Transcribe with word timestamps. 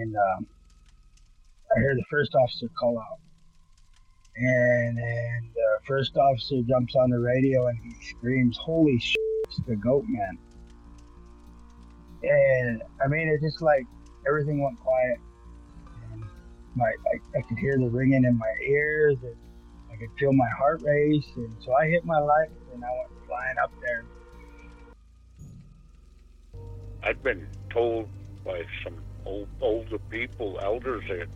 and 0.00 0.16
um, 0.16 0.46
I 1.74 1.80
hear 1.80 1.94
the 1.94 2.04
first 2.10 2.34
officer 2.34 2.68
call 2.78 2.98
out. 2.98 3.18
And 4.36 4.98
then 4.98 5.50
the 5.54 5.78
first 5.86 6.16
officer 6.16 6.60
jumps 6.62 6.96
on 6.96 7.10
the 7.10 7.18
radio 7.18 7.68
and 7.68 7.78
he 7.78 8.06
screams, 8.06 8.56
Holy 8.56 8.98
shit, 8.98 9.16
it's 9.44 9.60
the 9.66 9.76
goat 9.76 10.04
man. 10.08 10.38
And 12.22 12.82
I 13.02 13.06
mean, 13.06 13.28
it 13.28 13.40
just 13.40 13.62
like 13.62 13.86
everything 14.26 14.62
went 14.62 14.78
quiet. 14.80 15.18
And 16.12 16.24
my, 16.74 16.86
I, 16.86 17.38
I 17.38 17.42
could 17.42 17.58
hear 17.58 17.76
the 17.78 17.88
ringing 17.88 18.24
in 18.24 18.36
my 18.36 18.52
ears 18.66 19.16
and 19.22 19.36
I 19.92 19.96
could 19.96 20.10
feel 20.18 20.32
my 20.32 20.48
heart 20.48 20.82
race. 20.82 21.26
And 21.36 21.54
so 21.64 21.72
I 21.74 21.86
hit 21.86 22.04
my 22.04 22.18
light 22.18 22.50
and 22.72 22.84
I 22.84 22.88
went 22.90 23.26
flying 23.26 23.58
up 23.62 23.70
there. 23.80 24.04
I've 27.04 27.22
been 27.22 27.46
told 27.70 28.08
by 28.44 28.62
some 28.82 28.96
old, 29.26 29.48
older 29.60 29.98
people, 29.98 30.58
elders, 30.62 31.04
that 31.08 31.28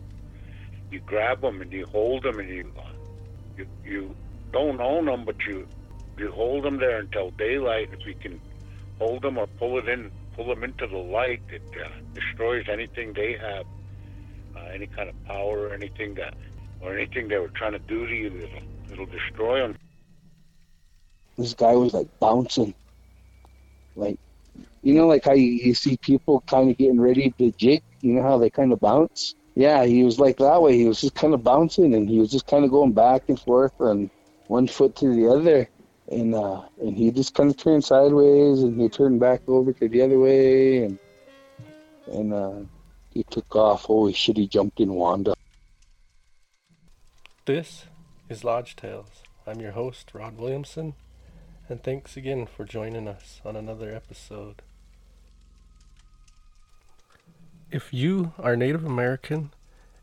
you 0.91 0.99
grab 1.01 1.41
them 1.41 1.61
and 1.61 1.71
you 1.71 1.85
hold 1.87 2.23
them 2.23 2.39
and 2.39 2.49
you 2.49 2.71
you, 3.57 3.67
you 3.83 4.15
don't 4.51 4.79
own 4.81 5.05
them, 5.05 5.25
but 5.25 5.35
you 5.45 5.67
you 6.17 6.31
hold 6.31 6.63
them 6.63 6.79
there 6.79 6.99
until 6.99 7.31
daylight. 7.31 7.89
If 7.93 8.05
you 8.05 8.15
can 8.15 8.39
hold 8.97 9.21
them 9.21 9.37
or 9.37 9.47
pull 9.47 9.77
it 9.77 9.87
in, 9.87 10.11
pull 10.35 10.47
them 10.47 10.63
into 10.63 10.87
the 10.87 10.97
light, 10.97 11.41
it 11.49 11.61
uh, 11.79 11.87
destroys 12.13 12.67
anything 12.69 13.13
they 13.13 13.33
have, 13.33 13.65
uh, 14.55 14.69
any 14.73 14.87
kind 14.87 15.09
of 15.09 15.25
power 15.25 15.67
or 15.67 15.73
anything 15.73 16.15
that 16.15 16.33
or 16.81 16.97
anything 16.97 17.27
they 17.27 17.37
were 17.37 17.49
trying 17.49 17.73
to 17.73 17.79
do 17.79 18.07
to 18.07 18.13
you. 18.13 18.27
It'll, 18.27 18.93
it'll 18.93 19.05
destroy 19.05 19.59
them. 19.59 19.75
This 21.37 21.53
guy 21.53 21.73
was 21.73 21.93
like 21.93 22.07
bouncing, 22.19 22.73
like 23.95 24.19
you 24.83 24.93
know, 24.93 25.07
like 25.07 25.25
how 25.25 25.33
you, 25.33 25.51
you 25.51 25.73
see 25.73 25.97
people 25.97 26.41
kind 26.41 26.69
of 26.69 26.77
getting 26.77 26.99
ready 26.99 27.31
to 27.37 27.51
jig. 27.51 27.83
You 28.01 28.13
know 28.13 28.23
how 28.23 28.37
they 28.37 28.49
kind 28.49 28.71
of 28.71 28.79
bounce 28.79 29.35
yeah, 29.59 29.83
he 29.83 30.03
was 30.05 30.19
like 30.19 30.37
that 30.37 30.61
way. 30.61 30.77
He 30.77 30.85
was 30.85 31.01
just 31.01 31.15
kind 31.15 31.33
of 31.33 31.43
bouncing, 31.43 31.93
and 31.93 32.09
he 32.09 32.17
was 32.17 32.31
just 32.31 32.47
kind 32.47 32.63
of 32.63 32.71
going 32.71 32.93
back 32.93 33.23
and 33.27 33.37
forth 33.37 33.73
from 33.77 34.09
one 34.47 34.67
foot 34.67 34.95
to 34.95 35.13
the 35.13 35.27
other, 35.27 35.67
and 36.09 36.33
uh, 36.33 36.61
and 36.79 36.95
he 36.95 37.11
just 37.11 37.33
kind 37.33 37.49
of 37.49 37.57
turned 37.57 37.83
sideways, 37.83 38.63
and 38.63 38.79
he 38.79 38.87
turned 38.87 39.19
back 39.19 39.41
over 39.49 39.73
to 39.73 39.89
the 39.89 40.01
other 40.01 40.17
way, 40.17 40.85
and 40.85 40.97
and 42.07 42.33
uh, 42.33 42.59
he 43.13 43.23
took 43.23 43.53
off. 43.53 43.83
Holy 43.83 44.13
shit! 44.13 44.37
He 44.37 44.47
jumped 44.47 44.79
in 44.79 44.93
Wanda. 44.93 45.33
This 47.45 47.83
is 48.29 48.45
Lodge 48.45 48.77
Tales. 48.77 49.23
I'm 49.45 49.59
your 49.59 49.71
host, 49.71 50.11
Rod 50.13 50.37
Williamson, 50.37 50.93
and 51.67 51.83
thanks 51.83 52.15
again 52.15 52.45
for 52.45 52.63
joining 52.63 53.09
us 53.09 53.41
on 53.43 53.57
another 53.57 53.93
episode. 53.93 54.61
If 57.71 57.93
you 57.93 58.33
are 58.39 58.55
Native 58.55 58.83
American 58.83 59.51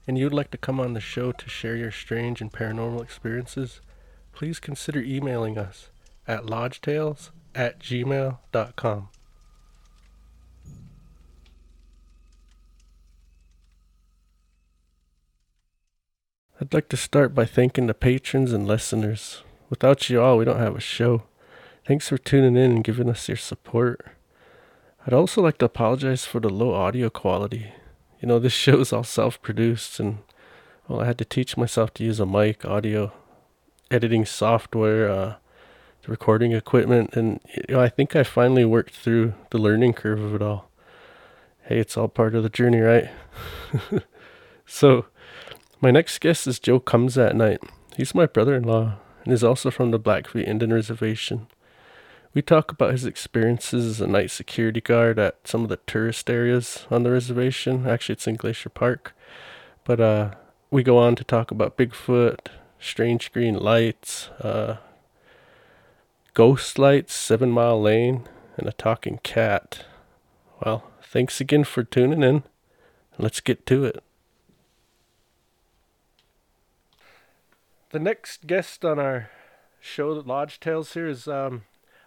and 0.06 0.17
you'd 0.17 0.33
like 0.33 0.53
to 0.53 0.59
come 0.59 0.78
on 0.78 0.92
the 0.92 1.00
show 1.00 1.33
to 1.33 1.48
share 1.48 1.75
your 1.75 1.91
strange 1.91 2.41
and 2.41 2.53
paranormal 2.53 3.03
experiences, 3.03 3.81
please 4.33 4.61
consider 4.61 5.00
emailing 5.00 5.58
us 5.58 5.91
at 6.28 6.45
lodgetales 6.45 7.31
at 7.56 7.81
gmail.com. 7.81 9.08
I'd 16.61 16.73
like 16.73 16.89
to 16.91 16.97
start 16.97 17.34
by 17.34 17.45
thanking 17.45 17.89
the 17.89 17.95
patrons 17.95 18.53
and 18.53 18.67
listeners. 18.67 19.42
Without 19.69 20.08
you 20.08 20.23
all, 20.23 20.39
we 20.39 20.45
don't 20.45 20.61
have 20.61 20.77
a 20.77 20.80
show. 20.80 21.25
Thanks 21.84 22.08
for 22.08 22.17
tuning 22.17 22.56
in 22.56 22.70
and 22.70 22.84
giving 22.84 23.11
us 23.11 23.27
your 23.28 23.36
support. 23.36 24.16
I'd 25.06 25.12
also 25.12 25.40
like 25.40 25.58
to 25.58 25.66
apologize 25.66 26.24
for 26.24 26.40
the 26.40 26.48
low 26.48 26.74
audio 26.74 27.08
quality. 27.10 27.72
You 28.20 28.26
know, 28.26 28.40
this 28.40 28.52
show 28.64 28.80
is 28.80 28.92
all 28.92 29.04
self 29.04 29.40
produced, 29.40 30.00
and 30.00 30.18
well, 30.88 31.00
I 31.00 31.06
had 31.06 31.18
to 31.18 31.24
teach 31.24 31.56
myself 31.56 31.94
to 31.94 32.04
use 32.04 32.18
a 32.18 32.26
mic, 32.26 32.64
audio 32.64 33.12
editing 33.89 34.24
software, 34.24 35.08
uh, 35.08 35.34
recording 36.08 36.52
equipment, 36.52 37.14
and 37.14 37.40
you 37.55 37.74
know, 37.74 37.80
I 37.80 37.89
think 37.89 38.16
I 38.16 38.24
finally 38.24 38.64
worked 38.64 38.95
through 38.95 39.34
the 39.50 39.58
learning 39.58 39.92
curve 39.92 40.20
of 40.20 40.34
it 40.34 40.42
all. 40.42 40.70
Hey, 41.62 41.78
it's 41.78 41.96
all 41.96 42.08
part 42.08 42.34
of 42.34 42.42
the 42.42 42.48
journey, 42.48 42.80
right? 42.80 43.08
so, 44.66 45.06
my 45.80 45.90
next 45.90 46.18
guest 46.20 46.46
is 46.46 46.58
Joe 46.58 46.80
Comes 46.80 47.16
At 47.18 47.36
Night. 47.36 47.61
He's 47.96 48.14
my 48.14 48.27
brother 48.27 48.55
in 48.56 48.64
law 48.64 48.95
and 49.24 49.33
is 49.33 49.45
also 49.45 49.70
from 49.70 49.90
the 49.90 49.98
Blackfeet 49.98 50.46
Indian 50.46 50.72
Reservation. 50.72 51.48
We 52.36 52.42
talk 52.42 52.70
about 52.70 52.92
his 52.92 53.07
experiences 53.07 53.86
as 53.86 54.01
a 54.02 54.07
night 54.07 54.30
security 54.30 54.83
guard 54.83 55.19
at 55.19 55.48
some 55.48 55.63
of 55.63 55.70
the 55.70 55.79
tourist 55.86 56.29
areas 56.29 56.86
on 56.91 57.02
the 57.02 57.11
reservation. 57.11 57.89
Actually, 57.89 58.13
it's 58.13 58.27
in 58.27 58.36
Glacier 58.36 58.69
Park. 58.69 59.17
But 59.85 60.02
uh, 60.02 60.30
we 60.70 60.83
go 60.83 60.98
on 60.98 61.17
to 61.17 61.25
talk 61.25 61.51
about 61.51 61.79
Bigfoot, 61.79 62.48
strange 62.79 63.33
green 63.33 63.55
lights, 63.55 64.29
uh, 64.42 64.77
ghost 66.35 66.79
lights, 66.79 67.14
Seven 67.14 67.51
Mile 67.51 67.80
Lane, 67.80 68.25
and 68.58 68.69
a 68.69 68.73
talking 68.73 69.19
cat. 69.23 69.86
Well, 70.63 70.85
thanks 71.02 71.41
again 71.41 71.64
for 71.64 71.85
tuning 71.85 72.23
in. 72.23 72.42
Let's 73.17 73.41
get 73.41 73.64
to 73.64 73.86
it. 73.86 74.05
The 77.92 77.98
next 77.98 78.46
guest 78.46 78.85
on 78.85 78.98
our 78.98 79.30
show, 79.80 80.11
Lodge 80.11 80.61
Tales, 80.61 80.92
here 80.92 81.08
is 81.08 81.27
um, 81.27 81.63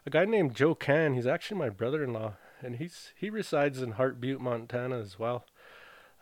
a 0.10 0.12
guy 0.12 0.26
named 0.26 0.56
Joe 0.56 0.74
Can. 0.74 1.14
He's 1.14 1.28
actually 1.28 1.60
my 1.60 1.70
brother-in-law, 1.70 2.34
and 2.62 2.78
he's 2.78 3.12
he 3.16 3.30
resides 3.30 3.80
in 3.80 3.92
Heart 3.92 4.20
Butte, 4.20 4.42
Montana, 4.42 4.98
as 4.98 5.20
well. 5.20 5.46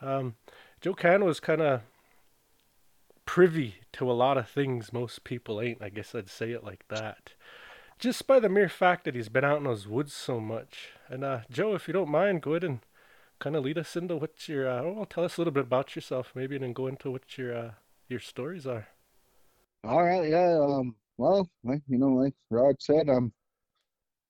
Um, 0.01 0.35
Joe 0.81 0.93
Can 0.93 1.23
was 1.23 1.39
kind 1.39 1.61
of 1.61 1.81
privy 3.25 3.75
to 3.93 4.11
a 4.11 4.13
lot 4.13 4.37
of 4.37 4.49
things 4.49 4.91
most 4.91 5.23
people 5.23 5.61
ain't. 5.61 5.81
I 5.81 5.87
guess 5.87 6.13
I'd 6.13 6.29
say 6.29 6.51
it 6.51 6.65
like 6.65 6.83
that. 6.89 7.31
Just 7.97 8.27
by 8.27 8.41
the 8.41 8.49
mere 8.49 8.67
fact 8.67 9.05
that 9.05 9.15
he's 9.15 9.29
been 9.29 9.45
out 9.45 9.59
in 9.59 9.63
those 9.63 9.87
woods 9.87 10.13
so 10.13 10.41
much. 10.41 10.89
And 11.07 11.23
uh, 11.23 11.39
Joe, 11.49 11.73
if 11.73 11.87
you 11.87 11.93
don't 11.93 12.09
mind, 12.09 12.41
go 12.41 12.51
ahead 12.51 12.65
and 12.65 12.79
kind 13.39 13.55
of 13.55 13.63
lead 13.63 13.77
us 13.77 13.95
into 13.95 14.17
what 14.17 14.49
your 14.49 14.69
uh, 14.69 14.83
well, 14.83 15.05
tell 15.05 15.23
us 15.23 15.37
a 15.37 15.41
little 15.41 15.53
bit 15.53 15.63
about 15.63 15.95
yourself, 15.95 16.33
maybe, 16.35 16.55
and 16.55 16.63
then 16.65 16.73
go 16.73 16.87
into 16.87 17.09
what 17.09 17.37
your 17.37 17.57
uh, 17.57 17.71
your 18.09 18.19
stories 18.19 18.67
are. 18.67 18.89
All 19.85 20.03
right, 20.03 20.29
yeah. 20.29 20.59
Um, 20.61 20.93
well, 21.17 21.49
like 21.63 21.83
you 21.87 21.97
know, 21.97 22.09
like 22.09 22.33
Rod 22.51 22.75
said, 22.81 23.07
I'm 23.07 23.31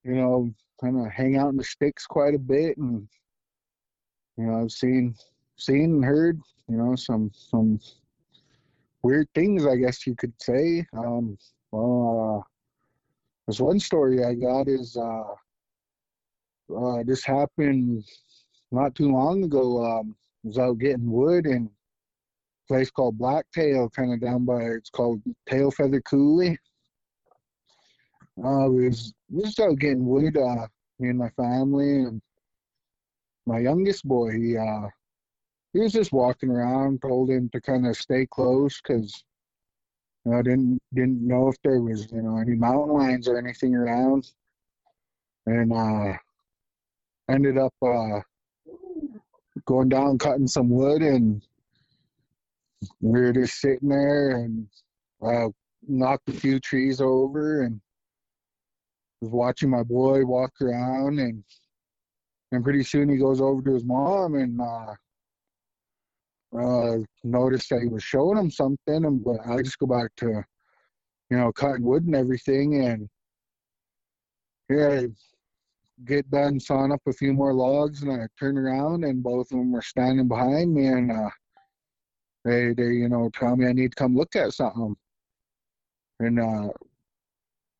you 0.07 0.16
know, 0.16 0.50
kind 0.81 1.00
of 1.00 1.12
hang 1.12 1.38
out 1.38 1.50
in 1.50 1.57
the 1.57 1.63
sticks 1.63 2.06
quite 2.06 2.34
a 2.34 2.40
bit, 2.40 2.78
and 2.78 3.07
you 4.38 4.45
know, 4.45 4.62
I've 4.62 4.72
seen, 4.72 5.16
seen 5.57 5.95
and 5.95 6.06
heard, 6.06 6.40
you 6.69 6.78
know, 6.78 6.95
some 6.95 7.29
some 7.34 7.79
weird 9.03 9.28
things, 9.35 9.66
I 9.66 9.75
guess 9.75 10.07
you 10.07 10.16
could 10.16 10.34
say. 10.41 10.85
Um, 10.94 11.38
well, 11.72 12.40
uh, 12.40 12.47
there's 13.45 13.62
one 13.62 13.79
story 13.79 14.23
I 14.23 14.34
got 14.34 14.69
is 14.69 14.95
uh, 14.95 15.23
uh, 16.75 17.03
this 17.06 17.25
happened 17.25 18.03
not 18.72 18.95
too 18.95 19.12
long 19.12 19.44
ago. 19.44 19.85
Um, 19.85 20.16
I 20.44 20.47
was 20.47 20.57
out 20.57 20.78
getting 20.78 21.12
wood 21.12 21.45
in 21.45 21.69
a 21.69 22.68
place 22.68 22.89
called 22.89 23.18
Blacktail, 23.18 23.89
kind 23.89 24.13
of 24.13 24.22
down 24.22 24.45
by 24.45 24.62
it's 24.62 24.89
called 24.89 25.22
Tail 25.50 25.72
Feather 25.72 26.01
Coulee. 26.01 26.57
Uh, 28.44 28.68
we 28.69 28.88
was 28.88 29.13
we 29.30 29.42
was 29.42 29.60
out 29.60 29.80
getting 29.80 30.06
wood, 30.06 30.38
uh, 30.38 30.68
me 31.00 31.10
and 31.10 31.20
my 31.20 31.30
family, 31.30 32.04
and 32.04 32.22
my 33.46 33.60
youngest 33.60 34.06
boy, 34.06 34.32
he 34.32 34.58
uh, 34.58 34.88
he 35.74 35.80
was 35.80 35.94
just 35.94 36.12
walking 36.12 36.50
around. 36.50 37.02
Told 37.02 37.30
him 37.30 37.50
to 37.50 37.62
kind 37.62 37.86
of 37.88 37.96
stay 37.98 38.26
close 38.26 38.80
because 38.82 39.24
you 40.26 40.32
know, 40.32 40.40
I 40.40 40.42
didn't 40.42 40.80
didn't 40.94 41.26
know 41.26 41.50
if 41.50 41.56
there 41.64 41.82
was 41.82 42.12
you 42.12 42.22
know 42.22 42.38
any 42.38 42.56
mountain 42.56 42.96
lions 42.96 43.28
or 43.28 43.38
anything 43.38 43.76
around, 43.76 44.32
and 45.46 45.74
uh, 45.74 46.18
ended 47.30 47.58
up 47.58 47.74
uh, 47.82 48.22
going 49.66 49.90
down 49.90 50.18
cutting 50.18 50.48
some 50.48 50.69
wood, 50.69 51.01
and 51.01 51.42
we 53.01 53.19
were 53.19 53.34
just 53.34 53.60
sitting 53.60 53.90
there 53.90 54.38
and 54.38 54.68
uh, 55.22 55.50
knocked 55.88 56.30
a 56.30 56.34
few 56.34 56.60
trees 56.60 57.01
over 57.01 57.63
and 57.63 57.81
was 59.22 59.31
watching 59.31 59.69
my 59.69 59.84
boy 59.84 60.25
walk 60.25 60.52
around 60.62 61.19
and 61.19 61.44
and 62.52 62.64
pretty 62.64 62.84
soon 62.84 63.10
he 63.10 63.18
goes 63.18 63.42
over 63.42 63.62
to 63.62 63.74
his 63.74 63.84
mom 63.84 64.36
and 64.36 64.62
uh, 64.62 64.94
uh, 66.58 66.98
noticed 67.24 67.69
that 67.69 67.81
he 67.81 67.90
was 67.90 68.04
showing 68.04 68.38
him 68.38 68.50
something 68.50 69.06
and 69.06 69.24
but 69.24 69.40
I 69.46 69.62
just 69.62 69.80
go 69.80 69.88
back 69.88 70.12
to 70.18 70.44
you 71.30 71.38
know 71.38 71.52
cutting 71.52 71.84
wood 71.84 72.06
and 72.06 72.16
everything 72.16 72.86
and 72.86 73.10
yeah 74.69 75.02
get 76.06 76.30
done 76.30 76.60
sawing 76.60 76.92
up 76.92 77.02
a 77.08 77.13
few 77.13 77.34
more 77.34 77.54
logs 77.54 78.04
and 78.04 78.12
I 78.12 78.28
turn 78.40 78.58
around 78.58 79.04
and 79.04 79.24
both 79.24 79.52
of 79.52 79.58
them 79.58 79.72
were 79.72 79.81
standing 79.81 80.28
behind 80.28 80.74
me 80.74 80.88
and 80.88 81.12
uh, 81.12 81.30
they 82.46 82.74
they 82.74 82.94
you 82.94 83.10
know 83.10 83.30
tell 83.34 83.56
me 83.56 83.68
I 83.68 83.74
need 83.74 83.92
to 83.92 83.96
come 83.96 84.16
look 84.16 84.36
at 84.36 84.54
something. 84.54 84.96
And 86.20 86.40
uh, 86.40 86.70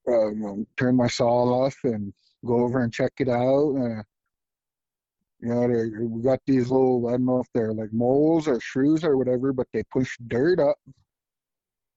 uh, 0.08 0.30
you 0.30 0.40
know, 0.40 0.66
turn 0.78 0.96
my 0.96 1.08
saw 1.08 1.66
off 1.66 1.76
and 1.84 2.14
go 2.46 2.62
over 2.62 2.82
and 2.82 2.94
check 2.94 3.12
it 3.20 3.30
out. 3.30 3.76
Uh, 3.76 4.04
you 5.40 5.50
know, 5.50 6.08
we 6.08 6.24
got 6.24 6.40
these 6.48 6.72
little, 6.72 7.08
I 7.08 7.12
don't 7.12 7.26
know 7.26 7.40
if 7.40 7.48
they're 7.54 7.74
like 7.74 7.94
moles 7.94 8.48
or 8.48 8.60
shrews 8.60 9.04
or 9.04 9.18
whatever, 9.18 9.54
but 9.54 9.68
they 9.72 9.84
push 9.92 10.18
dirt 10.28 10.60
up. 10.60 10.78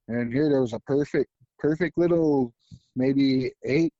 And 0.09 0.33
here 0.33 0.49
there 0.49 0.61
was 0.61 0.73
a 0.73 0.81
perfect, 0.81 1.31
perfect 1.59 1.97
little, 1.97 2.53
maybe 2.97 3.53
eight, 3.65 3.93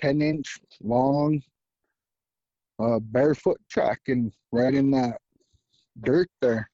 ten 0.00 0.20
inch 0.20 0.58
long, 0.82 1.40
uh, 2.78 2.98
barefoot 2.98 3.60
track 3.70 4.00
and 4.08 4.32
right 4.52 4.74
in 4.74 4.90
that 4.90 5.18
dirt 6.02 6.28
there. 6.42 6.68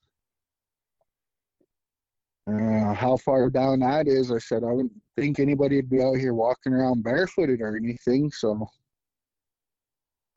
Uh, 2.51 2.95
how 2.95 3.17
far 3.17 3.51
down 3.51 3.81
that 3.81 4.09
is, 4.09 4.33
I 4.33 4.39
said, 4.39 4.65
I 4.65 4.73
wouldn't 4.73 4.93
think 5.17 5.39
anybody 5.39 5.77
would 5.77 5.91
be 5.91 6.03
out 6.03 6.17
here 6.17 6.35
walking 6.35 6.73
around 6.73 7.05
barefooted 7.05 7.61
or 7.61 7.77
anything. 7.77 8.31
So, 8.33 8.67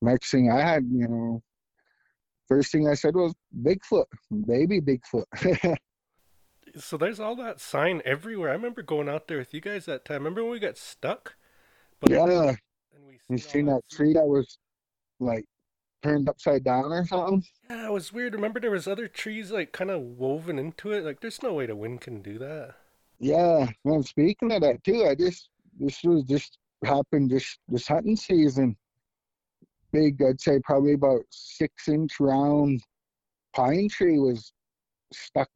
next 0.01 0.30
thing 0.30 0.51
I 0.51 0.62
had, 0.62 0.83
you 0.92 1.07
know, 1.07 1.42
first 2.48 2.71
thing 2.71 2.88
I 2.88 2.94
said 2.94 3.15
was 3.15 3.33
Bigfoot, 3.63 4.06
baby 4.45 4.81
Bigfoot. 4.81 5.77
So 6.75 6.98
there's 6.98 7.19
all 7.19 7.36
that 7.36 7.62
sign 7.62 8.01
everywhere. 8.04 8.50
I 8.50 8.54
remember 8.54 8.81
going 8.81 9.07
out 9.07 9.27
there 9.27 9.38
with 9.38 9.54
you 9.54 9.62
guys 9.62 9.86
that 9.86 10.06
time. 10.06 10.24
Remember 10.24 10.44
when 10.44 10.54
we 10.54 10.59
got 10.59 10.77
stuck? 10.77 11.36
But 12.00 12.09
yeah, 12.09 12.24
and 12.24 12.57
we 13.06 13.19
you 13.30 13.36
all 13.36 13.38
seen 13.38 13.66
that 13.68 13.81
tree 13.92 14.13
that 14.13 14.25
was 14.25 14.57
like 15.19 15.45
turned 16.04 16.30
upside 16.30 16.64
down 16.64 16.92
or 16.92 17.06
something? 17.06 17.44
Yeah, 17.70 17.88
it 17.88 17.92
was 17.92 18.14
weird. 18.14 18.34
Remember 18.34 18.60
there 18.60 18.72
was 18.72 18.88
other 18.88 19.08
trees 19.08 19.52
like 19.52 19.72
kind 19.72 19.90
of 19.90 20.02
woven 20.02 20.60
into 20.60 20.92
it. 20.92 21.04
Like 21.04 21.22
there's 21.22 21.42
no 21.42 21.54
way 21.54 21.66
the 21.66 21.76
wind 21.76 22.02
can 22.02 22.22
do 22.22 22.38
that. 22.40 22.76
Yeah, 23.20 23.70
well, 23.84 24.04
speaking 24.04 24.52
of 24.52 24.62
that 24.62 24.84
too, 24.84 25.06
I 25.10 25.16
just 25.16 25.50
this 25.80 26.04
was 26.04 26.24
just 26.24 26.58
happened 26.84 27.32
this 27.32 27.58
this 27.68 27.88
hunting 27.88 28.18
season. 28.18 28.76
Big, 29.92 30.22
I'd 30.22 30.42
say 30.42 30.60
probably 30.64 30.94
about 30.94 31.22
six 31.30 31.88
inch 31.88 32.20
round 32.20 32.82
pine 33.56 33.88
tree 33.90 34.20
was 34.20 34.52
stuck, 35.14 35.48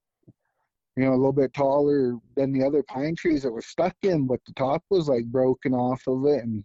you 0.95 1.03
know, 1.03 1.11
a 1.11 1.15
little 1.15 1.33
bit 1.33 1.53
taller 1.53 2.15
than 2.35 2.53
the 2.53 2.65
other 2.65 2.83
pine 2.83 3.15
trees 3.15 3.43
that 3.43 3.51
were 3.51 3.61
stuck 3.61 3.95
in, 4.03 4.27
but 4.27 4.39
the 4.45 4.53
top 4.53 4.83
was 4.89 5.09
like 5.09 5.25
broken 5.25 5.73
off 5.73 6.01
of 6.07 6.25
it, 6.25 6.43
and 6.43 6.63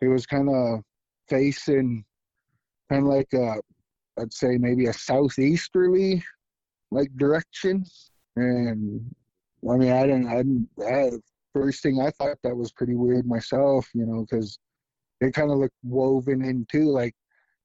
it 0.00 0.08
was 0.08 0.26
kind 0.26 0.48
of 0.48 0.82
facing 1.28 2.04
kind 2.92 3.06
of 3.06 3.12
like 3.12 3.32
a, 3.34 3.56
I'd 4.20 4.32
say 4.32 4.58
maybe 4.58 4.86
a 4.86 4.92
southeasterly 4.92 6.22
like 6.90 7.10
direction, 7.16 7.84
and 8.36 9.14
I 9.70 9.76
mean, 9.76 9.92
I 9.92 10.02
didn't, 10.02 10.26
I 10.26 10.36
didn't, 10.36 10.68
I, 10.86 11.10
first 11.54 11.82
thing 11.82 12.00
I 12.00 12.10
thought 12.10 12.36
that 12.42 12.54
was 12.54 12.72
pretty 12.72 12.94
weird 12.94 13.26
myself, 13.26 13.88
you 13.94 14.04
know, 14.04 14.26
because 14.28 14.58
it 15.20 15.32
kind 15.32 15.50
of 15.50 15.58
looked 15.58 15.74
woven 15.82 16.44
in 16.44 16.66
too, 16.70 16.90
like 16.90 17.14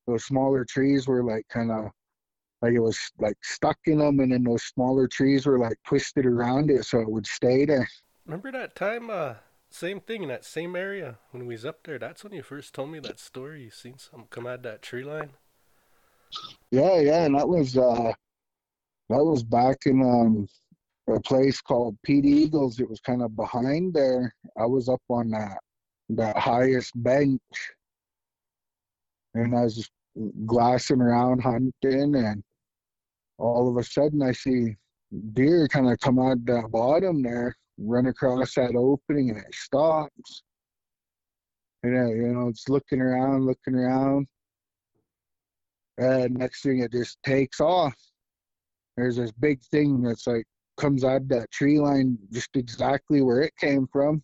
those 0.07 0.24
smaller 0.25 0.63
trees 0.63 1.07
were 1.07 1.24
like 1.24 1.45
kind 1.50 1.71
of, 1.71 1.89
like 2.62 2.74
it 2.74 2.79
was 2.79 3.00
like 3.19 3.38
stuck 3.44 3.77
in 3.85 3.97
them, 3.97 4.19
and 4.21 4.31
then 4.31 4.44
those 4.44 4.63
smaller 4.63 5.07
trees 5.07 5.45
were 5.45 5.59
like 5.59 5.77
twisted 5.85 6.25
around 6.25 6.71
it 6.71 6.85
so 6.85 7.00
it 7.00 7.09
would 7.09 7.27
stay 7.27 7.65
there. 7.65 7.88
Remember 8.25 8.51
that 8.51 8.75
time? 8.75 9.09
Uh, 9.09 9.35
same 9.69 10.00
thing 10.00 10.24
in 10.24 10.30
that 10.30 10.46
same 10.46 10.75
area 10.75 11.18
when 11.31 11.46
we 11.46 11.54
was 11.56 11.66
up 11.66 11.84
there. 11.84 12.00
That's 12.00 12.24
when 12.24 12.34
you 12.34 12.44
first 12.44 12.74
told 12.74 12.92
me 12.92 13.00
that 13.00 13.19
story. 13.19 13.64
You 13.64 13.72
seen 13.72 13.98
something 13.98 14.28
come 14.30 14.48
out 14.48 14.56
of 14.56 14.64
that 14.64 14.81
tree 14.81 15.04
line. 15.04 15.31
Yeah, 16.72 17.00
yeah, 17.00 17.25
and 17.25 17.36
that 17.36 17.48
was, 17.48 17.78
uh, 17.78 18.12
that 19.10 19.24
was 19.24 19.44
back 19.44 19.78
in, 19.86 20.02
um, 20.02 20.48
a 21.10 21.19
place 21.22 21.62
called 21.62 21.98
Pete 22.04 22.25
Eagles. 22.25 22.80
It 22.80 22.90
was 22.90 23.00
kind 23.00 23.22
of 23.22 23.36
behind 23.36 23.94
there. 23.94 24.34
I 24.58 24.66
was 24.66 24.90
up 24.90 25.02
on 25.10 25.30
that, 25.31 25.60
that 26.10 26.38
highest 26.38 26.92
bench 26.96 27.42
and 29.44 29.56
I 29.56 29.63
was 29.63 29.75
just 29.75 29.92
glassing 30.46 31.02
around 31.02 31.42
hunting, 31.42 32.16
and 32.16 32.44
all 33.38 33.70
of 33.70 33.78
a 33.78 33.84
sudden 33.84 34.22
I 34.22 34.31
see 34.31 34.75
deer 35.34 35.68
kind 35.68 35.90
of 35.90 36.00
come 36.00 36.20
out 36.20 36.46
the 36.46 36.68
bottom 36.70 37.22
there, 37.22 37.56
run 37.77 38.07
across 38.07 38.56
that 38.56 38.75
opening, 38.75 39.29
and 39.29 39.39
it 39.39 39.53
stops. 39.53 40.44
And 41.83 41.97
uh, 41.97 42.13
you 42.13 42.33
know, 42.33 42.47
it's 42.47 42.69
looking 42.69 43.01
around, 43.01 43.45
looking 43.45 43.75
around, 43.75 44.27
and 45.97 46.35
next 46.35 46.63
thing 46.63 46.79
it 46.79 46.91
just 46.91 47.18
takes 47.24 47.59
off. 47.59 47.95
There's 48.95 49.18
this 49.18 49.31
big 49.31 49.62
thing 49.71 50.01
that's 50.01 50.25
like 50.25 50.45
comes 50.77 51.03
out 51.03 51.21
of 51.21 51.29
that 51.29 51.51
tree 51.51 51.79
line 51.79 52.18
just 52.31 52.56
exactly 52.56 53.21
where 53.21 53.41
it 53.41 53.53
came 53.59 53.88
from. 53.91 54.24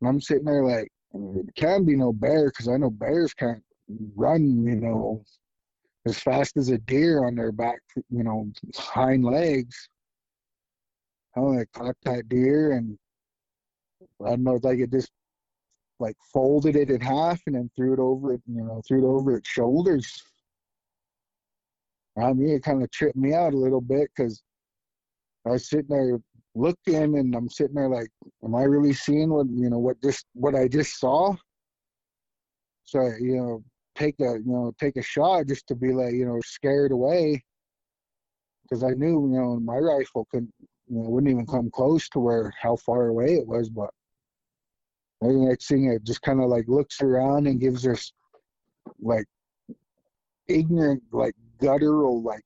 And 0.00 0.08
I'm 0.08 0.20
sitting 0.20 0.44
there 0.44 0.64
like, 0.64 0.88
it 1.12 1.54
can't 1.54 1.86
be 1.86 1.96
no 1.96 2.12
bear 2.12 2.46
because 2.46 2.68
I 2.68 2.76
know 2.76 2.90
bears 2.90 3.34
can't 3.34 3.62
run, 4.16 4.64
you 4.66 4.76
know, 4.76 5.22
as 6.06 6.18
fast 6.18 6.56
as 6.56 6.70
a 6.70 6.78
deer 6.78 7.26
on 7.26 7.34
their 7.34 7.52
back, 7.52 7.80
you 8.08 8.24
know, 8.24 8.50
hind 8.76 9.24
legs. 9.24 9.88
I 11.36 11.64
caught 11.72 11.96
that 12.04 12.28
deer 12.28 12.72
and 12.72 12.98
I 14.24 14.30
don't 14.30 14.44
know, 14.44 14.58
like 14.62 14.78
it 14.78 14.90
just 14.90 15.10
like 15.98 16.16
folded 16.32 16.76
it 16.76 16.90
in 16.90 17.00
half 17.00 17.40
and 17.46 17.54
then 17.54 17.70
threw 17.76 17.92
it 17.92 17.98
over 17.98 18.34
it, 18.34 18.42
you 18.46 18.62
know, 18.62 18.80
threw 18.86 19.04
it 19.04 19.06
over 19.06 19.36
its 19.36 19.48
shoulders. 19.48 20.22
I 22.18 22.32
mean, 22.32 22.50
it 22.50 22.62
kind 22.62 22.82
of 22.82 22.90
tripped 22.90 23.16
me 23.16 23.34
out 23.34 23.54
a 23.54 23.58
little 23.58 23.80
bit 23.80 24.10
because 24.14 24.42
I 25.46 25.50
was 25.50 25.68
sitting 25.68 25.88
there 25.88 26.18
looking 26.54 27.18
and 27.18 27.34
I'm 27.34 27.48
sitting 27.48 27.76
there 27.76 27.88
like, 27.88 28.08
am 28.44 28.54
I 28.54 28.62
really 28.62 28.92
seeing 28.92 29.30
what, 29.30 29.46
you 29.48 29.70
know, 29.70 29.78
what 29.78 30.02
just, 30.02 30.26
what 30.34 30.54
I 30.54 30.68
just 30.68 30.98
saw? 30.98 31.34
So, 32.84 33.00
you 33.20 33.36
know, 33.36 33.64
take 34.00 34.18
a 34.20 34.38
you 34.38 34.52
know 34.52 34.72
take 34.78 34.96
a 34.96 35.02
shot 35.02 35.46
just 35.46 35.66
to 35.66 35.74
be 35.74 35.92
like 35.92 36.14
you 36.14 36.24
know 36.24 36.40
scared 36.44 36.92
away 36.92 37.42
because 38.62 38.82
I 38.82 38.90
knew 38.90 39.28
you 39.30 39.40
know 39.40 39.60
my 39.60 39.76
rifle 39.76 40.26
couldn't 40.30 40.52
wouldn't 40.90 41.30
even 41.30 41.46
come 41.46 41.70
close 41.70 42.08
to 42.08 42.18
where 42.18 42.52
how 42.60 42.76
far 42.76 43.06
away 43.06 43.34
it 43.34 43.46
was 43.46 43.68
but 43.68 43.90
the 45.20 45.28
next 45.28 45.68
thing 45.68 45.84
it 45.86 46.02
just 46.04 46.22
kind 46.22 46.40
of 46.40 46.48
like 46.48 46.66
looks 46.66 47.00
around 47.00 47.46
and 47.46 47.60
gives 47.60 47.86
us 47.86 48.12
like 49.00 49.26
ignorant 50.48 51.02
like 51.12 51.34
guttural 51.60 52.22
like 52.22 52.42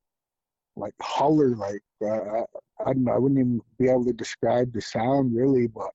like 0.77 0.93
holler 1.01 1.57
like 1.57 1.81
uh, 2.03 2.43
I, 2.81 2.93
don't 2.93 3.05
know 3.05 3.13
I 3.13 3.19
wouldn't 3.19 3.41
even 3.41 3.61
be 3.79 3.89
able 3.89 4.05
to 4.05 4.13
describe 4.13 4.73
the 4.73 4.81
sound 4.81 5.35
really 5.35 5.67
but 5.67 5.91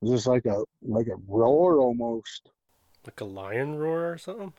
it 0.00 0.08
was 0.08 0.10
just 0.12 0.26
like 0.26 0.46
a 0.46 0.62
like 0.82 1.08
a 1.08 1.16
roar 1.26 1.80
almost 1.80 2.50
Like 3.04 3.20
a 3.20 3.24
lion 3.24 3.76
roar 3.76 4.12
or 4.12 4.18
something? 4.18 4.52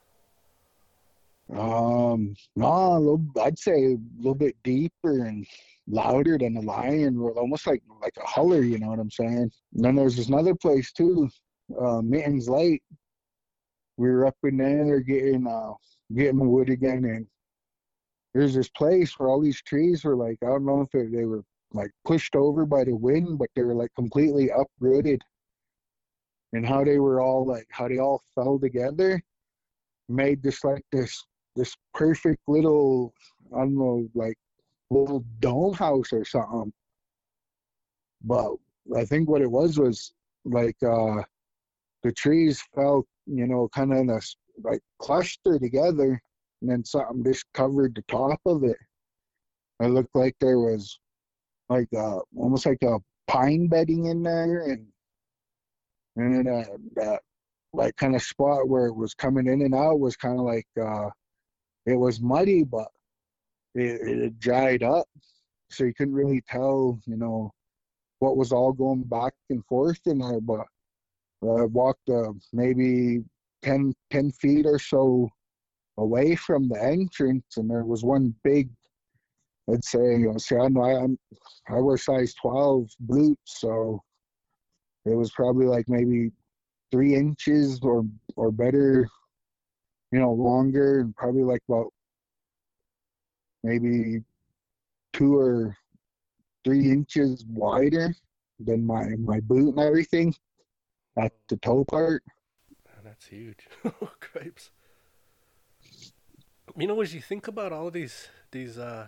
Um, 1.55 2.35
no, 2.55 2.99
little, 2.99 3.25
I'd 3.41 3.57
say 3.57 3.93
a 3.93 3.97
little 4.17 4.35
bit 4.35 4.55
deeper 4.63 5.25
and 5.25 5.47
louder 5.87 6.37
than 6.37 6.57
a 6.57 6.61
lion 6.61 7.19
almost 7.19 7.65
like 7.65 7.81
like 8.01 8.13
a 8.17 8.27
holler. 8.27 8.61
You 8.61 8.77
know 8.77 8.89
what 8.89 8.99
I'm 8.99 9.09
saying? 9.09 9.51
And 9.73 9.85
then 9.85 9.95
there's 9.95 10.15
this 10.15 10.27
another 10.27 10.53
place 10.53 10.91
too, 10.91 11.29
uh, 11.79 12.01
Mittens 12.01 12.47
Lake. 12.47 12.83
We 13.97 14.09
were 14.09 14.27
up 14.27 14.37
in 14.43 14.57
there 14.57 14.99
getting 14.99 15.47
uh 15.47 15.73
getting 16.15 16.47
wood 16.47 16.69
again, 16.69 17.05
and 17.05 17.25
there's 18.33 18.53
this 18.53 18.69
place 18.69 19.17
where 19.17 19.29
all 19.29 19.41
these 19.41 19.61
trees 19.63 20.03
were 20.03 20.15
like 20.15 20.37
I 20.43 20.47
don't 20.47 20.65
know 20.65 20.81
if 20.81 20.91
they 20.91 21.25
were 21.25 21.43
like 21.73 21.91
pushed 22.05 22.35
over 22.35 22.65
by 22.65 22.83
the 22.83 22.95
wind, 22.95 23.39
but 23.39 23.49
they 23.55 23.63
were 23.63 23.75
like 23.75 23.93
completely 23.95 24.49
uprooted, 24.49 25.21
and 26.53 26.65
how 26.65 26.83
they 26.83 26.99
were 26.99 27.21
all 27.21 27.43
like 27.45 27.65
how 27.71 27.87
they 27.87 27.97
all 27.97 28.21
fell 28.35 28.59
together 28.59 29.19
made 30.07 30.41
this 30.41 30.63
like 30.63 30.83
this 30.91 31.23
this 31.55 31.75
perfect 31.93 32.39
little 32.47 33.13
I 33.55 33.59
don't 33.59 33.75
know 33.75 34.07
like 34.13 34.35
little 34.89 35.23
dome 35.39 35.73
house 35.73 36.11
or 36.13 36.25
something. 36.25 36.73
But 38.23 38.53
I 38.95 39.05
think 39.05 39.29
what 39.29 39.41
it 39.41 39.51
was 39.51 39.77
was 39.77 40.13
like 40.45 40.77
uh 40.83 41.23
the 42.03 42.11
trees 42.13 42.61
fell 42.73 43.05
you 43.25 43.47
know 43.47 43.69
kind 43.69 43.91
of 43.93 43.99
in 43.99 44.09
a 44.09 44.19
like 44.63 44.81
cluster 44.99 45.59
together 45.59 46.21
and 46.61 46.69
then 46.69 46.83
something 46.83 47.23
just 47.23 47.45
covered 47.53 47.95
the 47.95 48.01
top 48.03 48.39
of 48.45 48.63
it. 48.63 48.77
It 49.81 49.87
looked 49.87 50.15
like 50.15 50.35
there 50.39 50.59
was 50.59 50.99
like 51.69 51.87
uh 51.95 52.19
almost 52.35 52.65
like 52.65 52.81
a 52.83 52.99
pine 53.27 53.67
bedding 53.67 54.05
in 54.05 54.23
there 54.23 54.65
and 54.69 54.87
and 56.15 56.47
then 56.47 56.53
uh, 56.53 56.65
that 56.95 57.21
like 57.73 57.95
kind 57.95 58.15
of 58.15 58.21
spot 58.21 58.67
where 58.67 58.87
it 58.87 58.95
was 58.95 59.13
coming 59.13 59.47
in 59.47 59.61
and 59.61 59.75
out 59.75 59.99
was 59.99 60.15
kind 60.15 60.39
of 60.39 60.45
like 60.45 60.67
uh 60.81 61.09
it 61.85 61.95
was 61.95 62.21
muddy 62.21 62.63
but 62.63 62.87
it, 63.75 64.01
it 64.01 64.39
dried 64.39 64.83
up. 64.83 65.07
So 65.71 65.83
you 65.83 65.93
couldn't 65.93 66.15
really 66.15 66.41
tell 66.49 66.99
you 67.05 67.17
know 67.17 67.51
what 68.19 68.37
was 68.37 68.51
all 68.51 68.73
going 68.73 69.03
back 69.03 69.33
and 69.49 69.63
forth 69.65 69.99
in 70.05 70.19
there 70.19 70.41
but 70.41 70.65
I 71.41 71.63
walked 71.65 72.09
uh, 72.09 72.33
maybe 72.51 73.23
10, 73.61 73.93
10 74.11 74.31
feet 74.31 74.65
or 74.65 74.77
so 74.77 75.29
away 75.97 76.35
from 76.35 76.67
the 76.67 76.81
entrance 76.83 77.57
and 77.57 77.69
there 77.69 77.85
was 77.85 78.03
one 78.03 78.33
big 78.43 78.69
I'd 79.71 79.83
say 79.83 79.99
you 79.99 80.31
know 80.31 80.37
see 80.37 80.55
I, 80.55 80.65
I'm, 80.65 81.17
I 81.69 81.79
wear 81.79 81.97
size 81.97 82.33
12 82.41 82.89
boots 82.99 83.59
so 83.59 84.01
it 85.05 85.15
was 85.15 85.31
probably 85.31 85.65
like 85.65 85.87
maybe 85.87 86.31
three 86.91 87.15
inches 87.15 87.79
or 87.83 88.05
or 88.35 88.51
better 88.51 89.07
you 90.11 90.19
know, 90.19 90.31
longer 90.31 91.01
and 91.01 91.15
probably 91.15 91.43
like 91.43 91.61
about 91.67 91.93
maybe 93.63 94.23
two 95.13 95.37
or 95.37 95.75
three 96.63 96.91
inches 96.91 97.45
wider 97.47 98.13
than 98.59 98.85
my 98.85 99.15
my 99.17 99.39
boot 99.39 99.75
and 99.75 99.79
everything 99.79 100.33
at 101.17 101.33
the 101.47 101.57
toe 101.57 101.83
part. 101.83 102.23
That's 103.03 103.25
huge. 103.25 103.67
Cripes. 104.19 104.71
You 106.77 106.87
know, 106.87 107.01
as 107.01 107.13
you 107.13 107.21
think 107.21 107.47
about 107.47 107.73
all 107.73 107.91
these 107.91 108.29
these 108.51 108.77
uh 108.77 109.07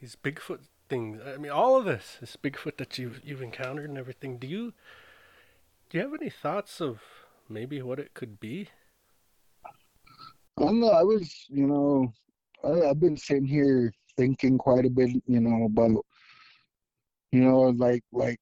these 0.00 0.16
Bigfoot 0.16 0.60
things, 0.88 1.20
I 1.26 1.36
mean, 1.36 1.50
all 1.50 1.76
of 1.76 1.84
this, 1.84 2.18
this 2.20 2.36
Bigfoot 2.36 2.76
that 2.76 2.98
you've 2.98 3.20
you've 3.24 3.42
encountered 3.42 3.88
and 3.88 3.98
everything. 3.98 4.38
Do 4.38 4.46
you 4.46 4.74
do 5.90 5.98
you 5.98 6.04
have 6.04 6.14
any 6.14 6.30
thoughts 6.30 6.80
of 6.80 7.00
maybe 7.48 7.80
what 7.80 7.98
it 7.98 8.14
could 8.14 8.38
be? 8.38 8.68
I 10.58 10.62
don't 10.62 10.80
know. 10.80 10.90
I 10.90 11.04
was, 11.04 11.46
you 11.48 11.68
know, 11.68 12.12
I, 12.64 12.90
I've 12.90 12.98
been 12.98 13.16
sitting 13.16 13.46
here 13.46 13.92
thinking 14.16 14.58
quite 14.58 14.84
a 14.84 14.90
bit, 14.90 15.10
you 15.26 15.40
know, 15.40 15.66
about, 15.66 16.04
you 17.30 17.42
know, 17.42 17.60
like 17.76 18.02
like 18.10 18.40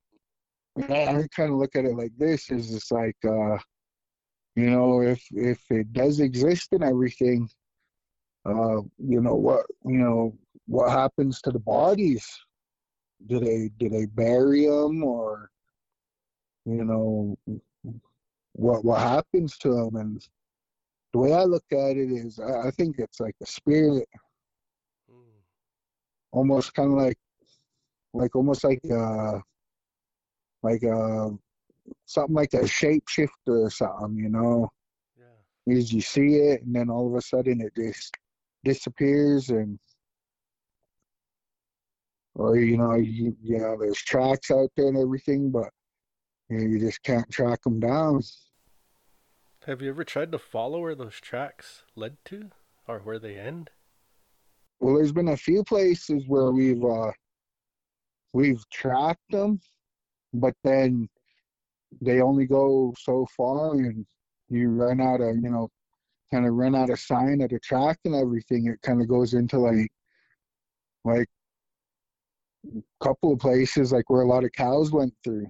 I, 0.89 1.07
I 1.09 1.27
kind 1.35 1.53
of 1.53 1.59
look 1.59 1.77
at 1.77 1.85
it 1.85 1.95
like 1.95 2.13
this: 2.17 2.51
is 2.51 2.75
it's 2.75 2.91
like, 2.91 3.17
uh, 3.23 3.59
you 4.55 4.71
know, 4.71 5.03
if 5.03 5.23
if 5.33 5.61
it 5.71 5.93
does 5.93 6.21
exist 6.21 6.69
and 6.73 6.83
everything, 6.83 7.51
uh, 8.47 8.81
you 8.99 9.21
know 9.21 9.35
what, 9.35 9.67
you 9.85 9.99
know, 9.99 10.39
what 10.67 10.91
happens 10.91 11.43
to 11.43 11.51
the 11.51 11.59
bodies? 11.59 12.27
Do 13.27 13.41
they 13.41 13.71
do 13.77 13.91
they 13.91 14.07
bury 14.07 14.65
them 14.65 15.05
or, 15.05 15.51
you 16.65 16.83
know, 16.83 17.37
what 18.53 18.87
what 18.87 19.01
happens 19.03 19.59
to 19.59 19.75
them? 19.75 19.97
And 19.97 20.27
the 21.17 21.23
way 21.23 21.33
I 21.33 21.45
look 21.45 21.65
at 21.73 21.97
it 21.97 22.13
is, 22.13 22.39
I, 22.39 22.69
I 22.69 22.71
think 22.73 22.97
it's 22.99 23.21
like 23.21 23.37
a 23.43 23.47
spirit, 23.47 24.07
Mm, 25.11 25.41
almost 26.31 26.75
kind 26.75 26.93
of 26.93 26.99
like, 26.99 27.17
like 28.13 28.37
almost 28.37 28.65
like 28.65 28.83
uh, 28.91 29.39
like 30.63 30.83
a 30.83 31.31
something 32.05 32.35
like 32.35 32.53
a 32.53 32.59
shapeshifter 32.59 33.31
or 33.49 33.71
something, 33.71 34.17
you 34.19 34.29
know. 34.29 34.69
yeah. 35.19 35.75
Is 35.75 35.91
you 35.91 36.03
see 36.03 36.35
it 36.37 36.63
and 36.65 36.77
then 36.77 36.91
all 36.91 37.09
of 37.09 37.15
a 37.15 37.23
sudden 37.23 37.63
it 37.63 37.73
just 37.75 38.15
disappears 38.63 39.49
and 39.49 39.79
or 42.35 42.59
you 42.59 42.77
know 42.77 42.95
you, 42.95 43.35
you 43.43 43.59
know 43.59 43.77
there's 43.81 44.03
tracks 44.03 44.51
out 44.51 44.69
there 44.77 44.89
and 44.89 44.99
everything 44.99 45.51
but 45.51 45.71
you, 46.51 46.59
know, 46.59 46.65
you 46.67 46.79
just 46.79 47.03
can't 47.03 47.31
track 47.31 47.63
them 47.63 47.81
down 47.81 48.21
Have 49.67 49.83
you 49.83 49.89
ever 49.89 50.05
tried 50.05 50.31
to 50.31 50.39
follow 50.39 50.79
where 50.79 50.95
those 50.95 51.21
tracks 51.21 51.83
led 51.97 52.19
to, 52.27 52.51
or 52.87 53.01
where 53.01 53.19
they 53.19 53.37
end? 53.37 53.71
well 54.79 54.95
there's 54.95 55.11
been 55.11 55.29
a 55.31 55.37
few 55.37 55.65
places 55.65 56.23
where 56.29 56.53
we've 56.53 56.85
uh 56.85 57.11
we've 58.33 58.63
tracked 58.71 59.29
them 59.31 59.59
but 60.35 60.55
then 60.63 61.09
they 62.01 62.21
only 62.21 62.47
go 62.47 62.95
so 62.97 63.27
far 63.37 63.73
and 63.73 64.07
you 64.51 64.69
run 64.69 65.01
out 65.01 65.21
of 65.21 65.35
you 65.37 65.51
know 65.51 65.69
kind 66.31 66.47
of 66.47 66.53
run 66.55 66.77
out 66.77 66.91
of 66.91 67.01
sign 67.01 67.41
of 67.41 67.51
the 67.51 67.59
track 67.59 67.99
and 68.05 68.15
everything 68.15 68.67
it 68.67 68.81
kind 68.83 69.01
of 69.01 69.09
goes 69.09 69.35
into 69.35 69.59
like 69.59 69.91
like 71.05 71.29
a 72.77 73.05
couple 73.05 73.33
of 73.33 73.41
places 73.41 73.91
like 73.93 74.09
where 74.11 74.23
a 74.23 74.29
lot 74.29 74.45
of 74.45 74.53
cows 74.53 74.93
went 74.93 75.15
through 75.25 75.49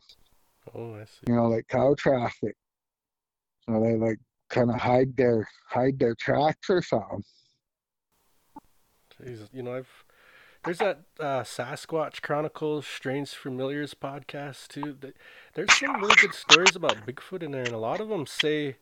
Oh, 0.75 0.95
I 0.95 1.05
see. 1.05 1.27
you 1.29 1.35
know, 1.35 1.49
like 1.49 1.67
cow 1.69 1.95
traffic. 1.99 2.57
So 3.69 3.81
they 3.81 3.97
like 3.97 4.19
kind 4.51 4.71
of 4.71 4.77
hide 4.77 5.17
their 5.17 5.47
hide 5.69 5.99
their 5.99 6.15
tracks 6.15 6.71
or 6.71 6.83
something. 6.83 7.25
Jesus, 9.23 9.49
you 9.53 9.63
know, 9.63 9.75
I've 9.75 10.05
there's 10.65 10.79
that 10.79 11.03
uh, 11.21 11.43
Sasquatch 11.43 12.23
Chronicles 12.23 12.87
Strange 12.87 13.31
Familiars 13.31 13.95
podcast 13.95 14.69
too. 14.69 14.97
Th- 15.01 15.15
There's 15.55 15.73
some 15.79 16.01
really 16.01 16.17
good 16.17 16.35
stories 16.35 16.75
about 16.77 17.07
Bigfoot 17.07 17.43
in 17.43 17.53
there, 17.53 17.63
and 17.65 17.75
a 17.75 17.79
lot 17.79 18.01
of 18.01 18.09
them 18.09 18.27
say 18.27 18.77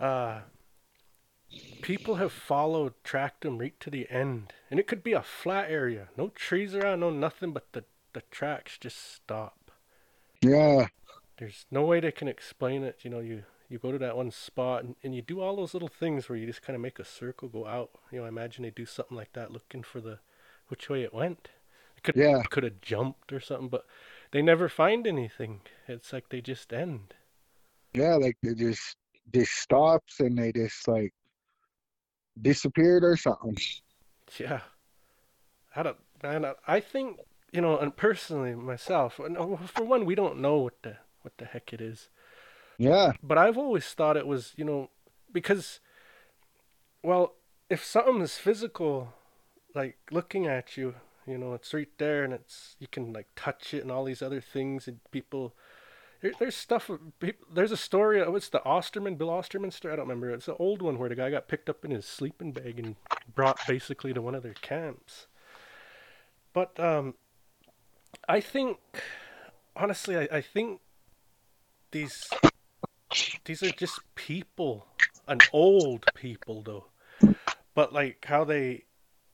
uh, 0.00 0.40
people 1.82 2.16
have 2.16 2.32
followed, 2.32 2.94
tracked 3.04 3.42
them 3.42 3.58
right 3.58 3.78
to 3.80 3.90
the 3.90 4.08
end, 4.10 4.52
and 4.70 4.80
it 4.80 4.86
could 4.86 5.02
be 5.02 5.12
a 5.12 5.22
flat 5.22 5.70
area, 5.70 6.08
no 6.16 6.28
trees 6.28 6.74
around, 6.74 7.00
no 7.00 7.10
nothing, 7.10 7.52
but 7.52 7.72
the 7.72 7.84
the 8.12 8.22
tracks 8.30 8.78
just 8.78 9.14
stop. 9.14 9.70
Yeah, 10.42 10.86
There's 11.38 11.66
no 11.70 11.84
way 11.84 12.00
they 12.00 12.12
can 12.12 12.28
explain 12.28 12.82
it. 12.82 13.00
You 13.02 13.10
know, 13.10 13.20
you 13.20 13.44
you 13.68 13.78
go 13.78 13.92
to 13.92 13.98
that 13.98 14.16
one 14.16 14.30
spot 14.30 14.84
and, 14.84 14.96
and 15.02 15.14
you 15.14 15.22
do 15.22 15.40
all 15.40 15.56
those 15.56 15.74
little 15.74 15.88
things 15.88 16.28
where 16.28 16.38
you 16.38 16.46
just 16.46 16.62
kind 16.62 16.74
of 16.76 16.80
make 16.82 16.98
a 16.98 17.04
circle 17.04 17.48
go 17.48 17.66
out. 17.66 17.90
You 18.12 18.20
know, 18.20 18.24
I 18.24 18.28
imagine 18.28 18.62
they 18.62 18.70
do 18.70 18.86
something 18.86 19.16
like 19.16 19.32
that, 19.32 19.52
looking 19.52 19.82
for 19.82 20.00
the 20.00 20.20
which 20.68 20.88
way 20.88 21.02
it 21.02 21.14
went. 21.14 21.48
It 21.96 22.02
could 22.02 22.16
Yeah. 22.16 22.42
could 22.50 22.64
have 22.64 22.80
jumped 22.80 23.32
or 23.32 23.40
something, 23.40 23.68
but 23.68 23.86
they 24.30 24.42
never 24.42 24.68
find 24.68 25.06
anything. 25.06 25.62
It's 25.88 26.12
like 26.12 26.28
they 26.28 26.40
just 26.40 26.72
end. 26.72 27.14
yeah, 27.94 28.14
like 28.16 28.36
they 28.42 28.54
just 28.54 28.96
just 29.32 29.52
stops 29.52 30.20
and 30.20 30.38
they 30.38 30.52
just 30.52 30.86
like 30.86 31.12
disappeared 32.40 33.04
or 33.04 33.16
something. 33.16 33.56
Yeah, 34.38 34.60
I 35.74 35.82
don't. 35.82 35.98
Man, 36.22 36.44
I- 36.44 36.54
I 36.66 36.80
think 36.80 37.20
you 37.52 37.60
know, 37.60 37.78
and 37.78 37.96
personally 37.96 38.54
myself, 38.54 39.18
oh, 39.20 39.56
for 39.56 39.84
one, 39.84 40.04
we 40.04 40.14
don't 40.14 40.38
know 40.40 40.58
what 40.58 40.82
the 40.82 40.98
what 41.22 41.36
the 41.38 41.44
heck 41.44 41.72
it 41.72 41.80
is. 41.80 42.08
Yeah, 42.78 43.12
but 43.22 43.38
I've 43.38 43.56
always 43.58 43.86
thought 43.86 44.16
it 44.16 44.26
was, 44.26 44.52
you 44.56 44.64
know, 44.64 44.90
because, 45.32 45.80
well, 47.02 47.34
if 47.70 47.84
something 47.84 48.20
is 48.20 48.36
physical, 48.36 49.14
like 49.74 49.96
looking 50.10 50.46
at 50.46 50.76
you, 50.76 50.94
you 51.26 51.38
know, 51.38 51.54
it's 51.54 51.72
right 51.74 51.88
there 51.98 52.22
and 52.22 52.32
it's 52.32 52.76
you 52.78 52.86
can 52.86 53.12
like 53.12 53.26
touch 53.34 53.74
it 53.74 53.82
and 53.82 53.90
all 53.90 54.04
these 54.04 54.22
other 54.22 54.40
things 54.40 54.86
and 54.86 55.00
people. 55.10 55.54
There, 56.20 56.32
there's 56.38 56.54
stuff. 56.56 56.90
There's 57.52 57.72
a 57.72 57.76
story. 57.76 58.22
uh, 58.22 58.30
What's 58.30 58.48
the 58.48 58.64
Osterman, 58.64 59.16
Bill 59.16 59.30
Osterman 59.30 59.70
story? 59.70 59.92
I 59.92 59.96
don't 59.96 60.08
remember. 60.08 60.30
It's 60.30 60.48
an 60.48 60.56
old 60.58 60.82
one 60.82 60.98
where 60.98 61.08
the 61.08 61.14
guy 61.14 61.30
got 61.30 61.48
picked 61.48 61.68
up 61.68 61.84
in 61.84 61.90
his 61.90 62.06
sleeping 62.06 62.52
bag 62.52 62.78
and 62.78 62.96
brought 63.34 63.58
basically 63.66 64.14
to 64.14 64.22
one 64.22 64.34
of 64.34 64.42
their 64.42 64.54
camps. 64.54 65.26
But 66.52 66.78
um, 66.80 67.14
I 68.28 68.40
think, 68.40 68.78
honestly, 69.74 70.16
I, 70.16 70.28
I 70.32 70.40
think 70.40 70.80
these 71.90 72.30
these 73.46 73.62
are 73.62 73.70
just 73.70 74.00
people 74.14 74.86
and 75.26 75.42
old 75.52 76.04
people 76.14 76.62
though. 76.62 76.86
But 77.74 77.92
like 77.92 78.24
how 78.26 78.44
they 78.44 78.84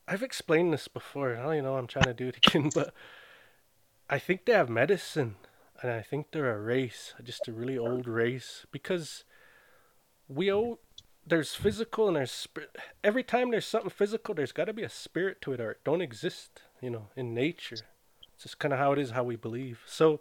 i've 0.09 0.23
explained 0.23 0.73
this 0.73 0.89
before 0.89 1.37
i 1.37 1.43
don't 1.43 1.53
even 1.53 1.65
know 1.65 1.77
i'm 1.77 1.87
trying 1.87 2.05
to 2.05 2.13
do 2.13 2.27
it 2.27 2.37
again 2.45 2.69
but 2.75 2.93
i 4.11 4.19
think 4.19 4.45
they 4.45 4.53
have 4.53 4.69
medicine 4.69 5.37
and 5.81 5.93
i 5.93 6.03
think 6.03 6.27
they're 6.33 6.53
a 6.53 6.61
race 6.61 7.15
just 7.23 7.47
a 7.47 7.53
really 7.53 7.79
old 7.79 8.09
race 8.09 8.67
because 8.73 9.23
we 10.27 10.53
owe 10.53 10.81
there's 11.25 11.55
physical 11.55 12.09
and 12.09 12.17
there's 12.17 12.33
spirit 12.33 12.77
every 13.05 13.23
time 13.23 13.53
there's 13.53 13.65
something 13.65 13.91
physical 13.91 14.35
there's 14.35 14.51
got 14.51 14.65
to 14.65 14.73
be 14.73 14.83
a 14.83 14.89
spirit 14.89 15.41
to 15.41 15.53
it 15.53 15.61
or 15.61 15.71
it 15.71 15.85
don't 15.85 16.03
exist 16.03 16.63
you 16.83 16.91
know 16.91 17.09
in 17.17 17.33
nature. 17.33 17.79
It's 18.35 18.43
just 18.43 18.59
kind 18.59 18.75
of 18.75 18.79
how 18.79 18.93
it 18.93 18.99
is 18.99 19.13
how 19.13 19.23
we 19.23 19.37
believe. 19.37 19.81
So 19.87 20.21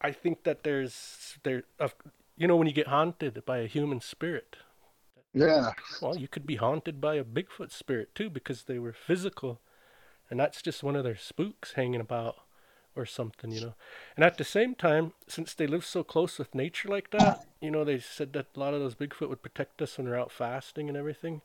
I 0.00 0.10
think 0.12 0.42
that 0.42 0.64
there's 0.64 1.38
there 1.44 1.62
of 1.78 1.94
you 2.36 2.46
know 2.46 2.56
when 2.56 2.66
you 2.66 2.72
get 2.72 2.88
haunted 2.88 3.44
by 3.44 3.58
a 3.58 3.66
human 3.66 4.00
spirit. 4.00 4.56
yeah, 5.32 5.72
Well, 6.00 6.16
you 6.16 6.28
could 6.28 6.46
be 6.46 6.56
haunted 6.56 7.00
by 7.00 7.14
a 7.16 7.24
Bigfoot 7.24 7.70
spirit 7.70 8.14
too 8.14 8.30
because 8.30 8.64
they 8.64 8.78
were 8.78 8.92
physical, 8.92 9.60
and 10.30 10.38
that's 10.38 10.62
just 10.62 10.82
one 10.82 10.96
of 10.96 11.04
their 11.04 11.16
spooks 11.16 11.72
hanging 11.72 12.00
about 12.00 12.36
or 12.94 13.06
something, 13.06 13.50
you 13.50 13.60
know. 13.60 13.74
And 14.16 14.24
at 14.24 14.38
the 14.38 14.44
same 14.44 14.74
time, 14.74 15.12
since 15.28 15.54
they 15.54 15.66
live 15.66 15.84
so 15.84 16.02
close 16.02 16.38
with 16.38 16.54
nature 16.54 16.88
like 16.88 17.10
that, 17.10 17.44
you 17.60 17.70
know, 17.70 17.84
they 17.84 17.98
said 17.98 18.32
that 18.32 18.46
a 18.56 18.60
lot 18.60 18.74
of 18.74 18.80
those 18.80 18.94
Bigfoot 18.94 19.28
would 19.28 19.42
protect 19.42 19.82
us 19.82 19.98
when 19.98 20.08
we're 20.08 20.18
out 20.18 20.32
fasting 20.32 20.88
and 20.88 20.96
everything. 20.96 21.42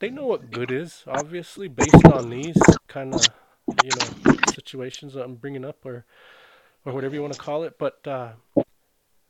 They 0.00 0.10
know 0.10 0.26
what 0.26 0.50
good 0.50 0.70
is, 0.70 1.04
obviously, 1.06 1.68
based 1.68 2.04
on 2.06 2.30
these 2.30 2.78
kind 2.86 3.14
of, 3.14 3.30
you 3.80 3.94
know, 3.94 4.14
situations 4.44 5.14
that 5.14 5.24
I'm 5.24 5.34
bringing 5.36 5.64
up, 5.64 5.84
or 5.84 6.04
or 6.84 6.92
whatever 6.92 7.14
you 7.14 7.22
want 7.22 7.32
to 7.34 7.38
call 7.38 7.64
it. 7.64 7.78
But 7.78 8.06
uh, 8.06 8.32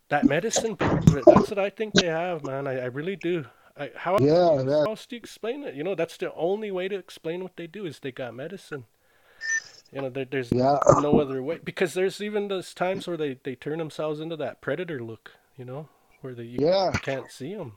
that 0.09 0.25
medicine, 0.25 0.77
part 0.77 1.07
of 1.09 1.17
it, 1.17 1.25
that's 1.27 1.51
what 1.51 1.59
I 1.59 1.71
think 1.71 1.95
they 1.95 2.07
have, 2.07 2.45
man. 2.45 2.67
I, 2.67 2.81
I 2.81 2.85
really 2.87 3.17
do. 3.17 3.47
I, 3.77 3.91
how 3.95 4.19
yeah, 4.19 4.63
that, 4.65 4.83
how 4.85 4.91
else 4.91 5.07
do 5.07 5.17
you 5.17 5.21
explain 5.21 5.63
it? 5.63 5.75
You 5.75 5.85
know, 5.85 5.95
that's 5.95 6.17
the 6.17 6.33
only 6.35 6.71
way 6.71 6.89
to 6.89 6.97
explain 6.97 7.43
what 7.43 7.57
they 7.57 7.67
do 7.67 7.87
is 7.87 8.01
they 8.01 8.11
got 8.11 8.35
medicine. 8.35 8.85
You 9.93 10.03
know, 10.03 10.11
there, 10.11 10.25
there's 10.25 10.53
yeah, 10.53 10.79
no 11.01 11.21
other 11.21 11.43
way 11.43 11.61
because 11.63 11.95
there's 11.95 12.21
even 12.21 12.49
those 12.49 12.75
times 12.75 13.07
where 13.07 13.17
they, 13.17 13.39
they 13.43 13.55
turn 13.55 13.79
themselves 13.79 14.21
into 14.21 14.37
that 14.37 14.61
predator 14.61 15.03
look. 15.03 15.33
You 15.57 15.65
know, 15.65 15.89
where 16.21 16.35
they 16.35 16.45
you 16.45 16.59
yeah, 16.61 16.91
can't 17.03 17.31
see 17.31 17.55
them. 17.55 17.75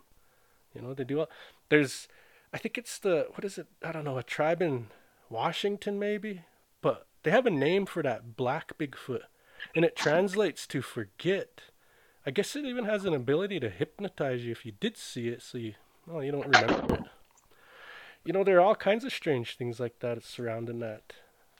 You 0.73 0.81
know, 0.81 0.93
they 0.93 1.03
do. 1.03 1.21
All, 1.21 1.29
there's, 1.69 2.07
I 2.53 2.57
think 2.57 2.77
it's 2.77 2.97
the 2.97 3.27
what 3.33 3.45
is 3.45 3.57
it? 3.57 3.67
I 3.83 3.91
don't 3.91 4.03
know, 4.03 4.17
a 4.17 4.23
tribe 4.23 4.61
in 4.61 4.87
Washington 5.29 5.99
maybe, 5.99 6.41
but 6.81 7.05
they 7.23 7.31
have 7.31 7.45
a 7.45 7.51
name 7.51 7.85
for 7.85 8.03
that 8.03 8.35
black 8.35 8.77
Bigfoot, 8.77 9.23
and 9.75 9.85
it 9.85 9.95
translates 9.95 10.67
to 10.67 10.81
forget. 10.81 11.61
I 12.25 12.31
guess 12.31 12.55
it 12.55 12.65
even 12.65 12.85
has 12.85 13.05
an 13.05 13.13
ability 13.13 13.59
to 13.61 13.69
hypnotize 13.69 14.45
you 14.45 14.51
if 14.51 14.65
you 14.65 14.73
did 14.79 14.97
see 14.97 15.27
it, 15.27 15.41
so 15.41 15.57
you 15.57 15.73
Oh, 16.09 16.19
you 16.19 16.31
don't 16.31 16.47
remember 16.47 16.95
it. 16.95 17.05
You 18.25 18.33
know, 18.33 18.43
there 18.43 18.57
are 18.57 18.61
all 18.61 18.75
kinds 18.75 19.03
of 19.03 19.13
strange 19.13 19.57
things 19.57 19.79
like 19.79 19.99
that 19.99 20.23
surrounding 20.23 20.79
that 20.79 21.13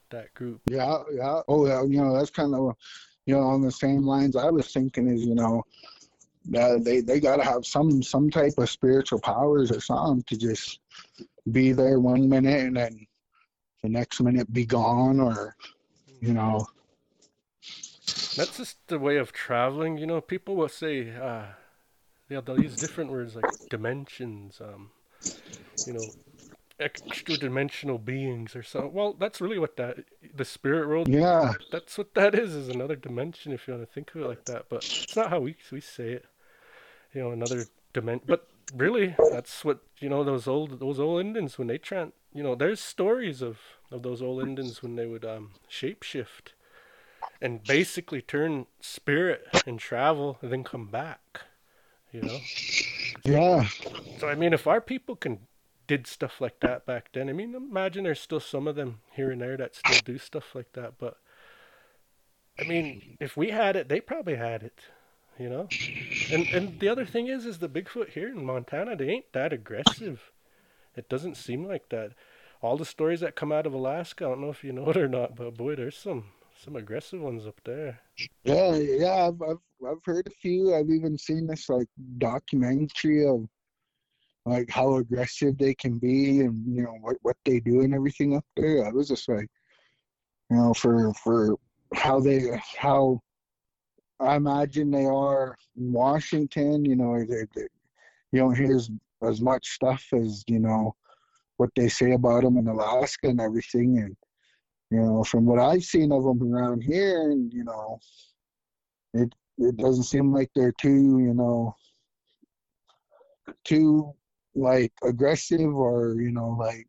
that 0.10 0.34
group. 0.34 0.62
Yeah, 0.70 1.04
yeah. 1.12 1.42
Oh, 1.48 1.66
yeah. 1.66 1.84
You 1.84 2.02
know, 2.02 2.14
that's 2.14 2.30
kind 2.30 2.54
of, 2.54 2.76
you 3.26 3.36
know, 3.36 3.42
on 3.42 3.62
the 3.62 3.72
same 3.72 4.06
lines 4.06 4.36
I 4.36 4.50
was 4.50 4.72
thinking 4.72 5.08
is, 5.08 5.26
you 5.26 5.36
know, 5.36 5.64
uh, 6.58 6.78
they 6.80 7.02
they 7.02 7.20
got 7.20 7.38
to 7.38 7.44
have 7.44 7.66
some 7.66 8.04
some 8.04 8.30
type 8.30 8.54
of 8.58 8.70
spiritual 8.70 9.20
powers 9.20 9.72
or 9.72 9.80
something 9.80 10.24
to 10.24 10.38
just 10.38 10.80
be 11.52 11.72
there 11.72 12.00
one 12.00 12.28
minute 12.28 12.66
and 12.66 12.78
then 12.78 13.08
the 13.84 13.90
next 13.90 14.22
minute 14.22 14.52
be 14.52 14.66
gone 14.66 15.20
or 15.20 15.56
you 16.20 16.34
know 16.34 16.66
that's 18.36 18.58
just 18.58 18.88
the 18.88 19.00
way 19.00 19.18
of 19.18 19.32
traveling 19.32 19.98
you 19.98 20.06
know. 20.06 20.22
People 20.22 20.56
will 20.56 20.70
say 20.70 21.14
uh 21.16 21.46
yeah 22.30 22.42
they'll 22.42 22.62
use 22.62 22.78
different 22.78 23.12
words 23.12 23.36
like 23.36 23.46
dimensions 23.70 24.62
um 24.62 24.92
you 25.86 25.94
know 25.94 26.14
extra 26.80 27.38
dimensional 27.38 27.98
beings 27.98 28.56
or 28.56 28.64
so. 28.64 28.90
Well 28.92 29.14
that's 29.14 29.42
really 29.42 29.60
what 29.60 29.78
that 29.78 29.98
the 30.36 30.46
spirit 30.46 30.88
world 30.88 31.08
yeah. 31.08 31.54
that's 31.72 31.98
what 31.98 32.14
that 32.16 32.34
is 32.34 32.56
is 32.56 32.70
another 32.70 32.96
dimension 32.96 33.52
if 33.52 33.68
you 33.68 33.76
want 33.76 33.88
to 33.88 33.94
think 33.94 34.14
of 34.16 34.22
it 34.22 34.28
like 34.28 34.46
that. 34.46 34.66
But 34.70 34.86
it's 35.04 35.16
not 35.16 35.30
how 35.30 35.40
we 35.40 35.56
we 35.72 35.82
say 35.82 36.12
it 36.14 36.26
you 37.14 37.22
know 37.22 37.32
another 37.32 37.68
dimension 37.94 38.26
but 38.28 38.48
really 38.74 39.16
that's 39.32 39.66
what 39.66 39.80
you 40.00 40.10
know 40.10 40.24
those 40.24 40.48
old 40.48 40.80
those 40.80 41.00
old 41.00 41.22
indians 41.22 41.58
when 41.58 41.68
they 41.68 41.78
try 41.78 42.08
you 42.34 42.44
know 42.44 42.56
there's 42.56 42.80
stories 42.80 43.42
of 43.42 43.60
of 43.92 44.04
those 44.04 44.22
old 44.22 44.42
indians 44.42 44.82
when 44.82 44.96
they 44.96 45.06
would 45.06 45.26
um 45.26 45.52
shapeshift 45.70 46.54
and 47.42 47.64
basically 47.64 48.22
turn 48.22 48.66
spirit 48.80 49.48
and 49.66 49.80
travel 49.80 50.38
and 50.42 50.52
then 50.52 50.64
come 50.64 50.88
back 50.88 51.42
you 52.12 52.22
know? 52.22 52.40
Yeah. 53.24 53.68
So 54.20 54.28
i 54.28 54.36
mean 54.36 54.54
if 54.54 54.68
our 54.68 54.82
people 54.82 55.16
can 55.16 55.40
did 55.88 56.08
stuff 56.08 56.40
like 56.40 56.60
that 56.62 56.86
back 56.86 57.10
then 57.14 57.30
i 57.30 57.34
mean 57.34 57.54
imagine 57.54 58.04
there's 58.06 58.20
still 58.22 58.40
some 58.40 58.68
of 58.68 58.76
them 58.76 59.02
here 59.12 59.32
and 59.32 59.42
there 59.42 59.58
that 59.58 59.76
still 59.76 60.00
do 60.06 60.18
stuff 60.18 60.56
like 60.56 60.72
that 60.74 60.94
but 60.98 61.18
i 62.58 62.64
mean 62.64 63.18
if 63.20 63.36
we 63.36 63.50
had 63.50 63.76
it 63.76 63.90
they 63.90 64.00
probably 64.00 64.36
had 64.36 64.64
it 64.64 64.80
you 65.40 65.50
know? 65.50 65.68
And 66.32 66.46
and 66.48 66.80
the 66.80 66.90
other 66.90 67.06
thing 67.06 67.28
is 67.28 67.46
is 67.46 67.60
the 67.60 67.70
bigfoot 67.70 68.10
here 68.10 68.28
in 68.28 68.46
montana 68.46 68.96
they 68.96 69.10
ain't 69.10 69.34
that 69.34 69.54
aggressive. 69.54 70.32
It 70.96 71.10
doesn't 71.10 71.38
seem 71.38 71.66
like 71.66 71.88
that. 71.90 72.12
All 72.62 72.76
the 72.76 72.86
stories 72.86 73.22
that 73.22 73.36
come 73.36 73.52
out 73.52 73.66
of 73.66 73.74
alaska 73.74 74.26
i 74.26 74.30
don't 74.30 74.42
know 74.42 74.50
if 74.50 74.64
you 74.64 74.72
know 74.72 74.90
it 74.90 74.98
or 74.98 75.08
not 75.08 75.36
but 75.36 75.58
boy 75.58 75.76
there's 75.76 75.98
some 75.98 76.26
some 76.64 76.76
aggressive 76.76 77.22
ones 77.22 77.48
up 77.48 77.60
there 77.66 78.00
yeah 78.44 78.76
yeah 78.76 79.28
i've 79.28 79.42
i've, 79.42 79.88
I've 79.88 80.04
heard 80.06 80.28
a 80.28 80.32
few 80.42 80.76
i've 80.76 80.90
even 80.90 81.18
seen 81.18 81.48
this 81.48 81.70
like 81.70 81.88
documentary 82.18 83.28
of 83.28 83.48
like 84.46 84.70
how 84.70 84.96
aggressive 84.96 85.58
they 85.58 85.74
can 85.74 85.98
be 85.98 86.42
and 86.42 86.64
you 86.76 86.84
know 86.84 86.98
what 87.02 87.18
what 87.22 87.38
they 87.46 87.60
do 87.60 87.82
and 87.82 87.94
everything 87.94 88.36
up 88.36 88.46
there 88.56 88.86
i 88.86 88.92
was 88.92 89.08
just 89.08 89.28
like 89.28 89.48
you 90.50 90.58
know 90.58 90.74
for 90.74 91.14
for 91.16 91.58
how 91.94 92.20
they 92.20 92.60
how 92.78 93.20
I 94.22 94.36
imagine 94.36 94.92
they 94.92 95.06
are 95.06 95.58
in 95.76 95.92
Washington. 95.92 96.86
You 96.86 96.96
know, 96.96 97.26
they, 97.26 97.46
you 98.32 98.40
don't 98.40 98.56
hear 98.56 98.76
as, 98.76 98.90
as 99.24 99.42
much 99.42 99.68
stuff 99.70 100.06
as 100.14 100.44
you 100.48 100.60
know 100.60 100.96
what 101.58 101.72
they 101.76 101.90
say 101.90 102.12
about 102.12 102.44
them 102.44 102.58
in 102.58 102.68
Alaska 102.68 103.30
and 103.30 103.42
everything. 103.42 103.98
And 103.98 104.16
you 104.92 105.00
know, 105.00 105.24
from 105.24 105.46
what 105.46 105.60
I've 105.60 105.84
seen 105.84 106.12
of 106.12 106.24
them 106.24 106.54
around 106.54 106.84
here, 106.84 107.32
and 107.32 107.52
you 107.52 107.64
know, 107.64 108.00
it 109.14 109.34
it 109.58 109.78
doesn't 109.78 110.04
seem 110.04 110.34
like 110.34 110.50
they're 110.56 110.74
too 110.74 111.20
you 111.20 111.34
know 111.34 111.76
too 113.64 114.14
like 114.56 114.92
aggressive 115.04 115.74
or 115.74 116.16
you 116.20 116.32
know 116.32 116.58
like 116.60 116.88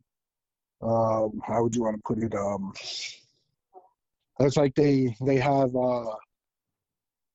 um 0.82 1.40
how 1.44 1.62
would 1.62 1.74
you 1.74 1.82
want 1.82 1.96
to 1.96 2.02
put 2.04 2.22
it 2.22 2.34
um 2.34 2.72
it's 4.40 4.56
like 4.56 4.74
they 4.74 5.14
they 5.24 5.36
have 5.36 5.74
uh 5.76 6.04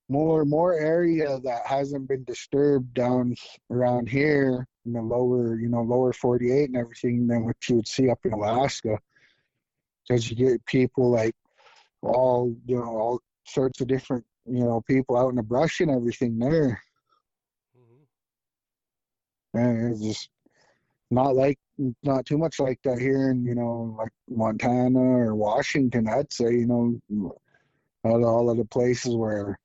more 0.09 0.45
more 0.45 0.73
area 0.73 1.39
that 1.43 1.65
hasn't 1.65 2.07
been 2.07 2.23
disturbed 2.23 2.93
down 2.93 3.35
around 3.71 4.09
here 4.09 4.65
in 4.85 4.93
the 4.93 5.01
lower 5.01 5.59
you 5.59 5.69
know 5.69 5.81
lower 5.81 6.11
48 6.13 6.69
and 6.69 6.77
everything 6.77 7.27
than 7.27 7.45
what 7.45 7.55
you 7.69 7.77
would 7.77 7.87
see 7.87 8.09
up 8.09 8.19
in 8.25 8.33
alaska 8.33 8.97
because 10.07 10.29
you 10.29 10.35
get 10.35 10.65
people 10.65 11.09
like 11.09 11.35
all 12.01 12.55
you 12.65 12.75
know 12.75 12.85
all 12.85 13.19
sorts 13.45 13.81
of 13.81 13.87
different 13.87 14.23
you 14.45 14.63
know 14.63 14.81
people 14.81 15.17
out 15.17 15.29
in 15.29 15.35
the 15.35 15.43
brush 15.43 15.79
and 15.79 15.91
everything 15.91 16.37
there 16.39 16.81
mm-hmm. 17.77 19.57
and 19.59 19.91
it's 19.91 20.01
just 20.01 20.29
not 21.09 21.35
like 21.35 21.57
not 22.03 22.25
too 22.25 22.37
much 22.37 22.59
like 22.59 22.79
that 22.83 22.99
here 22.99 23.31
in 23.31 23.45
you 23.45 23.55
know 23.55 23.95
like 23.97 24.11
montana 24.29 24.99
or 24.99 25.35
washington 25.35 26.07
i'd 26.07 26.31
say 26.31 26.51
you 26.51 26.67
know 26.67 26.99
out 28.05 28.21
of 28.21 28.23
all 28.23 28.49
of 28.49 28.57
the 28.57 28.65
places 28.65 29.15
where 29.15 29.57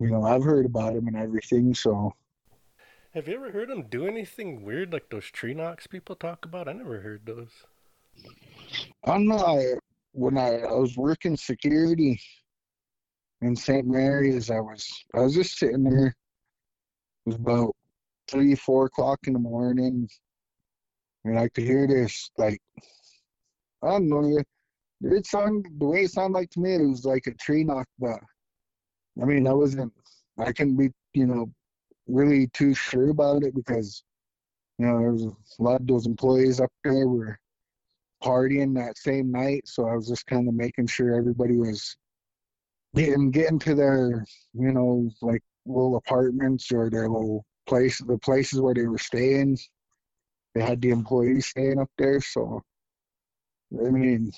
you 0.00 0.08
know, 0.08 0.24
I've 0.24 0.42
heard 0.42 0.64
about 0.64 0.96
him 0.96 1.06
and 1.06 1.16
everything. 1.16 1.74
So, 1.74 2.14
have 3.12 3.28
you 3.28 3.34
ever 3.34 3.52
heard 3.52 3.70
him 3.70 3.86
do 3.88 4.06
anything 4.06 4.64
weird 4.64 4.92
like 4.92 5.10
those 5.10 5.26
tree 5.26 5.52
knocks 5.52 5.86
people 5.86 6.16
talk 6.16 6.46
about? 6.46 6.68
I 6.68 6.72
never 6.72 7.00
heard 7.00 7.26
those. 7.26 7.52
I'm 9.04 9.26
not. 9.26 9.58
When 10.12 10.36
I, 10.36 10.58
I 10.58 10.72
was 10.72 10.96
working 10.96 11.36
security 11.36 12.20
in 13.42 13.54
St. 13.54 13.86
Mary's, 13.86 14.50
I 14.50 14.60
was 14.60 14.86
I 15.14 15.20
was 15.20 15.34
just 15.34 15.58
sitting 15.58 15.84
there. 15.84 16.08
It 16.08 16.14
was 17.26 17.36
about 17.36 17.74
three, 18.28 18.54
four 18.54 18.86
o'clock 18.86 19.20
in 19.26 19.32
the 19.32 19.38
morning, 19.38 20.08
and 21.24 21.38
I 21.38 21.48
could 21.48 21.64
hear 21.64 21.86
this 21.86 22.30
like 22.36 22.60
I 23.82 23.90
don't 23.90 24.08
know. 24.08 24.42
It 25.02 25.26
sounded 25.26 25.78
the 25.78 25.86
way 25.86 26.02
it 26.02 26.10
sounded 26.10 26.36
like 26.36 26.50
to 26.50 26.60
me. 26.60 26.74
It 26.74 26.86
was 26.86 27.04
like 27.04 27.26
a 27.26 27.34
tree 27.34 27.64
knock, 27.64 27.86
but 27.98 28.20
I 29.20 29.24
mean, 29.24 29.46
I 29.46 29.52
wasn't, 29.52 29.92
I 30.38 30.52
couldn't 30.52 30.76
be, 30.76 30.90
you 31.14 31.26
know, 31.26 31.50
really 32.06 32.48
too 32.48 32.74
sure 32.74 33.10
about 33.10 33.42
it 33.42 33.54
because, 33.54 34.02
you 34.78 34.86
know, 34.86 34.98
there 34.98 35.12
was 35.12 35.24
a 35.24 35.62
lot 35.62 35.80
of 35.80 35.86
those 35.86 36.06
employees 36.06 36.60
up 36.60 36.70
there 36.84 37.06
were 37.06 37.38
partying 38.22 38.74
that 38.74 38.98
same 38.98 39.30
night. 39.30 39.66
So 39.66 39.88
I 39.88 39.94
was 39.94 40.08
just 40.08 40.26
kind 40.26 40.48
of 40.48 40.54
making 40.54 40.86
sure 40.86 41.14
everybody 41.14 41.56
was 41.56 41.96
getting, 42.94 43.30
getting 43.30 43.58
to 43.60 43.74
their, 43.74 44.24
you 44.54 44.72
know, 44.72 45.10
like 45.22 45.42
little 45.66 45.96
apartments 45.96 46.70
or 46.72 46.90
their 46.90 47.08
little 47.08 47.44
place, 47.66 47.98
the 47.98 48.18
places 48.18 48.60
where 48.60 48.74
they 48.74 48.86
were 48.86 48.98
staying. 48.98 49.58
They 50.54 50.62
had 50.62 50.80
the 50.80 50.90
employees 50.90 51.46
staying 51.46 51.78
up 51.78 51.90
there. 51.96 52.20
So, 52.20 52.62
I 53.78 53.90
mean, 53.90 54.32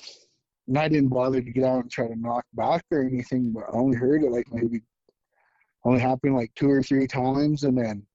and 0.68 0.78
I 0.78 0.88
didn't 0.88 1.08
bother 1.08 1.40
to 1.40 1.50
get 1.50 1.64
out 1.64 1.82
and 1.82 1.90
try 1.90 2.06
to 2.06 2.16
knock 2.16 2.44
back 2.54 2.84
or 2.90 3.02
anything, 3.02 3.52
but 3.52 3.64
I 3.64 3.72
only 3.72 3.96
heard 3.96 4.22
it 4.22 4.30
like 4.30 4.46
maybe 4.52 4.82
only 5.84 6.00
happened 6.00 6.36
like 6.36 6.52
two 6.54 6.70
or 6.70 6.82
three 6.82 7.06
times, 7.06 7.64
and 7.64 7.76
then 7.76 8.06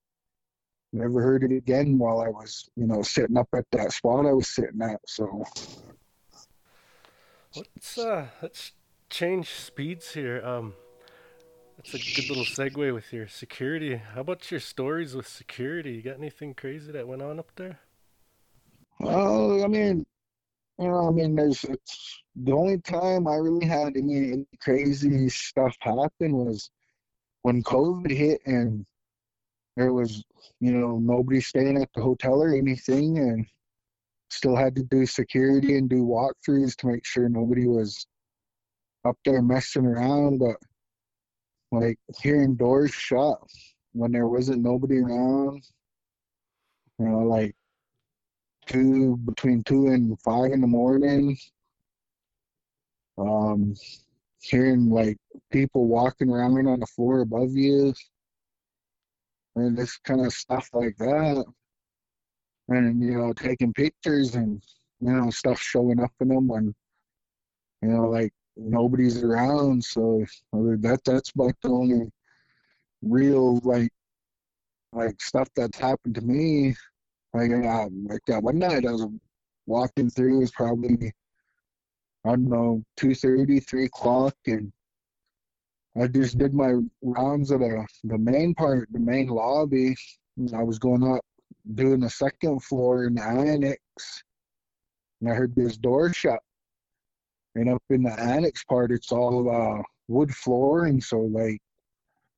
never 0.97 1.21
heard 1.21 1.43
it 1.43 1.51
again 1.51 1.97
while 1.97 2.19
I 2.19 2.27
was, 2.27 2.69
you 2.75 2.87
know, 2.87 3.01
sitting 3.01 3.37
up 3.37 3.49
at 3.55 3.65
that 3.71 3.91
spot 3.91 4.25
I 4.25 4.33
was 4.33 4.47
sitting 4.47 4.81
at. 4.81 4.99
So 5.05 5.43
let's 7.55 7.97
uh 7.97 8.27
let's 8.41 8.73
change 9.09 9.49
speeds 9.49 10.13
here. 10.13 10.45
Um, 10.45 10.73
that's 11.77 11.93
a 11.93 11.97
good 11.97 12.29
little 12.29 12.43
segue 12.43 12.93
with 12.93 13.13
your 13.13 13.27
security. 13.27 13.95
How 13.95 14.21
about 14.21 14.49
your 14.49 14.59
stories 14.59 15.15
with 15.15 15.27
security? 15.27 15.93
You 15.93 16.01
got 16.01 16.17
anything 16.17 16.53
crazy 16.53 16.91
that 16.91 17.07
went 17.07 17.21
on 17.21 17.39
up 17.39 17.51
there? 17.55 17.79
Well, 18.99 19.63
I 19.63 19.67
mean, 19.67 20.05
you 20.79 20.87
know, 20.87 21.07
I 21.07 21.11
mean, 21.11 21.35
there's 21.35 21.63
it's 21.63 22.23
the 22.35 22.51
only 22.51 22.79
time 22.79 23.27
I 23.27 23.35
really 23.35 23.65
had 23.65 23.95
any, 23.95 24.33
any 24.33 24.45
crazy 24.59 25.29
stuff 25.29 25.75
happen 25.79 26.33
was 26.33 26.69
when 27.43 27.63
COVID 27.63 28.11
hit 28.11 28.41
and 28.45 28.85
there 29.77 29.93
was, 29.93 30.23
you 30.59 30.71
know, 30.71 30.97
nobody 30.97 31.39
staying 31.39 31.79
at 31.79 31.89
the 31.93 32.01
hotel 32.01 32.41
or 32.41 32.53
anything, 32.53 33.19
and 33.19 33.45
still 34.29 34.55
had 34.55 34.75
to 34.75 34.83
do 34.83 35.05
security 35.05 35.77
and 35.77 35.87
do 35.87 36.03
walkthroughs 36.03 36.75
to 36.77 36.87
make 36.87 37.05
sure 37.05 37.29
nobody 37.29 37.67
was 37.67 38.07
up 39.05 39.15
there 39.23 39.41
messing 39.41 39.85
around. 39.85 40.39
But 40.39 40.55
like 41.71 41.99
hearing 42.19 42.55
doors 42.55 42.91
shut 42.91 43.37
when 43.93 44.11
there 44.11 44.27
wasn't 44.27 44.63
nobody 44.63 44.97
around, 44.97 45.63
you 46.97 47.05
know, 47.05 47.19
like 47.19 47.55
two 48.65 49.15
between 49.17 49.63
two 49.63 49.87
and 49.87 50.19
five 50.21 50.51
in 50.51 50.61
the 50.61 50.67
morning. 50.67 51.37
Um, 53.19 53.75
hearing 54.41 54.89
like 54.89 55.17
people 55.51 55.87
walking 55.87 56.29
around 56.29 56.67
on 56.67 56.79
the 56.79 56.85
floor 56.87 57.21
above 57.21 57.51
you, 57.51 57.93
and 59.57 59.77
this 59.77 59.97
kind 59.99 60.25
of 60.25 60.33
stuff 60.33 60.69
like 60.73 60.97
that, 60.97 61.45
and 62.69 63.03
you 63.03 63.17
know 63.17 63.33
taking 63.33 63.73
pictures 63.73 64.35
and 64.35 64.61
you 65.01 65.11
know 65.11 65.29
stuff 65.31 65.59
showing 65.61 65.99
up 66.01 66.11
in 66.21 66.29
them 66.29 66.47
when 66.47 66.73
you 67.81 67.89
know 67.89 68.09
like 68.09 68.33
nobody's 68.57 69.23
around. 69.23 69.83
So 69.83 70.25
that 70.53 71.01
that's 71.05 71.31
like 71.35 71.55
the 71.61 71.69
only 71.69 72.11
real 73.01 73.59
like 73.63 73.91
like 74.93 75.21
stuff 75.21 75.49
that's 75.55 75.77
happened 75.79 76.15
to 76.15 76.21
me 76.21 76.75
Like, 77.33 77.51
uh, 77.53 77.89
like 78.07 78.21
that 78.27 78.43
one 78.43 78.59
night 78.59 78.85
I 78.87 78.93
was 78.93 79.07
walking 79.67 80.09
through, 80.11 80.37
it 80.37 80.41
was 80.41 80.51
probably, 80.51 81.13
I 82.25 82.31
don't 82.31 82.49
know, 82.49 82.83
2.30, 82.97 83.65
3 83.67 83.85
o'clock, 83.85 84.35
and 84.47 84.71
I 85.99 86.07
just 86.07 86.37
did 86.37 86.53
my 86.53 86.73
rounds 87.01 87.49
of 87.51 87.61
the, 87.61 87.85
the 88.03 88.17
main 88.17 88.53
part, 88.53 88.87
the 88.91 88.99
main 88.99 89.27
lobby. 89.27 89.95
I 90.53 90.61
was 90.61 90.77
going 90.77 91.03
up, 91.03 91.25
doing 91.73 92.01
the 92.01 92.09
second 92.09 92.63
floor 92.63 93.05
in 93.05 93.15
the 93.15 93.23
annex, 93.23 93.81
and 95.19 95.31
I 95.31 95.33
heard 95.33 95.55
this 95.55 95.77
door 95.77 96.13
shut. 96.13 96.39
And 97.55 97.69
up 97.69 97.81
in 97.89 98.03
the 98.03 98.19
annex 98.19 98.63
part, 98.63 98.91
it's 98.91 99.11
all 99.11 99.49
uh, 99.49 99.81
wood 100.07 100.31
flooring, 100.31 101.01
so 101.01 101.21
like, 101.21 101.59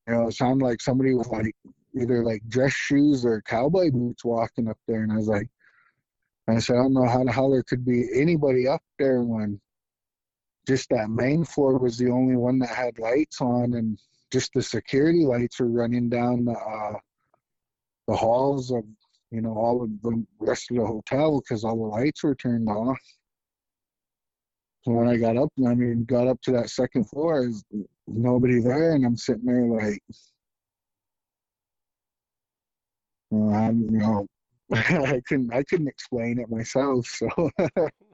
you 0.07 0.13
know, 0.13 0.27
it 0.27 0.33
sounded 0.33 0.63
like 0.63 0.81
somebody 0.81 1.13
with 1.13 1.27
like 1.27 1.53
either 1.99 2.23
like 2.23 2.41
dress 2.47 2.71
shoes 2.71 3.25
or 3.25 3.41
cowboy 3.41 3.91
boots 3.91 4.23
walking 4.23 4.69
up 4.69 4.77
there, 4.87 5.03
and 5.03 5.11
I 5.11 5.17
was 5.17 5.27
like, 5.27 5.49
I 6.47 6.59
said, 6.59 6.77
I 6.77 6.83
don't 6.83 6.93
know 6.93 7.07
how 7.07 7.23
the 7.25 7.31
hell 7.31 7.51
there 7.51 7.63
could 7.63 7.85
be 7.85 8.07
anybody 8.15 8.67
up 8.67 8.81
there 8.97 9.21
when 9.21 9.59
just 10.69 10.89
that 10.89 11.09
main 11.09 11.43
floor 11.43 11.79
was 11.79 11.97
the 11.97 12.11
only 12.11 12.35
one 12.35 12.59
that 12.59 12.69
had 12.69 12.99
lights 12.99 13.41
on, 13.41 13.73
and 13.73 13.97
just 14.31 14.51
the 14.53 14.61
security 14.61 15.25
lights 15.25 15.59
were 15.59 15.67
running 15.67 16.09
down 16.09 16.45
the 16.45 16.51
uh, 16.51 16.93
the 18.07 18.15
halls 18.15 18.69
of 18.69 18.83
you 19.31 19.41
know 19.41 19.55
all 19.55 19.81
of 19.81 19.89
the 20.03 20.23
rest 20.39 20.69
of 20.69 20.77
the 20.77 20.85
hotel 20.85 21.41
because 21.41 21.63
all 21.63 21.75
the 21.75 21.81
lights 21.81 22.23
were 22.23 22.35
turned 22.35 22.69
off. 22.69 22.99
So 24.83 24.91
when 24.91 25.07
I 25.07 25.17
got 25.17 25.37
up, 25.37 25.49
I 25.65 25.73
mean, 25.73 26.05
got 26.05 26.27
up 26.27 26.39
to 26.43 26.51
that 26.51 26.69
second 26.69 27.09
floor, 27.09 27.41
there's 27.41 27.63
nobody 28.05 28.61
there, 28.61 28.93
and 28.93 29.03
I'm 29.03 29.17
sitting 29.17 29.45
there 29.45 29.65
like, 29.65 30.03
I'm, 33.31 33.81
you 33.89 33.97
know, 33.97 34.27
I 34.71 35.19
couldn't, 35.27 35.51
I 35.51 35.63
couldn't 35.63 35.87
explain 35.87 36.37
it 36.39 36.49
myself. 36.49 37.07
So, 37.07 37.27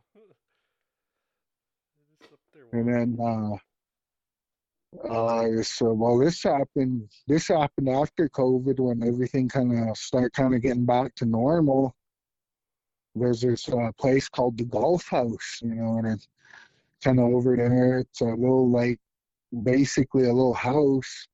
and 2.80 2.88
then, 2.88 3.18
uh, 3.20 3.58
uh, 5.08 5.62
so 5.64 5.94
well, 5.94 6.18
this 6.18 6.44
happened. 6.44 7.10
This 7.28 7.48
happened 7.48 7.90
after 7.90 8.30
COVID 8.30 8.80
when 8.80 9.04
everything 9.08 9.50
kind 9.50 9.90
of 9.90 9.98
start 9.98 10.34
kind 10.34 10.56
of 10.56 10.62
getting 10.62 10.86
back 10.86 11.16
to 11.16 11.26
normal. 11.26 11.96
There's 13.16 13.42
this 13.42 13.68
uh, 13.70 13.92
place 14.00 14.28
called 14.30 14.58
the 14.58 14.66
Golf 14.66 15.08
House, 15.08 15.60
you 15.62 15.76
know, 15.76 15.98
and 15.98 16.08
it's 16.08 16.28
kind 17.04 17.20
of 17.20 17.26
over 17.26 17.56
there. 17.56 18.00
It's 18.00 18.22
a 18.22 18.26
little 18.26 18.70
like 18.70 19.00
basically 19.64 20.24
a 20.24 20.34
little 20.34 20.54
house 20.54 21.28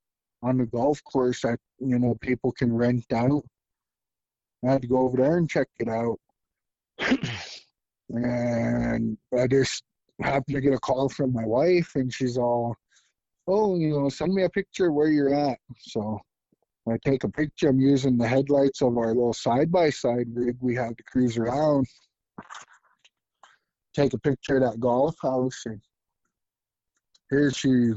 on 0.44 0.58
the 0.58 0.66
golf 0.66 1.04
course 1.04 1.42
that 1.42 1.60
you 1.80 2.00
know 2.00 2.16
people 2.22 2.52
can 2.52 2.74
rent 2.74 3.06
out. 3.14 3.44
I 4.66 4.74
had 4.74 4.82
to 4.82 4.88
go 4.88 5.00
over 5.00 5.18
there 5.18 5.38
and 5.38 5.50
check 5.50 5.68
it 5.80 5.88
out, 5.88 6.20
and 8.10 9.18
I 9.38 9.48
just 9.48 9.84
happened 10.24 10.56
to 10.56 10.62
get 10.62 10.74
a 10.74 10.80
call 10.80 11.10
from 11.10 11.34
my 11.34 11.46
wife, 11.46 11.92
and 11.96 12.14
she's 12.14 12.38
all, 12.38 12.76
"Oh, 13.48 13.78
you 13.78 13.90
know, 13.90 14.10
send 14.10 14.34
me 14.34 14.44
a 14.44 14.50
picture 14.50 14.92
where 14.92 15.08
you're 15.08 15.34
at." 15.34 15.60
So 15.80 16.20
I 16.90 16.98
take 17.06 17.24
a 17.24 17.30
picture. 17.30 17.70
I'm 17.70 17.80
using 17.80 18.18
the 18.18 18.28
headlights 18.28 18.82
of 18.82 18.98
our 18.98 19.08
little 19.08 19.34
side 19.34 19.72
by 19.72 19.90
side 19.90 20.28
rig 20.34 20.58
we 20.62 20.76
have 20.76 20.96
to 20.96 21.04
cruise 21.04 21.38
around 21.38 21.88
take 23.94 24.14
a 24.14 24.20
picture 24.20 24.58
of 24.58 24.62
that 24.62 24.80
golf 24.80 25.16
house 25.22 25.64
and 25.66 25.82
here 27.30 27.52
she 27.52 27.92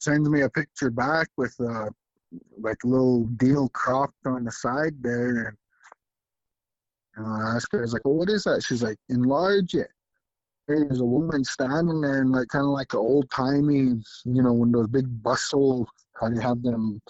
sends 0.00 0.28
me 0.28 0.42
a 0.42 0.50
picture 0.50 0.90
back 0.90 1.28
with 1.36 1.54
uh 1.60 1.88
like 2.60 2.76
a 2.84 2.86
little 2.86 3.24
deal 3.36 3.68
cropped 3.70 4.26
on 4.26 4.44
the 4.44 4.52
side 4.52 4.94
there 5.00 5.48
and, 5.48 5.56
and 7.16 7.26
I 7.26 7.54
asked 7.54 7.68
her, 7.72 7.78
I 7.78 7.82
was 7.82 7.92
like, 7.92 8.04
Well 8.04 8.14
what 8.14 8.28
is 8.28 8.44
that? 8.44 8.62
She's 8.62 8.82
like, 8.82 8.98
Enlarge 9.08 9.74
it. 9.74 9.90
There's 10.66 11.00
a 11.00 11.04
woman 11.04 11.44
standing 11.44 12.00
there 12.00 12.22
in 12.22 12.32
like 12.32 12.48
kind 12.48 12.64
of 12.64 12.70
like 12.70 12.94
an 12.94 13.00
old 13.00 13.30
timey, 13.30 14.00
you 14.24 14.42
know, 14.42 14.52
when 14.52 14.72
those 14.72 14.88
big 14.88 15.22
bustle, 15.22 15.88
how 16.18 16.28
you 16.28 16.40
have 16.40 16.62
them 16.62 17.02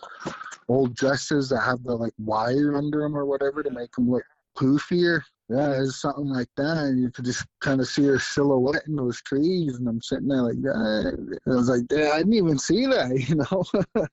old 0.68 0.94
dresses 0.96 1.48
that 1.50 1.60
have 1.60 1.82
the 1.84 1.94
like 1.94 2.12
wire 2.18 2.74
under 2.76 3.00
them 3.00 3.16
or 3.16 3.24
whatever 3.26 3.62
to 3.62 3.70
make 3.70 3.92
them 3.92 4.10
look 4.10 4.24
poofier. 4.56 5.22
Yeah, 5.48 5.82
it's 5.82 6.00
something 6.00 6.28
like 6.28 6.48
that. 6.56 6.78
And 6.78 7.00
you 7.00 7.10
could 7.10 7.26
just 7.26 7.44
kind 7.60 7.80
of 7.80 7.86
see 7.86 8.04
her 8.04 8.18
silhouette 8.18 8.86
in 8.86 8.96
those 8.96 9.20
trees. 9.22 9.76
And 9.76 9.86
I'm 9.88 10.00
sitting 10.00 10.28
there 10.28 10.42
like 10.42 10.60
that. 10.62 11.38
I 11.46 11.50
was 11.50 11.68
like, 11.68 11.82
yeah, 11.90 12.12
I 12.14 12.18
didn't 12.18 12.34
even 12.34 12.58
see 12.58 12.86
that, 12.86 13.10
you 13.28 13.36
know? 13.36 14.08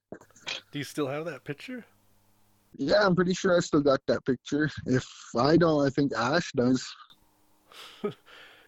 Do 0.71 0.79
you 0.79 0.83
still 0.83 1.07
have 1.07 1.25
that 1.25 1.43
picture? 1.45 1.85
Yeah, 2.77 3.05
I'm 3.05 3.15
pretty 3.15 3.33
sure 3.33 3.55
I 3.55 3.59
still 3.59 3.81
got 3.81 4.01
that 4.07 4.25
picture. 4.25 4.69
If 4.85 5.07
I 5.37 5.57
don't, 5.57 5.85
I 5.85 5.89
think 5.89 6.13
Ash 6.13 6.51
does. 6.53 6.85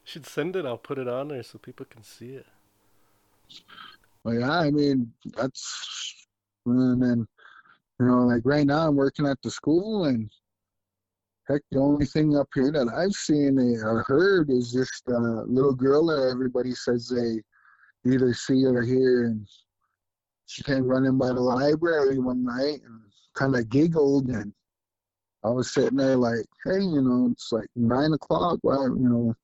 should 0.04 0.26
send 0.26 0.56
it. 0.56 0.66
I'll 0.66 0.78
put 0.78 0.98
it 0.98 1.08
on 1.08 1.30
there 1.30 1.44
so 1.44 1.58
people 1.58 1.86
can 1.90 2.04
see 2.04 2.32
it. 2.32 2.46
Well, 4.24 4.40
yeah, 4.40 4.52
I 4.52 4.72
mean, 4.72 5.12
that's, 5.36 6.28
and 6.66 7.02
then, 7.02 7.28
you 8.00 8.06
know, 8.06 8.26
like 8.26 8.42
right 8.46 8.66
now 8.66 8.88
I'm 8.88 8.96
working 8.96 9.28
at 9.28 9.42
the 9.42 9.52
school 9.52 10.06
and 10.06 10.30
Heck, 11.50 11.62
the 11.72 11.80
only 11.80 12.06
thing 12.06 12.38
up 12.38 12.48
here 12.56 12.72
that 12.72 12.88
I've 12.88 13.12
seen 13.12 13.60
or 13.60 14.04
heard 14.04 14.50
is 14.50 14.72
just 14.72 15.04
a 15.10 15.20
little 15.20 15.74
girl 15.74 16.06
that 16.08 16.30
everybody 16.32 16.74
says 16.74 17.10
they 17.10 17.42
either 18.10 18.34
see 18.34 18.66
or 18.66 18.82
hear. 18.82 19.26
And 19.26 19.46
she 20.46 20.64
came 20.64 20.86
running 20.86 21.18
by 21.18 21.28
the 21.28 21.42
library 21.42 22.18
one 22.18 22.46
night 22.46 22.80
and 22.86 23.02
kind 23.34 23.58
of 23.58 23.70
giggled. 23.70 24.30
And 24.30 24.54
I 25.44 25.50
was 25.50 25.74
sitting 25.74 25.98
there 25.98 26.16
like, 26.16 26.46
hey, 26.64 26.80
you 26.80 27.02
know, 27.02 27.30
it's 27.34 27.52
like 27.52 27.68
nine 27.76 28.14
o'clock. 28.14 28.60
Well, 28.64 28.88
you 28.88 29.10
know, 29.10 29.36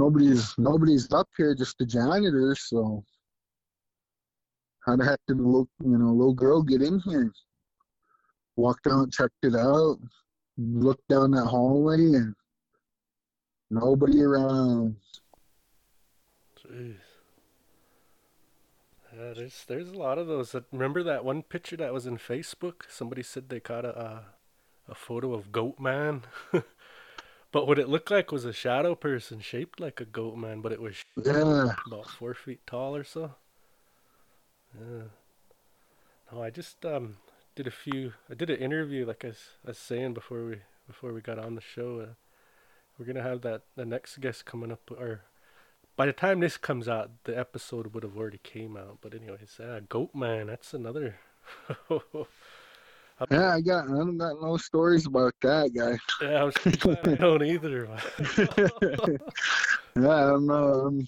nobody's 0.00 0.54
nobody's 0.58 1.12
up 1.12 1.28
here, 1.36 1.54
just 1.54 1.78
the 1.78 1.86
janitors. 1.86 2.60
So 2.68 3.04
how 4.86 4.96
the 4.96 5.04
heck 5.04 5.20
did 5.28 5.38
the 5.38 5.42
little, 5.42 5.68
you 5.84 5.98
know, 5.98 6.12
little 6.12 6.34
girl 6.34 6.62
get 6.62 6.82
in 6.82 7.00
here? 7.00 7.32
Walked 8.56 8.86
out, 8.86 9.12
checked 9.12 9.44
it 9.44 9.54
out 9.54 9.98
look 10.60 11.00
down 11.08 11.30
that 11.32 11.46
hallway 11.46 11.96
and 11.96 12.34
nobody 13.70 14.22
around. 14.22 14.96
Jeez. 16.58 16.96
Yeah, 19.16 19.32
there's 19.34 19.64
there's 19.66 19.88
a 19.88 19.98
lot 19.98 20.18
of 20.18 20.26
those. 20.26 20.54
Remember 20.70 21.02
that 21.02 21.24
one 21.24 21.42
picture 21.42 21.76
that 21.76 21.92
was 21.92 22.06
in 22.06 22.16
Facebook? 22.16 22.82
Somebody 22.88 23.22
said 23.22 23.48
they 23.48 23.60
caught 23.60 23.84
a 23.84 23.98
uh, 23.98 24.20
a 24.88 24.94
photo 24.94 25.34
of 25.34 25.50
Goat 25.50 25.80
Man, 25.80 26.22
but 27.52 27.66
what 27.66 27.78
it 27.78 27.88
looked 27.88 28.10
like 28.10 28.30
was 28.32 28.44
a 28.44 28.52
shadow 28.52 28.94
person 28.94 29.40
shaped 29.40 29.80
like 29.80 30.00
a 30.00 30.04
goat 30.04 30.36
man, 30.36 30.60
but 30.60 30.72
it 30.72 30.80
was 30.80 31.04
yeah 31.16 31.74
about 31.86 32.08
four 32.08 32.34
feet 32.34 32.60
tall 32.66 32.94
or 32.96 33.04
so. 33.04 33.34
Yeah. 34.78 35.04
No, 36.32 36.42
I 36.42 36.50
just 36.50 36.84
um 36.86 37.16
did 37.54 37.66
a 37.66 37.70
few. 37.70 38.14
I 38.30 38.34
did 38.34 38.50
an 38.50 38.56
interview, 38.58 39.04
like 39.06 39.24
I 39.24 39.28
was, 39.28 39.48
I 39.64 39.70
was 39.70 39.78
saying 39.78 40.14
before 40.14 40.44
we 40.44 40.56
before 40.86 41.12
we 41.12 41.20
got 41.20 41.38
on 41.38 41.54
the 41.54 41.60
show. 41.60 42.00
Uh, 42.00 42.14
we're 42.98 43.06
gonna 43.06 43.22
have 43.22 43.40
that 43.42 43.62
the 43.76 43.84
next 43.84 44.20
guest 44.20 44.44
coming 44.44 44.70
up, 44.70 44.90
or 44.90 45.22
by 45.96 46.06
the 46.06 46.12
time 46.12 46.40
this 46.40 46.56
comes 46.56 46.88
out, 46.88 47.10
the 47.24 47.36
episode 47.36 47.94
would 47.94 48.02
have 48.02 48.16
already 48.16 48.40
came 48.42 48.76
out. 48.76 48.98
But 49.00 49.14
anyways, 49.14 49.58
uh, 49.58 49.80
Goat 49.88 50.14
Man, 50.14 50.46
that's 50.48 50.74
another. 50.74 51.16
yeah, 53.30 53.54
I 53.54 53.60
got. 53.60 53.84
I 53.84 53.88
don't 53.88 54.16
got 54.16 54.40
no 54.40 54.56
stories 54.56 55.06
about 55.06 55.34
that 55.42 55.72
guy. 55.74 55.98
Yeah, 56.22 56.40
I 56.40 56.44
was 56.44 56.54
I 56.64 56.70
don't 57.14 57.42
either. 57.42 57.88
yeah, 58.38 58.46
I 59.96 60.20
don't 60.30 60.46
know. 60.46 60.86
Um, 60.86 61.06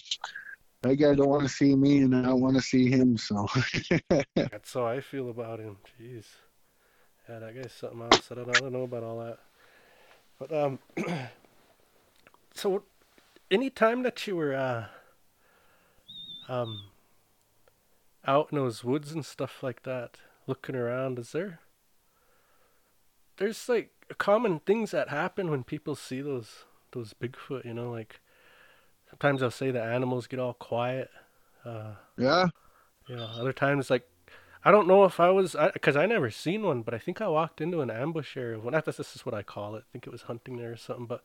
that 0.83 0.97
guy 0.97 1.15
don't 1.15 1.29
want 1.29 1.43
to 1.43 1.49
see 1.49 1.75
me, 1.75 1.99
and 1.99 2.15
I 2.15 2.23
don't 2.23 2.41
want 2.41 2.57
to 2.57 2.63
see 2.63 2.91
him. 2.91 3.17
So 3.17 3.49
that's 4.35 4.73
how 4.75 4.87
I 4.87 5.01
feel 5.01 5.31
about 5.31 5.61
him. 5.61 5.77
Jeez, 6.01 6.25
yeah, 7.29 7.39
that 7.39 7.55
guy's 7.55 7.73
something 7.73 8.03
else. 8.03 8.31
I 8.31 8.35
don't, 8.35 8.49
I 8.49 8.61
don't 8.61 8.73
know 8.73 8.83
about 8.83 9.05
all 9.05 9.19
that. 9.21 9.39
But 10.39 10.53
um, 10.53 10.79
so 12.55 12.83
any 13.51 13.71
time 13.71 14.03
that 14.03 14.27
you 14.27 14.37
were 14.37 14.55
uh, 14.55 14.87
um, 16.49 16.91
out 18.27 18.49
in 18.51 18.59
those 18.59 18.83
woods 18.83 19.13
and 19.13 19.25
stuff 19.25 19.63
like 19.63 19.85
that, 19.85 20.17
looking 20.47 20.75
around, 20.75 21.19
is 21.19 21.33
there? 21.33 21.61
There's 23.37 23.69
like 23.69 23.91
common 24.19 24.61
things 24.61 24.91
that 24.91 25.09
happen 25.09 25.51
when 25.51 25.65
people 25.65 25.95
see 25.95 26.21
those 26.21 26.65
those 26.93 27.15
Bigfoot. 27.15 27.65
You 27.65 27.75
know, 27.75 27.91
like 27.91 28.21
sometimes 29.11 29.43
I'll 29.43 29.51
say 29.51 29.71
the 29.71 29.83
animals 29.83 30.27
get 30.27 30.41
all 30.41 30.55
quiet. 30.55 31.11
Uh, 31.65 31.95
yeah. 32.17 32.47
You 33.09 33.17
know, 33.17 33.29
other 33.39 33.53
times 33.53 33.91
like 33.91 34.09
I 34.65 34.71
don't 34.71 34.87
know 34.87 35.05
if 35.05 35.19
I 35.19 35.31
was 35.31 35.57
because 35.73 35.97
I, 35.97 36.05
I, 36.05 36.07
never 36.07 36.31
seen 36.31 36.63
one, 36.63 36.83
but 36.83 36.95
I 36.95 36.99
think 36.99 37.21
I 37.21 37.29
walked 37.29 37.61
into 37.61 37.81
an 37.81 37.91
ambush 37.91 38.37
area. 38.37 38.59
Well, 38.59 38.71
not 38.71 38.85
this 38.85 38.99
is 38.99 39.27
what 39.27 39.35
I 39.35 39.43
call 39.43 39.75
it. 39.75 39.85
I 39.89 39.93
think 39.93 40.07
it 40.07 40.13
was 40.13 40.23
hunting 40.23 40.57
there 40.57 40.73
or 40.73 40.77
something. 40.77 41.07
But 41.07 41.23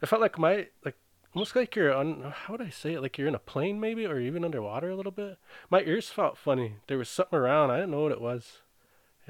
it 0.00 0.06
felt 0.06 0.22
like 0.22 0.38
my 0.38 0.68
like 0.84 0.96
almost 1.34 1.56
like 1.56 1.74
you're 1.74 1.92
on. 1.92 2.32
How 2.34 2.52
would 2.52 2.62
I 2.62 2.70
say 2.70 2.94
it? 2.94 3.02
Like 3.02 3.18
you're 3.18 3.28
in 3.28 3.34
a 3.34 3.40
plane 3.40 3.80
maybe, 3.80 4.06
or 4.06 4.20
even 4.20 4.44
underwater 4.44 4.90
a 4.90 4.96
little 4.96 5.12
bit. 5.12 5.38
My 5.68 5.80
ears 5.80 6.10
felt 6.10 6.38
funny. 6.38 6.76
There 6.86 6.98
was 6.98 7.08
something 7.08 7.38
around. 7.38 7.70
I 7.70 7.76
didn't 7.76 7.90
know 7.90 8.02
what 8.02 8.12
it 8.12 8.20
was, 8.20 8.58
yeah, 8.58 8.65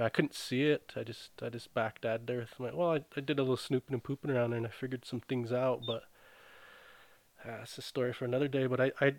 I 0.05 0.09
couldn't 0.11 0.35
see 0.35 0.65
it. 0.65 0.93
I 0.95 1.03
just 1.05 1.31
I 1.43 1.49
just 1.49 1.73
backed 1.75 2.03
dad 2.03 2.27
there 2.27 2.39
with 2.39 2.61
my 2.61 2.73
well, 2.75 2.93
I, 2.93 3.05
I 3.17 3.21
did 3.21 3.39
a 3.39 3.43
little 3.43 3.57
snooping 3.57 3.95
and 3.95 4.05
pooping 4.05 4.31
around 4.31 4.51
there 4.51 4.59
and 4.59 4.67
I 4.67 4.71
figured 4.71 5.05
some 5.05 5.21
things 5.21 5.53
out, 5.53 5.83
but 5.87 6.05
uh, 7.47 7.61
it's 7.63 7.79
a 7.79 7.83
story 7.83 8.13
for 8.13 8.25
another 8.25 8.49
day. 8.49 8.67
But 8.67 8.81
I, 8.81 8.93
I 9.01 9.15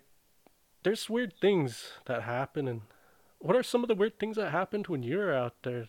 there's 0.84 1.10
weird 1.10 1.34
things 1.40 1.92
that 2.06 2.22
happen 2.22 2.68
and 2.68 2.82
what 3.40 3.56
are 3.56 3.62
some 3.62 3.82
of 3.84 3.88
the 3.88 3.94
weird 3.94 4.18
things 4.18 4.36
that 4.36 4.50
happened 4.50 4.88
when 4.88 5.02
you 5.02 5.16
were 5.18 5.32
out 5.32 5.54
there? 5.62 5.88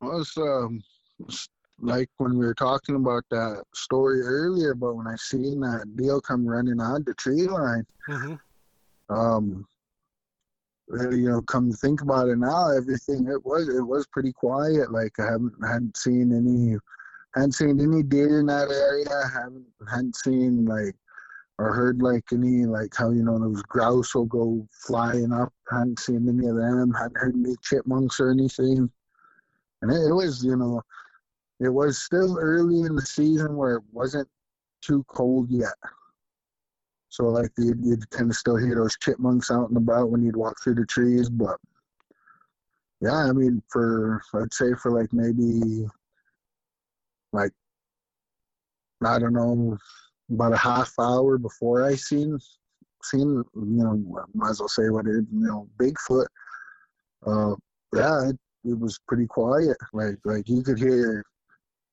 Well, 0.00 0.20
it's 0.20 0.36
um, 0.38 0.82
it's 1.20 1.48
like 1.80 2.08
when 2.16 2.38
we 2.38 2.46
were 2.46 2.54
talking 2.54 2.96
about 2.96 3.24
that 3.30 3.62
story 3.74 4.20
earlier, 4.22 4.74
but 4.74 4.94
when 4.94 5.06
I 5.06 5.16
seen 5.16 5.60
that 5.60 5.96
deal 5.96 6.20
come 6.20 6.46
running 6.46 6.80
on 6.80 7.04
the 7.04 7.14
tree 7.14 7.46
line, 7.46 7.86
Mm-hmm. 8.08 8.34
um, 9.10 9.66
Uh, 10.92 11.10
you 11.10 11.28
know, 11.28 11.42
come 11.42 11.70
to 11.70 11.76
think 11.76 12.00
about 12.00 12.28
it 12.28 12.38
now, 12.38 12.70
everything 12.70 13.26
it 13.26 13.44
was 13.44 13.68
it 13.68 13.82
was 13.82 14.06
pretty 14.06 14.32
quiet. 14.32 14.92
Like 14.92 15.18
I 15.18 15.24
haven't 15.24 15.54
hadn't 15.66 15.96
seen 15.96 16.32
any 16.32 16.78
hadn't 17.34 17.52
seen 17.52 17.80
any 17.80 18.02
deer 18.02 18.40
in 18.40 18.46
that 18.46 18.70
area. 18.70 19.30
haven't 19.32 19.66
hadn't 19.90 20.16
seen 20.16 20.64
like 20.64 20.94
or 21.58 21.72
heard 21.72 22.02
like 22.02 22.24
any 22.32 22.66
like 22.66 22.94
how 22.94 23.10
you 23.10 23.24
know 23.24 23.38
those 23.38 23.62
grouse 23.62 24.14
will 24.14 24.26
go 24.26 24.66
flying 24.70 25.32
up. 25.32 25.52
hadn't 25.70 25.98
seen 25.98 26.28
any 26.28 26.46
of 26.46 26.56
them. 26.56 26.92
hadn't 26.92 27.18
heard 27.18 27.34
any 27.34 27.56
chipmunks 27.62 28.20
or 28.20 28.30
anything. 28.30 28.88
And 29.82 29.90
it, 29.90 30.08
it 30.08 30.12
was 30.12 30.44
you 30.44 30.56
know 30.56 30.82
it 31.58 31.68
was 31.70 31.98
still 31.98 32.38
early 32.38 32.82
in 32.82 32.94
the 32.94 33.02
season 33.02 33.56
where 33.56 33.76
it 33.76 33.82
wasn't 33.90 34.28
too 34.82 35.04
cold 35.08 35.50
yet. 35.50 35.74
So 37.16 37.24
like 37.28 37.50
you'd, 37.56 37.82
you'd 37.82 38.10
kind 38.10 38.30
of 38.30 38.36
still 38.36 38.56
hear 38.56 38.74
those 38.74 38.94
chipmunks 38.98 39.50
out 39.50 39.70
and 39.70 39.78
about 39.78 40.10
when 40.10 40.22
you'd 40.22 40.36
walk 40.36 40.56
through 40.62 40.74
the 40.74 40.84
trees, 40.84 41.30
but 41.30 41.56
yeah, 43.00 43.14
I 43.14 43.32
mean 43.32 43.62
for 43.70 44.20
I'd 44.34 44.52
say 44.52 44.74
for 44.74 44.90
like 44.90 45.10
maybe 45.14 45.86
like 47.32 47.52
I 49.02 49.18
don't 49.18 49.32
know 49.32 49.78
about 50.30 50.52
a 50.52 50.58
half 50.58 50.92
hour 50.98 51.38
before 51.38 51.86
I 51.86 51.94
seen 51.94 52.38
seen 53.02 53.42
you 53.54 53.54
know 53.54 54.22
might 54.34 54.50
as 54.50 54.60
well 54.60 54.68
say 54.68 54.90
what 54.90 55.06
it 55.06 55.24
you 55.32 55.46
know 55.46 55.70
Bigfoot. 55.78 56.26
Uh, 57.26 57.54
yeah, 57.94 58.28
it, 58.28 58.36
it 58.66 58.78
was 58.78 59.00
pretty 59.08 59.26
quiet. 59.26 59.78
Like 59.94 60.18
like 60.26 60.50
you 60.50 60.62
could 60.62 60.78
hear, 60.78 61.24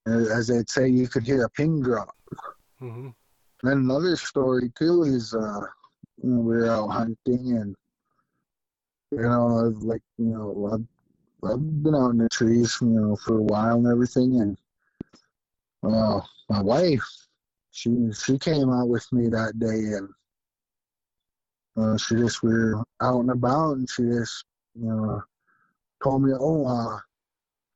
as 0.06 0.48
they'd 0.48 0.70
say, 0.70 0.90
you 0.90 1.08
could 1.08 1.26
hear 1.26 1.46
a 1.46 1.50
pin 1.50 1.82
drop. 1.82 2.14
Mm-hmm. 2.82 3.12
Then 3.64 3.78
another 3.78 4.18
story 4.18 4.70
too 4.78 5.04
is 5.04 5.34
uh, 5.34 5.62
we 6.22 6.38
were 6.38 6.70
out 6.70 6.90
hunting 6.90 7.58
and 7.58 7.76
you 9.12 9.22
know 9.22 9.66
I've, 9.66 9.82
like 9.84 10.02
you 10.18 10.26
know 10.26 10.70
I've, 10.74 11.50
I've 11.50 11.84
been 11.84 11.96
out 11.96 12.12
in 12.12 12.18
the 12.18 12.28
trees 12.28 12.78
you 12.82 12.88
know 12.88 13.16
for 13.16 13.38
a 13.38 13.44
while 13.44 13.78
and 13.78 13.88
everything. 13.88 14.42
And 14.42 14.58
uh, 15.82 16.20
my 16.50 16.62
wife 16.62 17.08
she 17.72 17.90
she 18.12 18.38
came 18.38 18.70
out 18.70 18.90
with 18.90 19.08
me 19.14 19.30
that 19.30 19.58
day 19.58 19.96
and 19.98 20.10
uh, 21.78 21.98
she 21.98 22.16
just 22.16 22.44
we 22.44 22.50
were 22.52 22.84
out 23.02 23.22
and 23.22 23.32
about 23.32 23.78
and 23.78 23.90
she 23.90 24.04
just 24.04 24.44
you 24.76 24.88
know 24.88 25.24
told 26.04 26.22
me 26.22 26.34
oh 26.38 26.66
uh, 26.68 27.00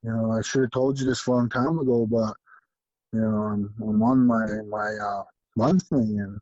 you 0.04 0.12
know 0.12 0.34
I 0.34 0.42
should 0.42 0.64
have 0.64 0.72
told 0.72 1.00
you 1.00 1.06
this 1.06 1.26
a 1.28 1.32
long 1.32 1.48
time 1.48 1.80
ago 1.80 2.06
but 2.06 2.34
you 3.14 3.22
know 3.22 3.38
I'm, 3.38 3.74
I'm 3.82 4.04
on 4.04 4.28
my 4.28 4.46
my 4.70 4.92
uh, 5.02 5.24
monthly 5.58 6.18
and 6.18 6.40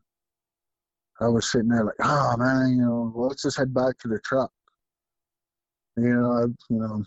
I 1.20 1.28
was 1.28 1.50
sitting 1.50 1.68
there 1.68 1.84
like, 1.84 1.94
oh 2.02 2.36
man, 2.36 2.76
you 2.76 2.84
know, 2.84 3.12
well, 3.14 3.28
let's 3.28 3.42
just 3.42 3.56
head 3.56 3.72
back 3.72 3.98
to 3.98 4.08
the 4.08 4.20
truck. 4.20 4.52
You 5.96 6.14
know, 6.14 6.32
I've, 6.32 6.54
you 6.68 6.78
know, 6.78 7.04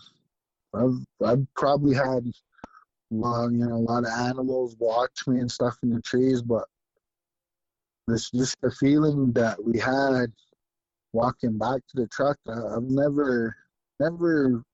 I've 0.74 1.26
I've 1.26 1.46
probably 1.54 1.94
had, 1.94 2.24
you 2.24 2.32
know, 3.12 3.74
a 3.74 3.86
lot 3.88 4.04
of 4.04 4.10
animals 4.10 4.74
watch 4.80 5.26
me 5.28 5.38
and 5.38 5.50
stuff 5.50 5.76
in 5.84 5.90
the 5.90 6.02
trees, 6.02 6.42
but 6.42 6.64
this 8.08 8.30
just 8.30 8.60
the 8.60 8.72
feeling 8.72 9.32
that 9.32 9.62
we 9.64 9.78
had 9.78 10.32
walking 11.12 11.56
back 11.56 11.80
to 11.88 12.00
the 12.00 12.08
truck. 12.08 12.36
I, 12.48 12.76
I've 12.76 12.82
never, 12.82 13.56
never 14.00 14.64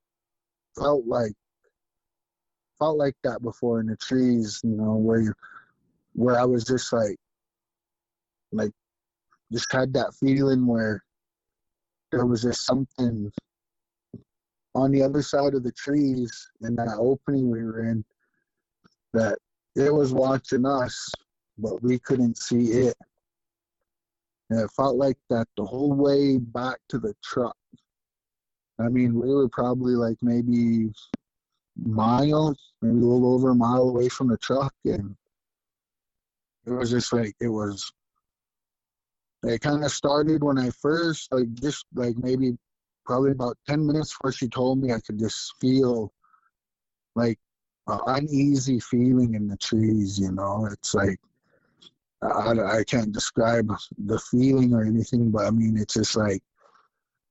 felt 0.79 1.07
like 1.07 1.33
felt 2.79 2.97
like 2.97 3.17
that 3.25 3.43
before 3.43 3.81
in 3.81 3.87
the 3.87 3.97
trees. 3.97 4.61
You 4.65 4.77
know, 4.77 4.95
where 4.95 5.21
you, 5.21 5.35
where 6.15 6.39
I 6.39 6.45
was 6.45 6.65
just 6.65 6.91
like 6.95 7.17
like 8.53 8.73
just 9.53 9.73
had 9.73 9.93
that 9.95 10.15
feeling 10.15 10.67
where 10.67 11.03
there 12.13 12.27
was 12.27 12.43
just 12.43 12.65
something 12.65 13.31
on 14.75 14.93
the 14.93 15.03
other 15.03 15.23
side 15.23 15.55
of 15.55 15.63
the 15.63 15.73
trees 15.73 16.51
in 16.63 16.77
that 16.77 16.97
opening 16.99 17.51
we 17.51 17.63
were 17.63 17.85
in 17.85 18.05
that 19.13 19.39
it 19.75 19.93
was 19.93 20.13
watching 20.13 20.67
us, 20.67 21.11
but 21.59 21.83
we 21.83 21.99
couldn't 21.99 22.37
see 22.37 22.73
it. 22.73 22.95
And 24.51 24.61
it 24.61 24.71
felt 24.77 24.97
like 24.97 25.17
that 25.31 25.49
the 25.57 25.65
whole 25.65 25.93
way 25.93 26.39
back 26.39 26.79
to 26.91 26.99
the 26.99 27.15
truck. 27.25 27.57
I 28.79 28.89
mean, 28.89 29.15
we 29.15 29.35
were 29.35 29.49
probably 29.49 29.95
like 29.95 30.19
maybe 30.23 30.91
miles, 31.77 32.73
maybe 32.83 32.99
a 32.99 33.01
little 33.01 33.35
over 33.35 33.51
a 33.51 33.55
mile 33.55 33.89
away 33.89 34.09
from 34.09 34.29
the 34.29 34.37
truck, 34.39 34.75
and 34.85 35.17
it 36.67 36.71
was 36.71 36.91
just 36.91 37.13
like 37.13 37.35
it 37.41 37.49
was 37.49 37.91
it 39.47 39.61
kind 39.61 39.85
of 39.85 39.91
started 39.91 40.43
when 40.43 40.59
I 40.59 40.71
first, 40.71 41.33
like, 41.33 41.53
just 41.55 41.87
like 41.95 42.17
maybe 42.17 42.57
probably 43.05 43.31
about 43.31 43.57
10 43.69 43.87
minutes 43.87 44.13
before 44.13 44.33
she 44.33 44.49
told 44.49 44.83
me, 44.83 44.93
I 44.93 45.01
could 45.01 45.19
just 45.19 45.55
feel 45.61 46.13
like 47.15 47.39
an 47.87 48.01
uneasy 48.07 48.81
feeling 48.81 49.35
in 49.35 49.47
the 49.47 49.57
trees, 49.57 50.19
you 50.19 50.33
know? 50.33 50.69
It's 50.71 50.95
like, 50.95 51.19
I, 52.23 52.79
I 52.79 52.85
can't 52.85 53.13
describe 53.13 53.73
the 53.99 54.19
feeling 54.19 54.75
or 54.75 54.85
anything, 54.85 55.31
but 55.31 55.47
I 55.47 55.51
mean, 55.51 55.77
it's 55.79 55.95
just 55.95 56.17
like, 56.17 56.43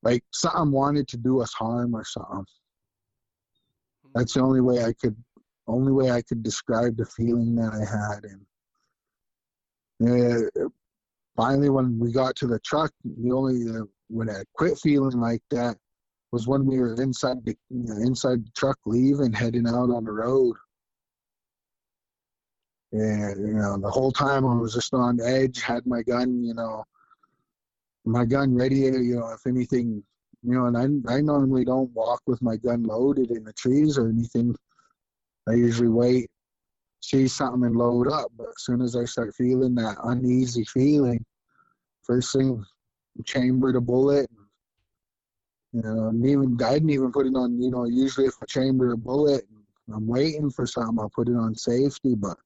like 0.04 0.24
something 0.32 0.72
wanted 0.72 1.08
to 1.10 1.18
do 1.18 1.42
us 1.42 1.54
harm 1.54 1.96
or 1.96 2.06
something. 2.06 2.46
That's 4.14 4.34
the 4.34 4.42
only 4.42 4.62
way 4.62 4.86
I 4.86 4.94
could, 4.94 5.16
only 5.68 5.92
way 5.92 6.12
I 6.12 6.22
could 6.22 6.44
describe 6.44 6.96
the 6.96 7.06
feeling 7.06 7.56
that 7.56 7.74
I 7.74 7.80
had. 7.80 8.24
And 8.24 8.46
yeah, 10.00 10.66
finally, 11.36 11.70
when 11.70 12.00
we 12.00 12.12
got 12.12 12.36
to 12.38 12.48
the 12.48 12.60
truck, 12.60 12.92
the 13.04 13.32
only 13.32 13.70
uh, 13.70 13.84
when 14.10 14.30
I 14.30 14.44
quit 14.54 14.78
feeling 14.80 15.20
like 15.20 15.42
that 15.52 15.78
was 16.32 16.48
when 16.48 16.66
we 16.66 16.80
were 16.80 17.02
inside 17.02 17.44
the 17.46 17.56
you 17.70 17.84
know, 17.84 17.96
inside 17.96 18.46
the 18.46 18.52
truck, 18.56 18.78
leaving, 18.86 19.34
heading 19.34 19.68
out 19.68 19.90
on 19.90 20.04
the 20.04 20.12
road. 20.12 20.56
And 22.92 23.48
you 23.48 23.54
know, 23.54 23.78
the 23.78 23.90
whole 23.90 24.12
time 24.12 24.46
I 24.46 24.56
was 24.56 24.74
just 24.74 24.94
on 24.94 25.20
edge, 25.22 25.62
had 25.62 25.86
my 25.86 26.02
gun, 26.04 26.44
you 26.44 26.54
know, 26.54 26.84
my 28.06 28.26
gun 28.26 28.56
ready. 28.56 28.78
You 28.78 29.20
know, 29.20 29.30
if 29.34 29.46
anything, 29.48 30.04
you 30.44 30.54
know, 30.54 30.66
and 30.66 31.04
I 31.08 31.16
I 31.16 31.22
normally 31.22 31.66
don't 31.66 31.92
walk 31.92 32.22
with 32.28 32.42
my 32.42 32.58
gun 32.58 32.84
loaded 32.84 33.32
in 33.32 33.44
the 33.44 33.54
trees 33.54 33.98
or 33.98 34.08
anything. 34.10 34.56
I 35.48 35.54
usually 35.54 35.90
wait 35.90 36.30
see 37.10 37.28
something 37.28 37.64
and 37.64 37.76
load 37.76 38.08
up. 38.08 38.28
But 38.38 38.48
as 38.48 38.64
soon 38.64 38.82
as 38.82 38.96
I 38.96 39.06
start 39.06 39.36
feeling 39.36 39.76
that 39.76 39.98
uneasy 40.04 40.66
feeling, 40.66 41.24
first 42.04 42.34
thing, 42.34 42.64
chamber 43.26 43.72
the 43.72 43.82
bullet. 43.82 44.30
You 45.72 45.82
know, 45.82 46.08
and 46.08 46.26
even 46.26 46.58
I 46.64 46.74
didn't 46.74 46.92
even 46.92 47.12
put 47.12 47.28
it 47.28 47.36
on. 47.36 47.62
You 47.62 47.70
know, 47.70 47.86
usually 47.86 48.28
if 48.28 48.36
I 48.42 48.46
chamber 48.46 48.94
a 48.94 48.98
bullet, 48.98 49.44
I'm 49.94 50.08
waiting 50.08 50.50
for 50.50 50.66
something, 50.66 50.98
I'll 51.00 51.10
put 51.10 51.28
it 51.28 51.36
on 51.36 51.54
safety. 51.56 52.16
But 52.16 52.38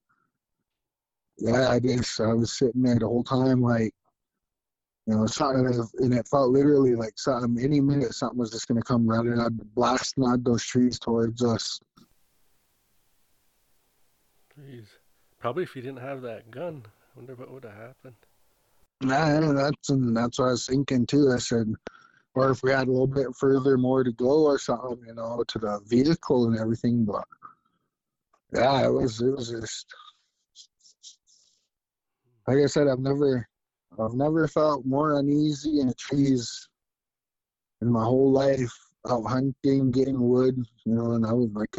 yeah, 1.37 1.69
I 1.69 1.79
just 1.79 2.19
I 2.19 2.33
was 2.33 2.57
sitting 2.57 2.81
there 2.81 2.97
the 2.99 3.07
whole 3.07 3.23
time, 3.23 3.61
like 3.61 3.93
you 5.05 5.15
know, 5.15 5.25
something, 5.25 5.65
and 5.99 6.13
it 6.13 6.27
felt 6.27 6.51
literally 6.51 6.95
like 6.95 7.13
something. 7.17 7.63
Any 7.63 7.81
minute, 7.81 8.13
something 8.13 8.37
was 8.37 8.51
just 8.51 8.67
gonna 8.67 8.81
come 8.81 9.07
running. 9.07 9.39
I'd 9.39 9.57
blasting 9.73 10.25
out 10.25 10.43
those 10.43 10.63
trees 10.63 10.99
towards 10.99 11.43
us. 11.43 11.79
Jeez. 14.59 14.87
Probably 15.39 15.63
if 15.63 15.75
you 15.75 15.81
didn't 15.81 16.01
have 16.01 16.21
that 16.23 16.51
gun, 16.51 16.83
I 16.85 17.19
wonder 17.19 17.35
what 17.35 17.51
would 17.51 17.63
have 17.63 17.73
happened. 17.73 18.15
Nah, 19.01 19.53
that's 19.53 19.89
and 19.89 20.15
that's 20.15 20.39
what 20.39 20.47
I 20.47 20.51
was 20.51 20.65
thinking 20.65 21.05
too. 21.05 21.31
I 21.33 21.37
said, 21.37 21.73
or 22.35 22.51
if 22.51 22.61
we 22.63 22.71
had 22.71 22.87
a 22.87 22.91
little 22.91 23.07
bit 23.07 23.27
further 23.37 23.77
more 23.77 24.03
to 24.03 24.11
go 24.11 24.43
or 24.45 24.59
something, 24.59 25.01
you 25.07 25.13
know, 25.13 25.43
to 25.47 25.59
the 25.59 25.79
vehicle 25.85 26.47
and 26.47 26.59
everything. 26.59 27.05
But 27.05 27.23
yeah, 28.53 28.85
it 28.85 28.91
was 28.91 29.21
it 29.21 29.31
was 29.31 29.49
just 29.49 29.85
like 32.45 32.57
I 32.57 32.65
said, 32.65 32.87
I've 32.87 32.99
never 32.99 33.47
I've 33.97 34.13
never 34.13 34.47
felt 34.47 34.85
more 34.85 35.17
uneasy 35.17 35.79
in 35.79 35.87
the 35.87 35.93
trees 35.93 36.67
in 37.81 37.89
my 37.89 38.03
whole 38.03 38.31
life. 38.31 38.73
Out 39.07 39.23
hunting, 39.23 39.91
getting 39.91 40.19
wood, 40.19 40.61
you 40.83 40.93
know, 40.93 41.13
and 41.13 41.25
I 41.25 41.31
was 41.31 41.49
like, 41.53 41.73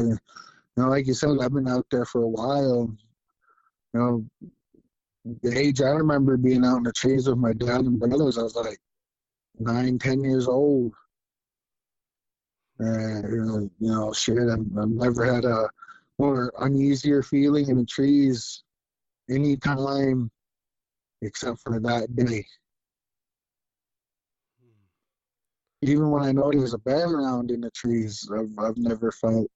you 0.75 0.83
know, 0.83 0.89
like 0.89 1.07
you 1.07 1.13
said, 1.13 1.37
I've 1.41 1.53
been 1.53 1.67
out 1.67 1.85
there 1.91 2.05
for 2.05 2.23
a 2.23 2.27
while. 2.27 2.95
You 3.93 3.99
know, 3.99 4.25
the 5.43 5.57
age 5.57 5.81
I 5.81 5.89
remember 5.89 6.37
being 6.37 6.65
out 6.65 6.77
in 6.77 6.83
the 6.83 6.93
trees 6.93 7.27
with 7.27 7.37
my 7.37 7.53
dad 7.53 7.81
and 7.81 7.99
brothers, 7.99 8.37
I 8.37 8.43
was 8.43 8.55
like 8.55 8.79
nine, 9.59 9.99
ten 9.99 10.23
years 10.23 10.47
old. 10.47 10.93
Uh, 12.79 13.27
you 13.27 13.69
know, 13.79 14.13
shit, 14.13 14.37
I've, 14.37 14.65
I've 14.79 14.89
never 14.89 15.31
had 15.31 15.45
a 15.45 15.69
more 16.17 16.51
uneasier 16.59 17.21
feeling 17.21 17.69
in 17.69 17.77
the 17.77 17.85
trees 17.85 18.63
any 19.29 19.57
time 19.57 20.31
except 21.21 21.59
for 21.59 21.79
that 21.79 22.15
day. 22.15 22.45
Even 25.83 26.09
when 26.09 26.23
I 26.23 26.31
know 26.31 26.51
there's 26.51 26.73
a 26.73 26.79
bear 26.79 27.07
around 27.07 27.51
in 27.51 27.61
the 27.61 27.71
trees, 27.71 28.27
I've, 28.33 28.57
I've 28.57 28.77
never 28.77 29.11
felt 29.11 29.49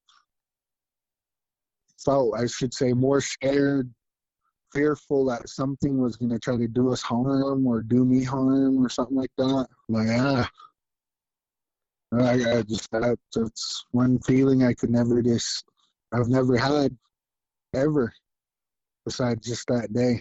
felt 2.04 2.38
I 2.38 2.46
should 2.46 2.74
say 2.74 2.92
more 2.92 3.20
scared, 3.20 3.92
fearful 4.72 5.26
that 5.26 5.48
something 5.48 5.98
was 5.98 6.16
gonna 6.16 6.38
try 6.38 6.56
to 6.56 6.68
do 6.68 6.92
us 6.92 7.02
harm 7.02 7.66
or 7.66 7.82
do 7.82 8.04
me 8.04 8.24
harm 8.24 8.84
or 8.84 8.88
something 8.88 9.16
like 9.16 9.32
that. 9.38 9.66
Like 9.88 10.08
ah, 10.10 10.50
I, 12.12 12.58
I 12.58 12.62
just 12.62 12.90
that 12.92 13.18
that's 13.34 13.84
one 13.92 14.18
feeling 14.20 14.62
I 14.62 14.74
could 14.74 14.90
never 14.90 15.22
just 15.22 15.64
I've 16.12 16.28
never 16.28 16.56
had 16.56 16.96
ever 17.74 18.12
besides 19.04 19.46
just 19.46 19.66
that 19.68 19.92
day. 19.92 20.20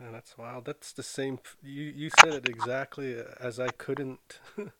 Yeah, 0.00 0.10
that's 0.10 0.36
wild. 0.36 0.64
That's 0.64 0.92
the 0.92 1.02
same. 1.02 1.38
You 1.62 1.84
you 1.84 2.10
said 2.10 2.34
it 2.34 2.48
exactly 2.48 3.16
as 3.40 3.60
I 3.60 3.68
couldn't 3.70 4.40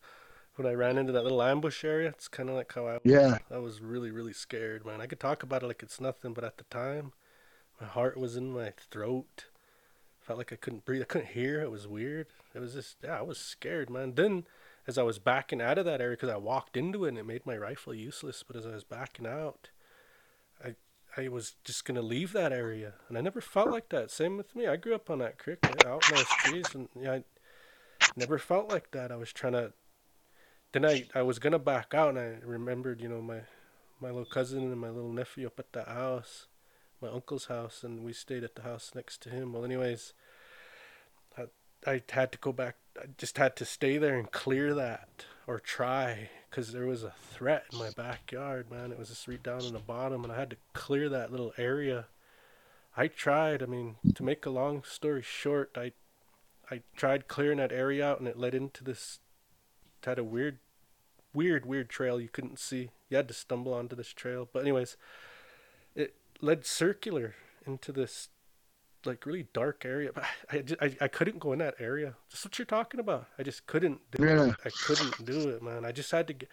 when 0.57 0.67
I 0.67 0.73
ran 0.73 0.99
into 0.99 1.13
that 1.13 1.23
little 1.23 1.43
ambush 1.43 1.85
area. 1.85 2.09
It's 2.11 2.29
kind 2.29 2.49
of 2.49 2.55
like 2.55 2.73
how 2.73 2.87
I 2.87 2.93
was. 2.95 3.01
Yeah. 3.05 3.39
I 3.51 3.59
was 3.59 3.81
really 3.81 4.11
really 4.11 4.33
scared, 4.33 4.85
man. 4.85 5.01
I 5.01 5.07
could 5.07 5.21
talk 5.21 5.43
about 5.43 5.63
it 5.63 5.67
like 5.67 5.83
it's 5.83 6.01
nothing, 6.01 6.33
but 6.33 6.45
at 6.45 6.59
the 6.59 6.65
time, 6.65 7.13
my 7.81 7.87
heart 7.87 8.17
was 8.17 8.37
in 8.37 8.53
my 8.53 8.73
throat. 8.91 9.47
Felt 10.21 10.39
like 10.39 10.53
I 10.53 10.57
couldn't 10.57 10.85
breathe. 10.85 11.03
I 11.03 11.07
couldn't 11.07 11.29
hear. 11.29 11.61
It 11.61 11.71
was 11.71 11.89
weird. 11.89 12.29
It 12.55 12.61
was 12.61 12.75
just 12.75 12.97
yeah. 13.03 13.19
I 13.19 13.23
was 13.23 13.39
scared, 13.39 13.91
man. 13.91 14.15
Then 14.15 14.45
as 14.87 14.99
I 14.99 15.03
was 15.03 15.19
backing 15.19 15.61
out 15.61 15.79
of 15.79 15.85
that 15.85 16.01
area 16.01 16.17
because 16.17 16.29
I 16.29 16.37
walked 16.37 16.77
into 16.77 17.05
it 17.05 17.11
and 17.11 17.19
it 17.19 17.27
made 17.27 17.47
my 17.47 17.57
rifle 17.57 17.95
useless. 17.95 18.43
But 18.43 18.57
as 18.57 18.67
I 18.67 18.71
was 18.71 18.85
backing 18.85 19.27
out, 19.27 19.71
I 20.65 20.75
I 21.17 21.29
was 21.29 21.57
just 21.65 21.85
gonna 21.85 22.03
leave 22.03 22.33
that 22.33 22.53
area, 22.53 22.95
and 23.09 23.19
I 23.19 23.21
never 23.21 23.41
felt 23.41 23.71
like 23.71 23.91
that. 23.91 24.11
Same 24.11 24.37
with 24.37 24.55
me. 24.57 24.67
I 24.67 24.77
grew 24.77 24.95
up 24.95 25.11
on 25.11 25.19
that 25.19 25.39
creek, 25.39 25.59
out 25.87 26.09
in 26.09 26.17
those 26.17 26.27
trees, 26.27 26.75
and 26.75 26.89
yeah, 26.99 27.13
I 27.13 27.25
never 28.17 28.39
felt 28.39 28.71
like 28.71 28.91
that. 28.93 29.13
I 29.13 29.17
was 29.17 29.33
trying 29.33 29.53
to. 29.55 29.73
Then 30.73 30.85
I 30.85 31.07
I 31.15 31.23
was 31.23 31.39
gonna 31.39 31.59
back 31.59 31.95
out, 31.95 32.11
and 32.11 32.19
I 32.19 32.39
remembered, 32.45 33.01
you 33.01 33.09
know, 33.09 33.21
my 33.21 33.41
my 34.01 34.09
little 34.09 34.25
cousin 34.25 34.63
and 34.65 34.81
my 34.81 34.89
little 34.91 35.13
nephew 35.13 35.47
up 35.47 35.59
at 35.59 35.73
that 35.73 35.89
house, 35.89 36.47
my 37.01 37.09
uncle's 37.09 37.47
house, 37.47 37.85
and 37.85 38.05
we 38.05 38.13
stayed 38.13 38.43
at 38.45 38.55
the 38.55 38.63
house 38.63 38.93
next 38.95 39.23
to 39.23 39.31
him. 39.31 39.53
Well, 39.53 39.65
anyways, 39.65 40.15
I 41.37 41.45
I 41.87 42.03
had 42.11 42.33
to 42.33 42.39
go 42.39 42.53
back. 42.53 42.77
I 43.01 43.07
just 43.17 43.39
had 43.39 43.57
to 43.57 43.65
stay 43.65 43.99
there 43.99 44.19
and 44.19 44.31
clear 44.31 44.75
that 44.75 45.25
or 45.47 45.59
try 45.59 46.31
because 46.49 46.73
there 46.73 46.87
was 46.87 47.03
a 47.03 47.15
threat 47.33 47.65
in 47.73 47.79
my 47.79 47.91
backyard, 47.91 48.71
man. 48.71 48.93
It 48.93 48.99
was 48.99 49.09
just 49.09 49.27
right 49.27 49.43
down 49.43 49.65
in 49.65 49.73
the 49.73 49.79
bottom, 49.79 50.25
and 50.25 50.33
I 50.33 50.39
had 50.39 50.51
to 50.51 50.57
clear 50.73 51.09
that 51.09 51.31
little 51.31 51.53
area. 51.57 52.07
I 52.97 53.09
tried. 53.09 53.63
I 53.63 53.67
mean, 53.67 53.97
to 54.15 54.23
make 54.23 54.45
a 54.47 54.51
long 54.51 54.85
story 54.85 55.23
short, 55.23 55.73
I 55.77 55.93
I 56.71 56.83
tried 56.97 57.29
clearing 57.29 57.59
that 57.59 57.73
area 57.73 58.07
out, 58.07 58.19
and 58.19 58.29
it 58.29 58.39
led 58.39 58.55
into 58.55 58.85
this. 58.85 59.19
Had 60.05 60.19
a 60.19 60.25
weird, 60.25 60.59
weird, 61.35 61.67
weird 61.67 61.89
trail 61.89 62.21
you 62.21 62.29
couldn't 62.29 62.59
see. 62.59 62.91
You 63.09 63.17
had 63.17 63.29
to 63.29 63.35
stumble 63.35 63.75
onto 63.75 63.97
this 63.97 64.13
trail, 64.13 64.49
but 64.53 64.63
anyways, 64.63 64.97
it 65.95 66.15
led 66.41 66.65
circular 66.65 67.35
into 67.67 67.93
this 67.93 68.29
like 69.05 69.27
really 69.27 69.49
dark 69.53 69.85
area. 69.85 70.11
But 70.15 70.25
I, 70.51 70.65
I, 70.81 70.97
I 71.03 71.09
couldn't 71.09 71.41
go 71.41 71.53
in 71.53 71.59
that 71.59 71.75
area. 71.79 72.15
That's 72.31 72.45
what 72.45 72.59
you're 72.59 72.67
talking 72.67 73.01
about. 73.01 73.27
I 73.39 73.43
just 73.43 73.67
couldn't 73.67 74.01
do 74.11 74.25
Yeah. 74.25 74.51
it. 74.51 74.57
I 74.65 74.71
couldn't 74.87 75.25
do 75.25 75.49
it, 75.51 75.63
man. 75.63 75.85
I 75.85 75.93
just 75.93 76.11
had 76.11 76.27
to 76.29 76.33
get. 76.35 76.49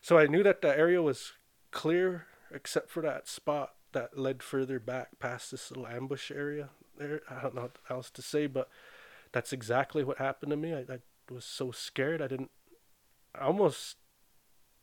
So 0.00 0.16
I 0.18 0.26
knew 0.26 0.42
that 0.44 0.62
the 0.62 0.68
area 0.76 1.02
was 1.02 1.32
clear 1.70 2.26
except 2.52 2.90
for 2.90 3.02
that 3.02 3.28
spot 3.28 3.74
that 3.92 4.18
led 4.18 4.42
further 4.42 4.78
back 4.78 5.18
past 5.18 5.50
this 5.50 5.70
little 5.70 5.86
ambush 5.86 6.30
area. 6.30 6.68
There, 6.96 7.20
I 7.28 7.42
don't 7.42 7.54
know 7.54 7.62
what 7.62 7.78
else 7.90 8.10
to 8.10 8.22
say, 8.22 8.46
but 8.46 8.68
that's 9.32 9.52
exactly 9.52 10.04
what 10.04 10.18
happened 10.18 10.50
to 10.50 10.56
me. 10.56 10.72
I, 10.74 10.80
I 10.80 10.98
was 11.30 11.44
so 11.44 11.70
scared. 11.70 12.22
I 12.22 12.26
didn't. 12.28 12.50
I 13.34 13.44
almost, 13.44 13.96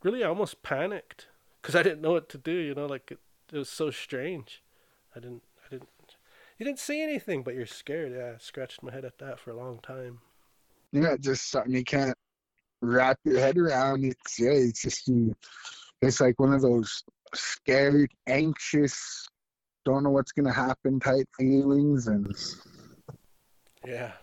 really, 0.03 0.23
I 0.23 0.27
almost 0.27 0.63
panicked 0.63 1.27
because 1.61 1.75
I 1.75 1.83
didn't 1.83 2.01
know 2.01 2.11
what 2.11 2.29
to 2.29 2.37
do. 2.37 2.51
You 2.51 2.75
know, 2.75 2.85
like 2.85 3.11
it, 3.11 3.19
it 3.51 3.57
was 3.57 3.69
so 3.69 3.91
strange. 3.91 4.63
I 5.15 5.19
didn't. 5.19 5.43
I 5.65 5.69
didn't. 5.69 5.89
You 6.57 6.65
didn't 6.65 6.79
see 6.79 7.01
anything, 7.01 7.43
but 7.43 7.53
you're 7.55 7.65
scared. 7.65 8.13
Yeah, 8.13 8.33
I 8.35 8.37
scratched 8.39 8.81
my 8.81 8.91
head 8.93 9.03
at 9.05 9.17
that 9.19 9.39
for 9.39 9.51
a 9.51 9.55
long 9.57 9.79
time. 9.79 10.19
Yeah, 10.91 11.17
just 11.19 11.51
something 11.51 11.73
you 11.73 11.83
can't 11.83 12.17
wrap 12.81 13.19
your 13.25 13.39
head 13.39 13.57
around. 13.57 14.05
It's 14.05 14.39
yeah, 14.39 14.51
it's 14.51 14.81
just 14.81 15.07
you- 15.07 15.35
it's 16.01 16.21
like 16.21 16.39
one 16.39 16.53
of 16.53 16.61
those 16.61 17.03
scared, 17.33 18.11
anxious, 18.27 19.27
don't 19.85 20.03
know 20.03 20.09
what's 20.11 20.31
gonna 20.31 20.53
happen 20.53 20.99
type 20.99 21.27
feelings, 21.37 22.07
and 22.07 22.33
Yeah. 23.85 24.13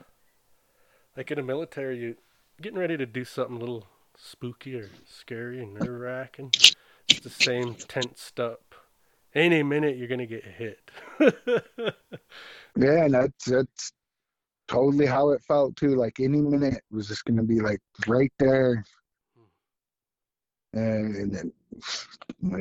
Like 1.16 1.30
in 1.30 1.36
the 1.36 1.42
military, 1.42 1.98
you 1.98 2.16
getting 2.60 2.78
ready 2.78 2.96
to 2.96 3.06
do 3.06 3.24
something 3.24 3.56
a 3.56 3.60
little 3.60 3.86
spooky 4.16 4.74
or 4.74 4.90
scary 5.06 5.62
and 5.62 5.74
nerve 5.74 6.00
wracking. 6.00 6.52
It's 7.08 7.20
the 7.20 7.30
same 7.30 7.74
tensed 7.74 8.38
up. 8.40 8.74
Any 9.34 9.62
minute 9.62 9.96
you're 9.96 10.08
gonna 10.08 10.26
get 10.26 10.44
hit. 10.44 10.90
yeah, 12.76 13.04
and 13.04 13.14
that's 13.14 13.44
that's 13.46 13.92
totally 14.68 15.06
how 15.06 15.30
it 15.30 15.42
felt 15.42 15.76
too. 15.76 15.96
Like 15.96 16.20
any 16.20 16.40
minute 16.40 16.82
was 16.90 17.08
just 17.08 17.24
gonna 17.24 17.42
be 17.42 17.60
like 17.60 17.80
right 18.06 18.32
there, 18.38 18.84
and, 20.74 21.16
and 21.16 21.34
then 21.34 21.52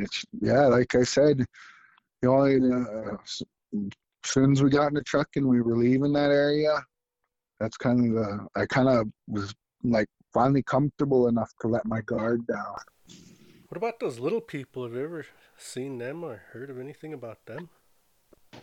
it's 0.01 0.25
yeah, 0.41 0.65
like 0.67 0.95
I 0.95 1.03
said, 1.03 1.45
the 2.21 2.29
only 2.29 2.71
uh, 2.71 3.15
s- 3.21 3.43
soon 4.23 4.53
as 4.53 4.63
we 4.63 4.69
got 4.69 4.87
in 4.87 4.93
the 4.93 5.03
truck 5.03 5.27
and 5.35 5.47
we 5.47 5.61
were 5.61 5.77
leaving 5.77 6.13
that 6.13 6.31
area, 6.31 6.81
that's 7.59 7.77
kind 7.77 7.99
of 7.99 8.23
the 8.23 8.47
I 8.55 8.65
kind 8.65 8.87
of 8.87 9.07
was 9.27 9.53
like 9.83 10.07
finally 10.33 10.63
comfortable 10.63 11.27
enough 11.27 11.51
to 11.61 11.67
let 11.67 11.85
my 11.85 12.01
guard 12.01 12.45
down. 12.47 12.75
what 13.67 13.77
about 13.77 13.99
those 13.99 14.19
little 14.19 14.41
people? 14.41 14.83
Have 14.83 14.93
you 14.93 15.03
ever 15.03 15.25
seen 15.57 15.97
them 15.97 16.23
or 16.23 16.41
heard 16.51 16.69
of 16.69 16.79
anything 16.79 17.13
about 17.13 17.45
them? 17.45 17.69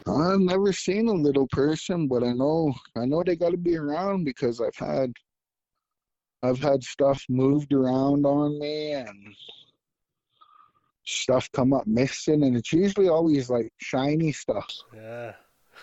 I've 0.07 0.41
never 0.41 0.73
seen 0.73 1.09
a 1.09 1.13
little 1.13 1.49
person, 1.49 2.09
but 2.09 2.23
I 2.23 2.33
know 2.33 2.75
I 2.97 3.05
know 3.05 3.23
they 3.23 3.37
got 3.37 3.51
to 3.51 3.57
be 3.57 3.77
around 3.77 4.25
because 4.25 4.61
I've 4.61 4.77
had 4.77 5.13
I've 6.43 6.59
had 6.61 6.83
stuff 6.83 7.25
moved 7.29 7.73
around 7.73 8.25
on 8.25 8.59
me 8.59 8.93
and 8.93 9.35
stuff 11.05 11.51
come 11.53 11.73
up 11.73 11.87
missing, 11.87 12.43
and 12.45 12.57
it's 12.57 12.73
usually 12.73 13.09
always 13.09 13.51
like 13.51 13.73
shiny 13.79 14.31
stuff, 14.33 14.71
Yeah. 14.95 15.33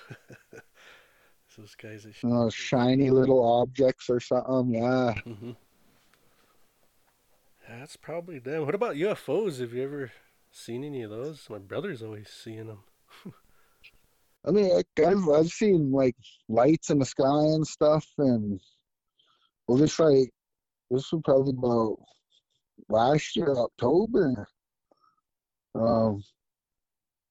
those 1.58 1.76
guys. 1.76 2.06
you 2.06 2.30
know, 2.30 2.50
shiny 2.50 3.10
little 3.10 3.44
objects 3.62 4.10
or 4.10 4.20
something. 4.20 4.76
Yeah, 4.76 5.14
Mm-hmm. 5.26 5.50
Yeah, 5.50 5.54
that's 7.70 7.96
probably 7.96 8.40
them. 8.40 8.66
What 8.66 8.76
about 8.76 8.96
UFOs? 8.96 9.60
Have 9.60 9.74
you 9.74 9.84
ever 9.84 10.12
seen 10.52 10.84
any 10.84 11.02
of 11.02 11.10
those? 11.10 11.50
My 11.50 11.58
brother's 11.58 12.02
always 12.02 12.30
seeing 12.30 12.68
them. 12.68 12.84
I 14.48 14.52
mean, 14.52 14.72
I've 15.00 15.30
I've 15.30 15.48
seen 15.48 15.92
like 15.92 16.16
lights 16.48 16.92
in 16.92 17.00
the 17.00 17.06
sky 17.06 17.26
and 17.26 17.66
stuff, 17.66 18.06
and 18.20 18.60
well, 19.68 19.80
just 19.80 20.00
like 20.00 20.30
this 20.92 21.12
was 21.12 21.22
probably 21.26 21.54
about 21.58 21.98
last 22.90 23.36
year 23.36 23.56
October. 23.56 24.48
Um, 25.74 26.24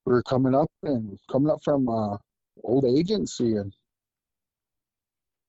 we 0.05 0.12
were 0.12 0.23
coming 0.25 0.55
up 0.55 0.70
and 0.83 1.18
coming 1.31 1.51
up 1.51 1.61
from 1.62 1.88
uh 1.88 2.16
old 2.62 2.85
agency 2.85 3.55
and 3.57 3.73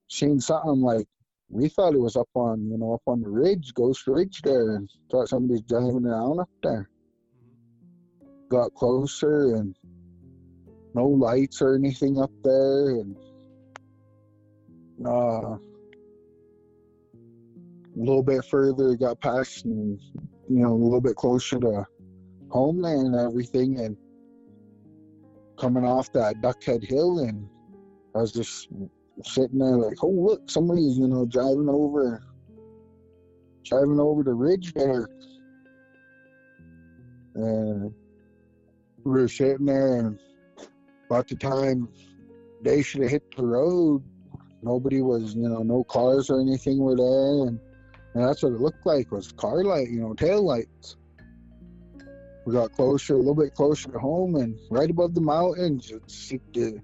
seen 0.07 0.39
something 0.39 0.81
like 0.81 1.07
we 1.49 1.69
thought 1.69 1.93
it 1.93 2.01
was 2.01 2.15
up 2.15 2.29
on 2.33 2.69
you 2.69 2.77
know 2.77 2.93
up 2.93 3.01
on 3.07 3.21
the 3.21 3.29
ridge, 3.29 3.73
Ghost 3.73 4.07
Ridge 4.07 4.41
there, 4.43 4.75
and 4.75 4.89
thought 5.11 5.29
somebody's 5.29 5.61
driving 5.61 6.05
around 6.05 6.39
up 6.39 6.49
there. 6.63 6.89
Got 8.49 8.73
closer 8.73 9.55
and 9.55 9.75
no 10.95 11.07
lights 11.07 11.61
or 11.61 11.75
anything 11.75 12.19
up 12.19 12.31
there 12.43 12.91
and 12.91 13.15
uh 15.05 15.57
a 17.95 17.97
little 17.97 18.23
bit 18.23 18.43
further 18.45 18.95
got 18.95 19.19
past 19.19 19.65
and 19.65 19.99
you 20.49 20.59
know 20.61 20.71
a 20.71 20.73
little 20.73 21.01
bit 21.01 21.15
closer 21.15 21.59
to 21.59 21.85
home 22.49 22.81
there 22.81 22.95
and 22.95 23.15
everything 23.15 23.79
and 23.81 23.97
coming 25.59 25.85
off 25.85 26.11
that 26.13 26.35
duckhead 26.41 26.83
hill 26.83 27.19
and 27.19 27.47
i 28.15 28.19
was 28.19 28.31
just 28.31 28.69
sitting 29.23 29.59
there 29.59 29.77
like 29.77 30.03
oh 30.03 30.09
look 30.09 30.49
somebody's 30.49 30.97
you 30.97 31.07
know 31.07 31.25
driving 31.25 31.69
over 31.69 32.21
driving 33.63 33.99
over 33.99 34.23
the 34.23 34.33
ridge 34.33 34.73
there 34.73 35.07
and 37.35 37.93
we 39.03 39.11
were 39.11 39.27
sitting 39.27 39.65
there 39.65 39.99
and 39.99 40.19
about 41.07 41.27
the 41.27 41.35
time 41.35 41.87
they 42.61 42.81
should 42.81 43.01
have 43.01 43.11
hit 43.11 43.23
the 43.35 43.45
road, 43.45 44.03
nobody 44.63 45.01
was, 45.01 45.35
you 45.35 45.47
know, 45.47 45.61
no 45.61 45.83
cars 45.83 46.29
or 46.29 46.41
anything 46.41 46.79
were 46.79 46.95
there, 46.95 47.47
and 47.47 47.59
And 48.15 48.23
that's 48.23 48.41
what 48.43 48.53
it 48.53 48.61
looked 48.61 48.85
like 48.85 49.11
was 49.11 49.31
car 49.33 49.63
light, 49.63 49.89
you 49.89 49.99
know, 49.99 50.13
tail 50.13 50.43
lights. 50.43 50.95
We 52.45 52.53
got 52.53 52.71
closer, 52.71 53.15
a 53.15 53.17
little 53.17 53.35
bit 53.35 53.53
closer 53.53 53.91
to 53.91 53.99
home, 53.99 54.35
and 54.35 54.57
right 54.71 54.89
above 54.89 55.13
the 55.13 55.21
mountains, 55.21 55.91
it's, 55.91 56.31
it, 56.31 56.81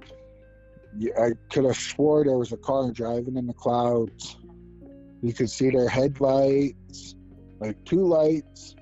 I 1.18 1.32
could 1.50 1.66
have 1.66 1.78
swore 1.78 2.24
there 2.24 2.38
was 2.38 2.52
a 2.52 2.58
car 2.58 2.92
driving 2.92 3.38
in 3.38 3.48
the 3.48 3.54
clouds. 3.54 4.38
You 5.22 5.34
could 5.34 5.50
see 5.50 5.70
their 5.70 5.88
headlights, 5.88 7.16
like 7.60 7.84
two 7.86 8.06
lights. 8.06 8.76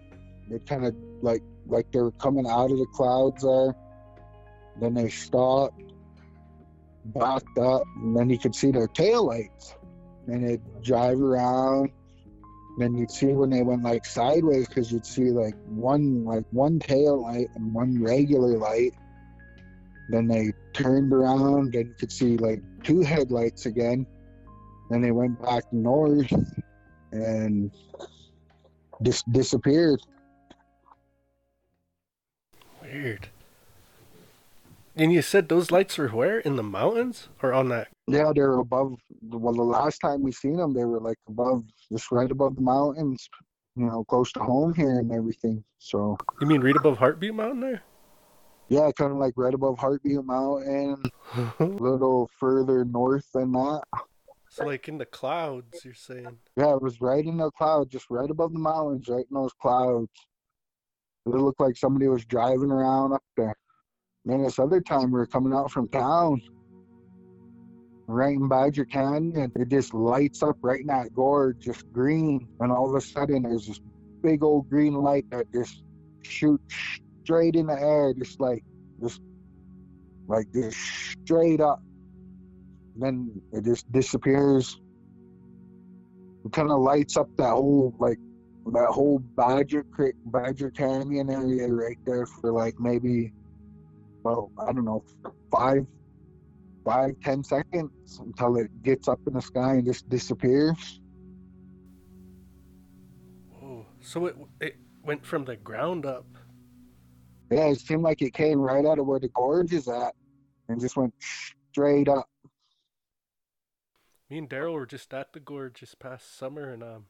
They 0.49 0.59
kind 0.59 0.85
of 0.85 0.95
like 1.21 1.43
like 1.67 1.91
they 1.91 1.99
were 1.99 2.11
coming 2.11 2.47
out 2.47 2.71
of 2.71 2.77
the 2.77 2.87
clouds 2.87 3.43
there. 3.43 3.75
Then 4.79 4.93
they 4.93 5.09
stopped, 5.09 5.81
backed 7.05 7.57
up, 7.57 7.83
and 7.97 8.15
then 8.15 8.29
you 8.29 8.39
could 8.39 8.55
see 8.55 8.71
their 8.71 8.87
tail 8.87 9.27
lights. 9.27 9.75
And 10.27 10.47
they'd 10.47 10.81
drive 10.81 11.19
around. 11.19 11.91
Then 12.77 12.95
you'd 12.95 13.11
see 13.11 13.27
when 13.27 13.49
they 13.49 13.61
went 13.61 13.83
like 13.83 14.05
sideways 14.05 14.67
because 14.67 14.91
you'd 14.91 15.05
see 15.05 15.31
like 15.31 15.55
one 15.67 16.23
like 16.23 16.45
one 16.51 16.79
tail 16.79 17.21
light 17.21 17.49
and 17.55 17.73
one 17.73 18.01
regular 18.01 18.57
light. 18.57 18.93
Then 20.09 20.27
they 20.27 20.53
turned 20.73 21.13
around 21.13 21.75
and 21.75 21.89
you 21.89 21.95
could 21.99 22.11
see 22.11 22.37
like 22.37 22.61
two 22.83 23.01
headlights 23.01 23.65
again. 23.65 24.05
Then 24.89 25.01
they 25.01 25.11
went 25.11 25.41
back 25.41 25.71
north 25.71 26.33
and 27.11 27.71
just 29.03 29.31
disappeared. 29.31 30.01
Weird. 32.81 33.29
And 34.95 35.13
you 35.13 35.21
said 35.21 35.47
those 35.47 35.71
lights 35.71 35.97
were 35.97 36.09
where? 36.09 36.39
In 36.39 36.55
the 36.55 36.63
mountains 36.63 37.29
or 37.41 37.53
on 37.53 37.69
that? 37.69 37.87
Yeah, 38.07 38.31
they're 38.35 38.57
above. 38.57 38.95
Well, 39.21 39.53
the 39.53 39.61
last 39.61 39.99
time 39.99 40.23
we 40.23 40.31
seen 40.31 40.57
them, 40.57 40.73
they 40.73 40.83
were 40.83 40.99
like 40.99 41.17
above, 41.27 41.63
just 41.91 42.11
right 42.11 42.29
above 42.29 42.55
the 42.55 42.61
mountains. 42.61 43.29
You 43.75 43.85
know, 43.85 44.03
close 44.03 44.31
to 44.33 44.39
home 44.39 44.73
here 44.73 44.99
and 44.99 45.11
everything. 45.11 45.63
So. 45.77 46.17
You 46.41 46.47
mean 46.47 46.61
right 46.61 46.75
above 46.75 46.97
Heart 46.97 47.19
Butte 47.19 47.35
Mountain 47.35 47.61
there? 47.61 47.83
Yeah, 48.69 48.91
kind 48.95 49.11
of 49.11 49.17
like 49.17 49.33
right 49.35 49.53
above 49.53 49.79
Heart 49.79 50.03
Butte 50.03 50.23
Mountain, 50.23 51.01
a 51.35 51.63
little 51.63 52.29
further 52.39 52.85
north 52.85 53.25
than 53.33 53.51
that. 53.53 53.81
So 54.49 54.65
like 54.65 54.87
in 54.87 54.99
the 54.99 55.05
clouds, 55.05 55.83
you're 55.83 55.93
saying? 55.95 56.37
Yeah, 56.55 56.73
it 56.75 56.81
was 56.81 57.01
right 57.01 57.25
in 57.25 57.37
the 57.37 57.49
clouds, 57.51 57.91
just 57.91 58.05
right 58.11 58.29
above 58.29 58.53
the 58.53 58.59
mountains, 58.59 59.07
right 59.07 59.25
in 59.29 59.35
those 59.35 59.53
clouds. 59.59 60.11
It 61.25 61.29
looked 61.29 61.59
like 61.59 61.77
somebody 61.77 62.07
was 62.07 62.25
driving 62.25 62.71
around 62.71 63.13
up 63.13 63.23
there. 63.37 63.55
then 64.25 64.43
this 64.43 64.59
other 64.59 64.81
time 64.81 65.11
we 65.11 65.19
were 65.19 65.27
coming 65.27 65.53
out 65.53 65.71
from 65.71 65.87
town, 65.89 66.41
right 68.07 68.35
in 68.35 68.47
Badger 68.47 68.85
Canyon, 68.85 69.51
it 69.55 69.69
just 69.69 69.93
lights 69.93 70.41
up 70.41 70.57
right 70.61 70.81
in 70.81 70.87
that 70.87 71.13
gorge, 71.13 71.57
just 71.59 71.83
green. 71.91 72.47
And 72.59 72.71
all 72.71 72.89
of 72.89 72.95
a 72.95 73.01
sudden 73.01 73.43
there's 73.43 73.67
this 73.67 73.79
big 74.23 74.43
old 74.43 74.69
green 74.69 74.93
light 74.93 75.25
that 75.31 75.45
just 75.53 75.83
shoots 76.23 76.75
straight 77.29 77.55
in 77.55 77.67
the 77.67 77.79
air, 77.79 78.13
just 78.13 78.39
like, 78.39 78.63
just 79.01 79.21
like 80.27 80.47
just 80.53 80.77
straight 81.23 81.61
up 81.61 81.79
then 83.01 83.41
it 83.51 83.63
just 83.63 83.91
disappears. 83.91 84.79
It 86.45 86.51
kind 86.53 86.71
of 86.71 86.79
lights 86.79 87.17
up 87.17 87.29
that 87.37 87.51
whole 87.51 87.93
like 87.99 88.17
that 88.73 88.87
whole 88.89 89.19
Badger 89.35 89.83
Creek, 89.91 90.15
Badger 90.25 90.71
Canyon 90.71 91.29
area 91.29 91.67
right 91.67 91.97
there 92.05 92.25
for 92.25 92.51
like 92.51 92.75
maybe, 92.79 93.33
well, 94.23 94.51
I 94.59 94.71
don't 94.71 94.85
know, 94.85 95.03
five, 95.51 95.85
five, 96.85 97.11
ten 97.23 97.43
seconds 97.43 98.19
until 98.19 98.57
it 98.57 98.69
gets 98.83 99.07
up 99.07 99.19
in 99.27 99.33
the 99.33 99.41
sky 99.41 99.75
and 99.75 99.85
just 99.85 100.07
disappears. 100.09 100.99
Oh, 103.63 103.85
so 104.01 104.25
it 104.27 104.35
it 104.61 104.75
went 105.03 105.25
from 105.25 105.45
the 105.45 105.55
ground 105.55 106.05
up. 106.05 106.25
Yeah, 107.51 107.67
it 107.67 107.79
seemed 107.79 108.03
like 108.03 108.21
it 108.21 108.33
came 108.33 108.59
right 108.59 108.85
out 108.85 108.99
of 108.99 109.05
where 109.05 109.19
the 109.19 109.29
gorge 109.29 109.73
is 109.73 109.87
at, 109.87 110.13
and 110.67 110.79
just 110.79 110.95
went 110.95 111.13
straight 111.71 112.07
up 112.07 112.27
me 114.29 114.37
and 114.37 114.49
Daryl 114.49 114.73
were 114.73 114.85
just 114.85 115.13
at 115.13 115.33
the 115.33 115.39
gorge 115.39 115.79
this 115.79 115.95
past 115.95 116.37
summer, 116.37 116.71
and 116.71 116.83
um, 116.83 117.05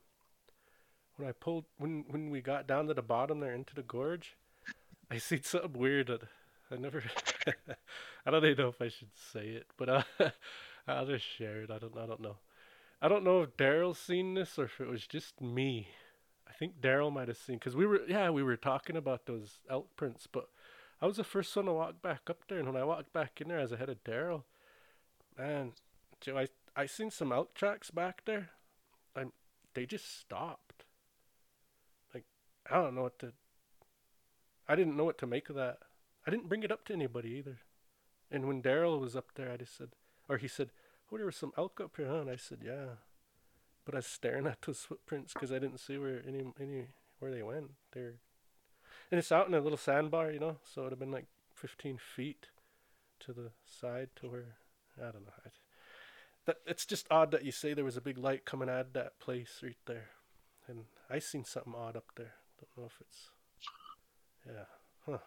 when 1.18 1.28
I 1.28 1.34
pulled 1.34 1.66
when 1.78 2.06
when 2.08 2.30
we 2.30 2.42
got 2.42 2.68
down 2.68 2.88
to 2.88 2.94
the 2.94 3.02
bottom 3.02 3.40
there 3.40 3.54
into 3.54 3.76
the 3.76 3.84
gorge, 3.84 4.38
I 5.12 5.18
seen 5.18 5.44
something 5.44 5.74
weird 5.74 6.08
that 6.08 6.22
I 6.72 6.78
never. 6.78 7.04
I 8.26 8.32
don't 8.32 8.46
even 8.46 8.58
know 8.58 8.70
if 8.70 8.82
I 8.82 8.88
should 8.88 9.10
say 9.34 9.48
it, 9.50 9.68
but 9.78 9.90
uh, 9.90 10.04
I'll 10.88 11.06
just 11.06 11.26
share 11.26 11.62
it. 11.62 11.72
I 11.72 11.80
don't. 11.80 11.98
I 11.98 12.06
don't 12.06 12.22
know. 12.22 12.38
I 13.02 13.08
don't 13.08 13.24
know 13.24 13.42
if 13.42 13.56
Daryl's 13.58 14.00
seen 14.00 14.34
this 14.34 14.60
or 14.60 14.66
if 14.66 14.80
it 14.80 14.88
was 14.88 15.08
just 15.08 15.40
me. 15.42 15.88
I 16.60 16.66
think 16.66 16.82
Daryl 16.82 17.12
might 17.14 17.30
have 17.30 17.38
seen 17.38 17.56
because 17.56 17.78
we 17.78 17.86
were 17.86 18.02
yeah 18.06 18.30
we 18.32 18.44
were 18.44 18.58
talking 18.58 18.98
about 18.98 19.26
those 19.26 19.60
elk 19.70 19.96
prints, 19.96 20.28
but 20.28 20.50
I 21.02 21.06
was 21.06 21.16
the 21.16 21.24
first 21.24 21.56
one 21.56 21.66
to 21.66 21.72
walk 21.74 22.02
back 22.02 22.30
up 22.30 22.40
there, 22.50 22.60
and 22.60 22.68
when 22.68 22.76
I 22.76 22.84
walked 22.84 23.14
back 23.14 23.40
in 23.40 23.48
there, 23.48 23.60
I 23.60 23.62
was 23.62 23.72
ahead 23.72 23.88
of 23.88 24.04
Daryl. 24.04 24.44
Man, 25.38 25.72
Joe, 26.20 26.38
I 26.38 26.48
I 26.76 26.86
seen 26.86 27.12
some 27.12 27.32
elk 27.32 27.54
tracks 27.54 27.92
back 27.92 28.24
there. 28.26 28.50
and 29.16 29.32
they 29.74 29.86
just 29.86 30.20
stopped. 30.20 30.84
Like 32.14 32.26
I 32.70 32.76
don't 32.76 32.96
know 32.96 33.04
what 33.04 33.20
to. 33.20 33.32
I 34.68 34.76
didn't 34.76 34.98
know 34.98 35.06
what 35.06 35.18
to 35.20 35.28
make 35.28 35.50
of 35.50 35.56
that. 35.56 35.78
I 36.28 36.32
didn't 36.32 36.50
bring 36.50 36.64
it 36.64 36.74
up 36.74 36.84
to 36.88 36.94
anybody 36.94 37.30
either. 37.30 37.60
And 38.30 38.50
when 38.50 38.62
Daryl 38.62 39.00
was 39.00 39.16
up 39.16 39.32
there, 39.36 39.50
I 39.50 39.56
just 39.56 39.78
said, 39.78 39.92
or 40.28 40.36
he 40.38 40.50
said, 40.50 40.72
"Oh, 41.10 41.16
there 41.16 41.26
was 41.26 41.38
some 41.38 41.54
elk 41.58 41.80
up 41.80 41.96
here, 41.96 42.08
huh?" 42.08 42.20
And 42.20 42.30
I 42.30 42.36
said, 42.36 42.60
"Yeah," 42.66 42.98
but 43.90 43.96
I 43.96 44.00
was 44.00 44.06
staring 44.06 44.46
at 44.46 44.62
those 44.62 44.82
footprints 44.82 45.34
because 45.34 45.52
I 45.52 45.58
didn't 45.58 45.80
see 45.80 45.98
where 45.98 46.22
any 46.28 46.44
any 46.62 46.90
where 47.18 47.32
they 47.32 47.42
went. 47.42 47.72
They're 47.92 48.20
and 49.10 49.18
it's 49.18 49.32
out 49.32 49.48
in 49.48 49.56
a 49.56 49.60
little 49.60 49.80
sandbar, 49.80 50.30
you 50.30 50.40
know, 50.40 50.58
so 50.64 50.82
it'd 50.82 50.92
have 50.92 51.00
been 51.00 51.12
like 51.12 51.26
15 51.56 51.98
feet 51.98 52.50
to 53.22 53.34
the 53.34 53.50
side 53.66 54.10
to 54.18 54.28
where 54.28 54.58
I 55.00 55.06
don't 55.06 55.26
know. 55.26 55.34
I, 55.44 55.50
that 56.46 56.58
it's 56.68 56.86
just 56.86 57.08
odd 57.10 57.32
that 57.32 57.44
you 57.44 57.52
say 57.52 57.74
there 57.74 57.84
was 57.84 57.98
a 57.98 58.02
big 58.02 58.20
light 58.20 58.46
coming 58.46 58.70
out 58.70 58.82
of 58.82 58.94
that 58.94 59.20
place 59.20 59.60
right 59.64 59.76
there, 59.88 60.10
and 60.68 60.84
I 61.10 61.18
seen 61.18 61.44
something 61.44 61.74
odd 61.76 61.98
up 61.98 62.12
there. 62.16 62.34
Don't 62.60 62.78
know 62.78 62.92
if 62.92 63.02
it's 63.02 63.32
yeah, 64.46 64.66
huh? 65.08 65.18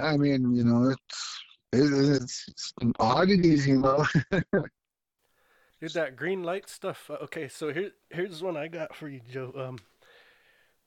I 0.00 0.16
mean, 0.16 0.54
you 0.54 0.62
know, 0.62 0.90
it's 0.90 1.40
it's, 1.72 2.48
it's 2.48 2.72
oddities, 3.00 3.66
you 3.66 3.80
know. 3.80 4.06
Dude, 5.80 5.92
that 5.92 6.16
green 6.16 6.42
light 6.42 6.68
stuff. 6.68 7.08
Uh, 7.10 7.14
okay, 7.24 7.48
so 7.48 7.72
here 7.72 7.92
here's 8.10 8.42
one 8.42 8.56
I 8.56 8.68
got 8.68 8.94
for 8.96 9.08
you, 9.08 9.20
Joe. 9.30 9.52
Um, 9.56 9.78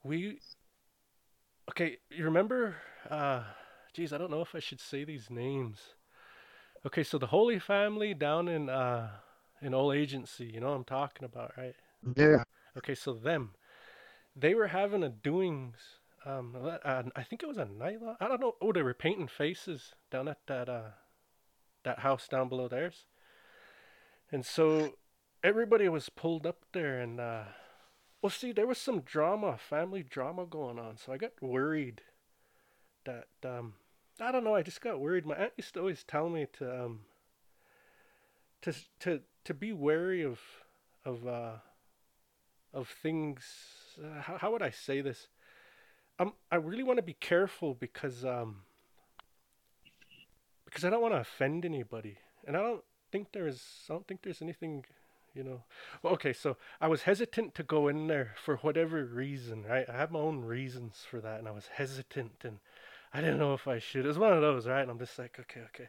we 0.04 0.38
okay. 1.70 1.98
You 2.10 2.24
remember? 2.24 2.76
Uh, 3.08 3.44
geez, 3.94 4.12
I 4.12 4.18
don't 4.18 4.30
know 4.30 4.42
if 4.42 4.54
I 4.54 4.58
should 4.58 4.80
say 4.80 5.04
these 5.04 5.30
names. 5.30 5.94
Okay, 6.84 7.02
so 7.02 7.16
the 7.18 7.28
Holy 7.28 7.58
Family 7.58 8.12
down 8.12 8.48
in 8.48 8.68
uh 8.68 9.08
in 9.62 9.74
Old 9.74 9.94
Agency, 9.94 10.46
you 10.46 10.60
know 10.60 10.70
what 10.70 10.76
I'm 10.76 10.84
talking 10.84 11.24
about, 11.24 11.52
right? 11.56 11.76
Yeah. 12.16 12.42
Okay, 12.76 12.94
so 12.94 13.14
them, 13.14 13.54
they 14.34 14.54
were 14.54 14.68
having 14.68 15.02
a 15.04 15.08
doings. 15.08 15.76
Um, 16.24 16.56
uh, 16.84 17.02
I 17.16 17.22
think 17.22 17.42
it 17.42 17.48
was 17.48 17.58
a 17.58 17.64
night. 17.64 17.98
I 18.20 18.28
don't 18.28 18.40
know. 18.40 18.54
Oh, 18.60 18.72
they 18.72 18.82
were 18.82 18.94
painting 18.94 19.28
faces 19.28 19.94
down 20.10 20.28
at 20.28 20.38
that 20.46 20.68
uh 20.68 20.90
that 21.84 22.00
house 22.00 22.28
down 22.28 22.48
below 22.48 22.68
theirs. 22.68 23.06
And 24.32 24.46
so 24.46 24.94
everybody 25.44 25.88
was 25.88 26.08
pulled 26.08 26.46
up 26.46 26.64
there, 26.72 26.98
and 26.98 27.20
uh, 27.20 27.44
well, 28.22 28.30
see, 28.30 28.52
there 28.52 28.66
was 28.66 28.78
some 28.78 29.00
drama, 29.00 29.58
family 29.58 30.02
drama 30.02 30.46
going 30.46 30.78
on. 30.78 30.96
So 30.96 31.12
I 31.12 31.18
got 31.18 31.32
worried 31.42 32.00
that 33.04 33.26
um 33.44 33.74
I 34.20 34.30
don't 34.30 34.44
know. 34.44 34.54
I 34.54 34.62
just 34.62 34.80
got 34.80 35.00
worried. 35.00 35.26
My 35.26 35.34
aunt 35.34 35.52
used 35.56 35.74
to 35.74 35.80
always 35.80 36.04
tell 36.04 36.28
me 36.28 36.46
to 36.58 36.84
um 36.84 37.00
to 38.62 38.72
to 39.00 39.20
to 39.44 39.54
be 39.54 39.72
wary 39.72 40.22
of 40.22 40.40
of 41.04 41.26
uh 41.26 41.56
of 42.72 42.88
things. 42.88 43.44
Uh, 44.02 44.20
how 44.22 44.38
how 44.38 44.52
would 44.52 44.62
I 44.62 44.70
say 44.70 45.00
this? 45.00 45.28
Um, 46.18 46.34
I 46.50 46.56
really 46.56 46.84
want 46.84 46.98
to 46.98 47.02
be 47.02 47.14
careful 47.14 47.74
because 47.74 48.24
um 48.24 48.62
because 50.64 50.84
I 50.84 50.90
don't 50.90 51.02
want 51.02 51.14
to 51.14 51.20
offend 51.20 51.64
anybody, 51.64 52.18
and 52.46 52.56
I 52.56 52.60
don't 52.60 52.84
think 53.12 53.28
there's 53.32 53.62
I 53.88 53.92
don't 53.92 54.08
think 54.08 54.22
there's 54.22 54.42
anything 54.42 54.84
you 55.34 55.44
know. 55.44 55.62
Well, 56.02 56.14
okay, 56.14 56.32
so 56.32 56.56
I 56.80 56.88
was 56.88 57.02
hesitant 57.02 57.54
to 57.54 57.62
go 57.62 57.88
in 57.88 58.06
there 58.06 58.34
for 58.42 58.56
whatever 58.56 59.04
reason, 59.04 59.64
right? 59.64 59.88
I 59.88 59.96
have 59.96 60.10
my 60.10 60.18
own 60.18 60.40
reasons 60.40 61.06
for 61.08 61.20
that, 61.20 61.38
and 61.38 61.48
I 61.48 61.52
was 61.52 61.68
hesitant, 61.76 62.44
and 62.44 62.58
I 63.14 63.20
didn't 63.20 63.38
know 63.38 63.54
if 63.54 63.68
I 63.68 63.78
should. 63.78 64.04
It 64.04 64.08
was 64.08 64.18
one 64.18 64.32
of 64.32 64.40
those, 64.40 64.66
right? 64.66 64.82
And 64.82 64.90
I'm 64.90 64.98
just 64.98 65.18
like, 65.18 65.38
okay, 65.38 65.60
okay. 65.66 65.88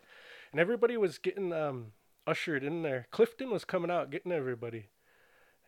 And 0.51 0.61
everybody 0.61 0.97
was 0.97 1.17
getting 1.17 1.51
um, 1.51 1.87
ushered 2.27 2.63
in 2.63 2.83
there. 2.83 3.07
Clifton 3.11 3.49
was 3.49 3.65
coming 3.65 3.91
out, 3.91 4.11
getting 4.11 4.31
everybody. 4.31 4.87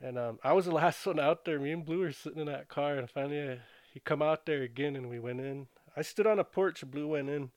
And 0.01 0.18
um, 0.18 0.39
I 0.43 0.53
was 0.53 0.66
the 0.66 0.72
last 0.74 1.06
one 1.06 1.20
out 1.20 1.45
there. 1.45 1.60
Me 1.60 1.72
and 1.72 1.86
Blue 1.86 1.99
were 1.99 2.12
sitting 2.12 2.39
in 2.39 2.47
that 2.47 2.70
car, 2.70 2.95
and 2.95 3.10
finally 3.10 3.49
uh, 3.49 3.56
he 3.93 3.99
come 3.99 4.22
out 4.22 4.45
there 4.45 4.62
again, 4.62 4.95
and 4.95 5.10
we 5.10 5.20
went 5.20 5.39
in. 5.39 5.68
I 5.97 6.01
stood 6.01 6.28
on 6.28 6.39
a 6.39 6.43
porch, 6.43 6.84
Blue 6.86 7.08
went 7.08 7.30
in, 7.30 7.51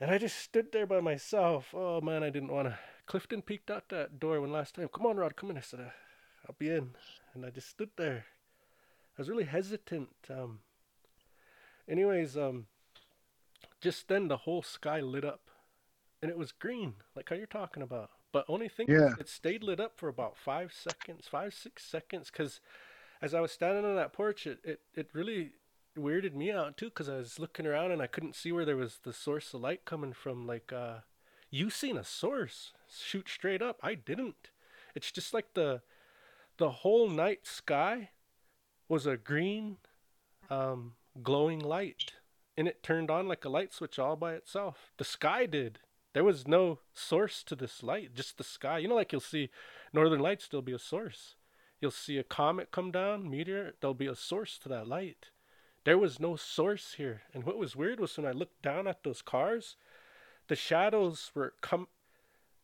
and 0.00 0.10
I 0.10 0.18
just 0.18 0.38
stood 0.38 0.72
there 0.72 0.86
by 0.86 1.00
myself. 1.00 1.74
Oh 1.74 2.00
man, 2.00 2.22
I 2.22 2.30
didn't 2.30 2.52
want 2.52 2.68
to. 2.68 2.78
Clifton 3.06 3.42
peeked 3.42 3.70
out 3.70 3.88
that 3.90 4.18
door 4.18 4.40
one 4.40 4.52
last 4.52 4.74
time. 4.74 4.88
Come 4.88 5.06
on, 5.06 5.16
Rod, 5.16 5.36
come 5.36 5.50
in. 5.50 5.58
I 5.58 5.60
said, 5.60 5.80
uh, 5.80 5.90
I'll 6.48 6.56
be 6.58 6.70
in. 6.70 6.90
And 7.34 7.44
I 7.44 7.50
just 7.50 7.68
stood 7.68 7.90
there. 7.96 8.26
I 9.16 9.20
was 9.20 9.28
really 9.28 9.44
hesitant. 9.44 10.08
Um, 10.30 10.60
anyways, 11.88 12.36
um, 12.36 12.66
just 13.80 14.08
then 14.08 14.28
the 14.28 14.38
whole 14.38 14.62
sky 14.62 15.00
lit 15.00 15.24
up, 15.24 15.50
and 16.22 16.30
it 16.30 16.38
was 16.38 16.52
green, 16.52 16.94
like 17.14 17.28
how 17.28 17.36
you're 17.36 17.46
talking 17.46 17.82
about. 17.82 18.10
But 18.32 18.46
only 18.48 18.68
thing, 18.68 18.88
Yeah. 18.88 19.10
is 19.12 19.18
it 19.18 19.28
stayed 19.28 19.62
lit 19.62 19.80
up 19.80 19.98
for 19.98 20.08
about 20.08 20.36
five 20.36 20.72
seconds, 20.72 21.28
five 21.28 21.54
six 21.54 21.84
seconds, 21.84 22.30
because 22.30 22.60
as 23.22 23.34
I 23.34 23.40
was 23.40 23.52
standing 23.52 23.84
on 23.84 23.96
that 23.96 24.12
porch, 24.12 24.46
it 24.46 24.58
it, 24.64 24.80
it 24.94 25.10
really 25.12 25.52
weirded 25.98 26.34
me 26.34 26.50
out 26.50 26.76
too, 26.76 26.86
because 26.86 27.08
I 27.08 27.16
was 27.16 27.38
looking 27.38 27.66
around 27.66 27.92
and 27.92 28.02
I 28.02 28.06
couldn't 28.06 28.36
see 28.36 28.52
where 28.52 28.64
there 28.64 28.76
was 28.76 28.98
the 29.02 29.12
source 29.12 29.54
of 29.54 29.60
light 29.60 29.84
coming 29.84 30.12
from. 30.12 30.46
Like, 30.46 30.72
uh, 30.72 30.98
you 31.50 31.70
seen 31.70 31.96
a 31.96 32.04
source 32.04 32.72
shoot 32.88 33.28
straight 33.28 33.62
up? 33.62 33.78
I 33.82 33.94
didn't. 33.94 34.50
It's 34.94 35.12
just 35.12 35.34
like 35.34 35.54
the 35.54 35.82
the 36.56 36.70
whole 36.70 37.08
night 37.08 37.46
sky 37.46 38.10
was 38.88 39.06
a 39.06 39.16
green, 39.16 39.78
um, 40.50 40.92
glowing 41.22 41.58
light, 41.58 42.12
and 42.56 42.68
it 42.68 42.82
turned 42.82 43.10
on 43.10 43.26
like 43.26 43.44
a 43.44 43.48
light 43.48 43.72
switch 43.72 43.98
all 43.98 44.16
by 44.16 44.34
itself. 44.34 44.92
The 44.98 45.04
sky 45.04 45.46
did. 45.46 45.80
There 46.12 46.22
was 46.24 46.46
no 46.46 46.78
source 46.92 47.42
to 47.44 47.56
this 47.56 47.82
light, 47.82 48.14
just 48.14 48.38
the 48.38 48.44
sky. 48.44 48.78
You 48.78 48.86
know, 48.86 48.94
like 48.94 49.10
you'll 49.10 49.20
see 49.20 49.50
northern 49.92 50.20
lights, 50.20 50.46
there'll 50.46 50.62
be 50.62 50.72
a 50.72 50.78
source. 50.78 51.34
You'll 51.80 51.90
see 51.90 52.18
a 52.18 52.24
comet 52.24 52.70
come 52.70 52.92
down, 52.92 53.28
meteor, 53.28 53.74
there'll 53.80 53.94
be 53.94 54.06
a 54.06 54.14
source 54.14 54.58
to 54.58 54.68
that 54.68 54.86
light. 54.86 55.30
There 55.84 55.98
was 55.98 56.18
no 56.18 56.36
source 56.36 56.94
here. 56.96 57.22
And 57.32 57.44
what 57.44 57.58
was 57.58 57.76
weird 57.76 58.00
was 58.00 58.16
when 58.16 58.26
I 58.26 58.32
looked 58.32 58.62
down 58.62 58.86
at 58.86 59.04
those 59.04 59.22
cars, 59.22 59.76
the 60.48 60.56
shadows 60.56 61.30
were 61.34 61.54
come 61.60 61.88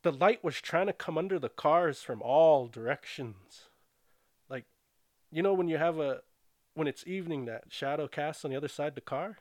the 0.03 0.13
light 0.13 0.43
was 0.43 0.61
trying 0.61 0.87
to 0.87 0.95
come 0.95 1.19
under 1.19 1.39
the 1.39 1.51
cars 1.51 2.03
from 2.03 2.23
all 2.23 2.67
directions. 2.67 3.69
Like 4.49 4.65
you 5.31 5.43
know 5.43 5.55
when 5.55 5.69
you 5.69 5.77
have 5.77 5.99
a 5.99 6.23
when 6.75 6.89
it's 6.89 7.07
evening 7.07 7.45
that 7.45 7.65
shadow 7.69 8.09
casts 8.09 8.45
on 8.45 8.51
the 8.51 8.57
other 8.57 8.69
side 8.69 8.89
of 8.89 8.95
the 8.95 9.01
car? 9.03 9.39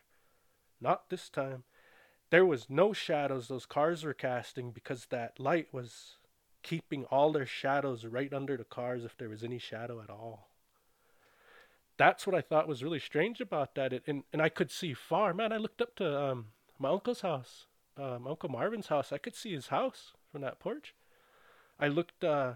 Not 0.82 1.10
this 1.10 1.30
time. 1.30 1.64
There 2.32 2.46
was 2.46 2.70
no 2.70 2.94
shadows 2.94 3.48
those 3.48 3.66
cars 3.66 4.04
were 4.04 4.14
casting 4.14 4.72
because 4.72 5.08
that 5.08 5.40
light 5.40 5.74
was 5.74 6.16
keeping 6.62 7.06
all 7.06 7.32
their 7.32 7.46
shadows 7.46 8.06
right 8.06 8.34
under 8.34 8.58
the 8.58 8.64
cars 8.64 9.04
if 9.04 9.18
there 9.18 9.30
was 9.30 9.44
any 9.44 9.58
shadow 9.58 10.02
at 10.02 10.10
all. 10.10 10.49
That's 12.00 12.26
what 12.26 12.36
I 12.36 12.42
thought 12.42 12.68
was 12.68 12.82
really 12.84 12.98
strange 13.00 13.42
about 13.42 13.76
that. 13.76 13.92
It, 13.94 14.04
and, 14.08 14.24
and 14.34 14.42
I 14.42 14.48
could 14.50 14.72
see 14.72 14.94
far. 14.96 15.34
Man, 15.34 15.52
I 15.54 15.58
looked 15.58 15.82
up 15.82 15.96
to 15.98 16.20
um, 16.32 16.46
my 16.80 16.90
uncle's 16.90 17.22
house, 17.22 17.68
my 17.98 18.16
Uncle 18.16 18.50
Marvin's 18.50 18.88
house. 18.88 19.12
I 19.12 19.18
could 19.18 19.36
see 19.36 19.52
his 19.54 19.68
house 19.68 20.14
from 20.32 20.40
that 20.42 20.60
porch. 20.60 20.96
I 21.78 21.90
looked 21.90 22.24
uh, 22.24 22.54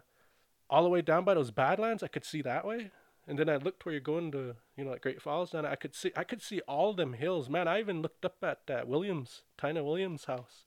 all 0.70 0.84
the 0.84 0.90
way 0.90 1.02
down 1.02 1.26
by 1.26 1.34
those 1.34 1.52
Badlands. 1.52 2.04
I 2.04 2.08
could 2.08 2.24
see 2.26 2.42
that 2.42 2.66
way. 2.66 2.92
And 3.28 3.38
then 3.38 3.50
I 3.50 3.58
looked 3.58 3.86
where 3.86 3.92
you're 3.92 4.02
going 4.02 4.32
to, 4.32 4.56
you 4.78 4.86
know, 4.86 4.92
like 4.92 5.02
Great 5.02 5.22
Falls, 5.22 5.54
and 5.54 5.68
I 5.68 5.76
could 5.76 5.94
see, 5.94 6.12
I 6.16 6.24
could 6.24 6.42
see 6.42 6.62
all 6.62 6.94
them 6.94 7.14
hills. 7.14 7.50
Man, 7.50 7.68
I 7.68 7.80
even 7.80 8.02
looked 8.02 8.26
up 8.26 8.38
at 8.44 8.68
that 8.68 8.88
Williams, 8.88 9.44
Tina 9.62 9.84
Williams' 9.84 10.26
house, 10.26 10.66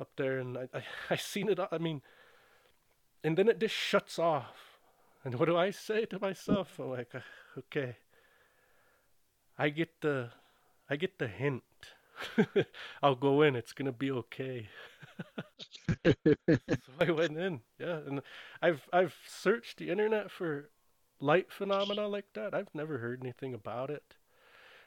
up 0.00 0.10
there, 0.16 0.38
and 0.38 0.56
I, 0.58 0.68
I, 0.74 0.82
I 1.10 1.16
seen 1.16 1.48
it. 1.48 1.58
all- 1.58 1.68
I 1.72 1.78
mean, 1.78 2.02
and 3.22 3.36
then 3.36 3.48
it 3.48 3.60
just 3.60 3.74
shuts 3.74 4.18
off. 4.18 4.73
And 5.24 5.36
what 5.36 5.46
do 5.46 5.56
I 5.56 5.70
say 5.70 6.04
to 6.06 6.18
myself? 6.18 6.78
I'm 6.78 6.90
like, 6.90 7.14
"Uh, 7.14 7.20
okay, 7.58 7.96
I 9.58 9.68
get 9.70 10.00
the, 10.00 10.30
I 10.90 10.96
get 10.96 11.18
the 11.18 11.28
hint. 11.28 11.62
I'll 13.02 13.14
go 13.14 13.42
in. 13.42 13.56
It's 13.56 13.72
gonna 13.72 13.92
be 13.92 14.10
okay. 14.10 14.68
so 16.04 16.92
I 17.00 17.10
went 17.10 17.38
in. 17.38 17.60
Yeah, 17.78 18.00
and 18.06 18.20
I've 18.60 18.88
I've 18.92 19.16
searched 19.26 19.78
the 19.78 19.90
internet 19.90 20.30
for 20.30 20.70
light 21.20 21.50
phenomena 21.50 22.06
like 22.06 22.32
that. 22.34 22.54
I've 22.54 22.74
never 22.74 22.98
heard 22.98 23.20
anything 23.22 23.54
about 23.54 23.90
it. 23.90 24.16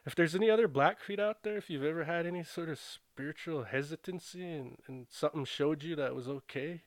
If 0.05 0.15
there's 0.15 0.35
any 0.35 0.49
other 0.49 0.69
Blackfeet 0.69 1.19
out 1.19 1.43
there, 1.43 1.57
if 1.57 1.69
you've 1.69 1.83
ever 1.83 2.05
had 2.05 2.25
any 2.25 2.43
sort 2.43 2.69
of 2.69 2.79
spiritual 2.79 3.65
hesitancy 3.65 4.49
and, 4.49 4.77
and 4.87 5.07
something 5.09 5.43
showed 5.43 5.83
you 5.83 5.97
that 5.97 6.15
was 6.15 6.29
okay, 6.29 6.83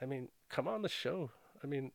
I 0.00 0.04
mean, 0.04 0.28
come 0.48 0.68
on 0.68 0.82
the 0.82 0.88
show. 0.88 1.30
I 1.64 1.66
mean, 1.66 1.90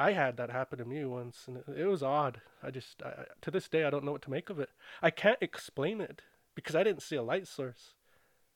I 0.00 0.12
had 0.12 0.38
that 0.38 0.48
happen 0.50 0.78
to 0.78 0.86
me 0.86 1.04
once, 1.04 1.44
and 1.46 1.58
it, 1.76 1.84
was 1.84 2.02
odd. 2.02 2.40
I 2.62 2.70
just, 2.70 3.02
I, 3.02 3.24
to 3.42 3.50
this 3.50 3.68
day, 3.68 3.84
I 3.84 3.90
don't 3.90 4.02
know 4.02 4.12
what 4.12 4.22
to 4.22 4.30
make 4.30 4.48
of 4.48 4.58
it. 4.58 4.70
I 5.02 5.10
can't 5.10 5.36
explain 5.42 6.00
it 6.00 6.22
because 6.54 6.74
I 6.74 6.82
didn't 6.82 7.02
see 7.02 7.16
a 7.16 7.22
light 7.22 7.46
source. 7.46 7.92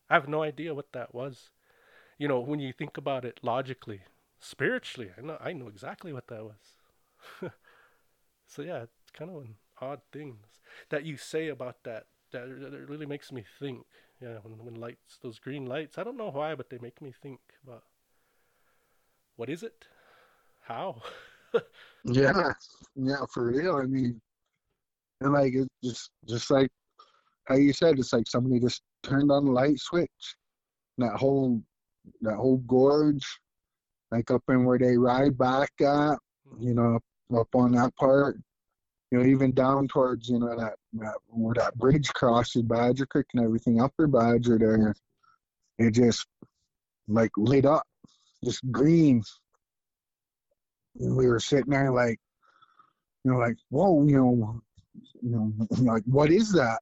I 0.08 0.14
have 0.14 0.26
no 0.26 0.42
idea 0.42 0.74
what 0.74 0.92
that 0.92 1.14
was. 1.14 1.50
You 2.16 2.28
know, 2.28 2.40
when 2.40 2.60
you 2.60 2.72
think 2.72 2.96
about 2.96 3.26
it 3.26 3.40
logically, 3.42 4.00
spiritually, 4.40 5.10
I 5.18 5.20
know, 5.20 5.36
I 5.38 5.52
know 5.52 5.68
exactly 5.68 6.14
what 6.14 6.28
that 6.28 6.44
was. 6.44 7.50
so 8.46 8.62
yeah, 8.62 8.84
it's 8.84 9.10
kind 9.12 9.30
of 9.30 9.36
an 9.42 9.56
odd 9.82 10.00
thing 10.12 10.38
that 10.88 11.04
you 11.04 11.18
say 11.18 11.48
about 11.48 11.84
that. 11.84 12.06
That 12.32 12.48
that 12.60 12.88
really 12.88 13.06
makes 13.06 13.30
me 13.30 13.44
think. 13.60 13.84
Yeah, 14.18 14.38
when 14.42 14.64
when 14.64 14.76
lights, 14.76 15.18
those 15.22 15.38
green 15.38 15.66
lights, 15.66 15.98
I 15.98 16.04
don't 16.04 16.16
know 16.16 16.30
why, 16.30 16.54
but 16.54 16.70
they 16.70 16.78
make 16.78 17.02
me 17.02 17.12
think 17.12 17.40
about 17.62 17.84
what 19.36 19.50
is 19.50 19.62
it? 19.62 19.84
How? 20.62 21.02
yeah, 22.04 22.52
yeah, 22.96 23.24
for 23.32 23.46
real. 23.46 23.76
I 23.76 23.84
mean, 23.84 24.20
and 25.20 25.32
like 25.32 25.54
it's 25.54 25.68
just 25.82 26.10
just 26.28 26.50
like 26.50 26.70
how 27.46 27.56
you 27.56 27.72
said, 27.72 27.98
it's 27.98 28.12
like 28.12 28.26
somebody 28.26 28.60
just 28.60 28.82
turned 29.02 29.30
on 29.30 29.44
the 29.44 29.50
light 29.50 29.78
switch. 29.78 30.10
That 30.98 31.16
whole 31.16 31.62
that 32.22 32.36
whole 32.36 32.58
gorge, 32.58 33.26
like 34.10 34.30
up 34.30 34.42
in 34.48 34.64
where 34.64 34.78
they 34.78 34.96
ride 34.96 35.36
back 35.36 35.70
at, 35.80 36.18
you 36.58 36.74
know, 36.74 36.98
up, 37.36 37.48
on 37.54 37.72
that 37.72 37.94
part. 37.96 38.36
You 39.10 39.18
know, 39.18 39.26
even 39.26 39.52
down 39.52 39.86
towards, 39.86 40.28
you 40.28 40.40
know, 40.40 40.56
that, 40.58 40.74
that 40.94 41.14
where 41.28 41.54
that 41.54 41.76
bridge 41.76 42.08
crosses 42.14 42.62
Badger 42.62 43.06
Creek 43.06 43.26
and 43.34 43.44
everything, 43.44 43.80
upper 43.80 44.06
Badger 44.06 44.58
there, 44.58 44.94
it 45.78 45.92
just 45.92 46.26
like 47.06 47.30
lit 47.36 47.64
up, 47.64 47.84
just 48.44 48.60
green. 48.72 49.22
And 51.00 51.16
we 51.16 51.26
were 51.26 51.40
sitting 51.40 51.70
there 51.70 51.90
like, 51.90 52.18
you 53.24 53.32
know, 53.32 53.38
like, 53.38 53.56
whoa, 53.70 54.04
you 54.06 54.16
know, 54.16 54.60
you 55.22 55.30
know, 55.30 55.52
like 55.92 56.02
what 56.04 56.30
is 56.30 56.52
that? 56.52 56.80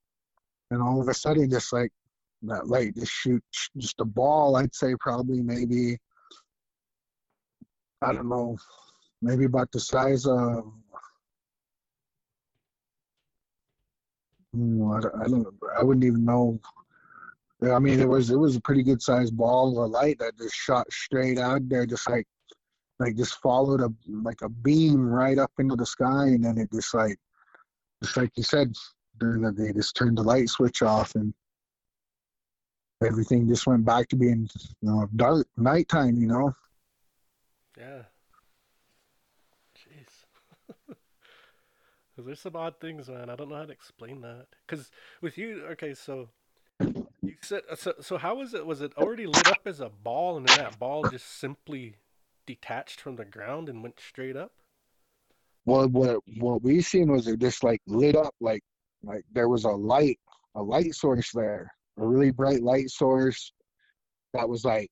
And 0.71 0.83
all 0.83 1.01
of 1.01 1.09
a 1.09 1.15
sudden, 1.15 1.51
just 1.51 1.73
like 1.73 1.91
that 2.43 2.67
light 2.67 2.95
just 2.97 3.13
shoots 3.13 3.71
just 3.77 4.01
a 4.01 4.05
ball. 4.05 4.57
I'd 4.57 4.75
say 4.75 4.95
probably 4.99 5.41
maybe, 5.43 5.99
I 8.03 8.13
don't 8.13 8.29
know, 8.29 8.59
maybe 9.21 9.45
about 9.45 9.71
the 9.73 9.81
size 9.81 10.27
of. 10.27 10.73
mm, 14.57 14.97
I 14.97 15.01
don't, 15.01 15.15
I 15.23 15.29
don't, 15.29 15.47
I 15.79 15.85
wouldn't 15.85 16.05
even 16.05 16.25
know. 16.25 16.59
I 17.63 17.79
mean, 17.79 18.01
it 18.01 18.09
was 18.09 18.31
it 18.31 18.37
was 18.37 18.57
a 18.57 18.61
pretty 18.61 18.83
good 18.83 19.01
sized 19.01 19.37
ball 19.37 19.85
of 19.85 19.91
light 19.93 20.19
that 20.19 20.37
just 20.37 20.57
shot 20.57 20.91
straight 20.91 21.39
out 21.39 21.69
there, 21.69 21.87
just 21.87 22.11
like 22.11 22.27
like 22.99 23.17
just 23.17 23.41
followed 23.41 23.81
a 23.81 23.93
like 24.09 24.43
a 24.43 24.49
beam 24.49 25.07
right 25.07 25.39
up 25.39 25.53
into 25.59 25.77
the 25.77 25.87
sky, 25.87 26.27
and 26.27 26.45
then 26.45 26.59
it 26.59 26.71
just 26.73 26.95
like 26.95 27.19
just 28.03 28.17
like 28.17 28.31
you 28.37 28.43
said, 28.43 28.73
during 29.19 29.43
the 29.43 29.53
they 29.53 29.73
just 29.73 29.97
turned 29.97 30.19
the 30.19 30.23
light 30.23 30.49
switch 30.49 30.83
off, 30.83 31.15
and 31.15 31.33
everything 33.05 33.49
just 33.49 33.67
went 33.67 33.85
back 33.85 34.09
to 34.09 34.17
being 34.17 34.49
you 34.81 34.89
know 34.89 35.09
dark 35.17 35.47
nighttime. 35.57 36.17
You 36.17 36.27
know, 36.27 36.55
Yeah. 37.79 38.03
Jeez. 39.77 40.97
there's 42.19 42.41
some 42.41 42.57
odd 42.57 42.79
things, 42.81 43.09
man. 43.09 43.31
I 43.31 43.37
don't 43.37 43.49
know 43.49 43.57
how 43.57 43.65
to 43.65 43.73
explain 43.73 44.21
that. 44.21 44.47
Because 44.67 44.91
with 45.21 45.39
you, 45.39 45.65
okay, 45.73 45.95
so 45.95 46.29
you 47.23 47.35
said, 47.41 47.63
so, 47.77 47.95
so 48.01 48.19
how 48.19 48.37
was 48.37 48.55
it? 48.55 48.67
Was 48.67 48.81
it 48.81 48.93
already 48.97 49.27
lit 49.27 49.49
up 49.49 49.61
as 49.67 49.81
a 49.81 49.89
ball 49.89 50.37
and 50.37 50.47
then 50.47 50.59
that 50.59 50.79
ball 50.79 51.05
just 51.05 51.39
simply 51.39 51.97
detached 52.47 53.01
from 53.01 53.17
the 53.17 53.25
ground 53.25 53.69
and 53.69 53.83
went 53.83 54.01
straight 54.01 54.37
up? 54.37 54.53
Well, 55.65 55.89
what 55.89 56.21
what 56.39 56.63
we 56.63 56.81
seen 56.83 57.13
was 57.13 57.27
it 57.29 57.41
just 57.41 57.63
like 57.63 57.81
lit 57.87 58.17
up 58.17 58.35
like 58.41 58.63
like 59.03 59.25
there 59.33 59.49
was 59.49 59.65
a 59.65 59.71
light 59.71 60.19
a 60.55 60.63
light 60.63 60.95
source 60.95 61.31
there, 61.33 61.73
a 61.99 62.07
really 62.07 62.31
bright 62.31 62.63
light 62.63 62.91
source 62.91 63.53
that 64.35 64.49
was 64.49 64.65
like 64.65 64.91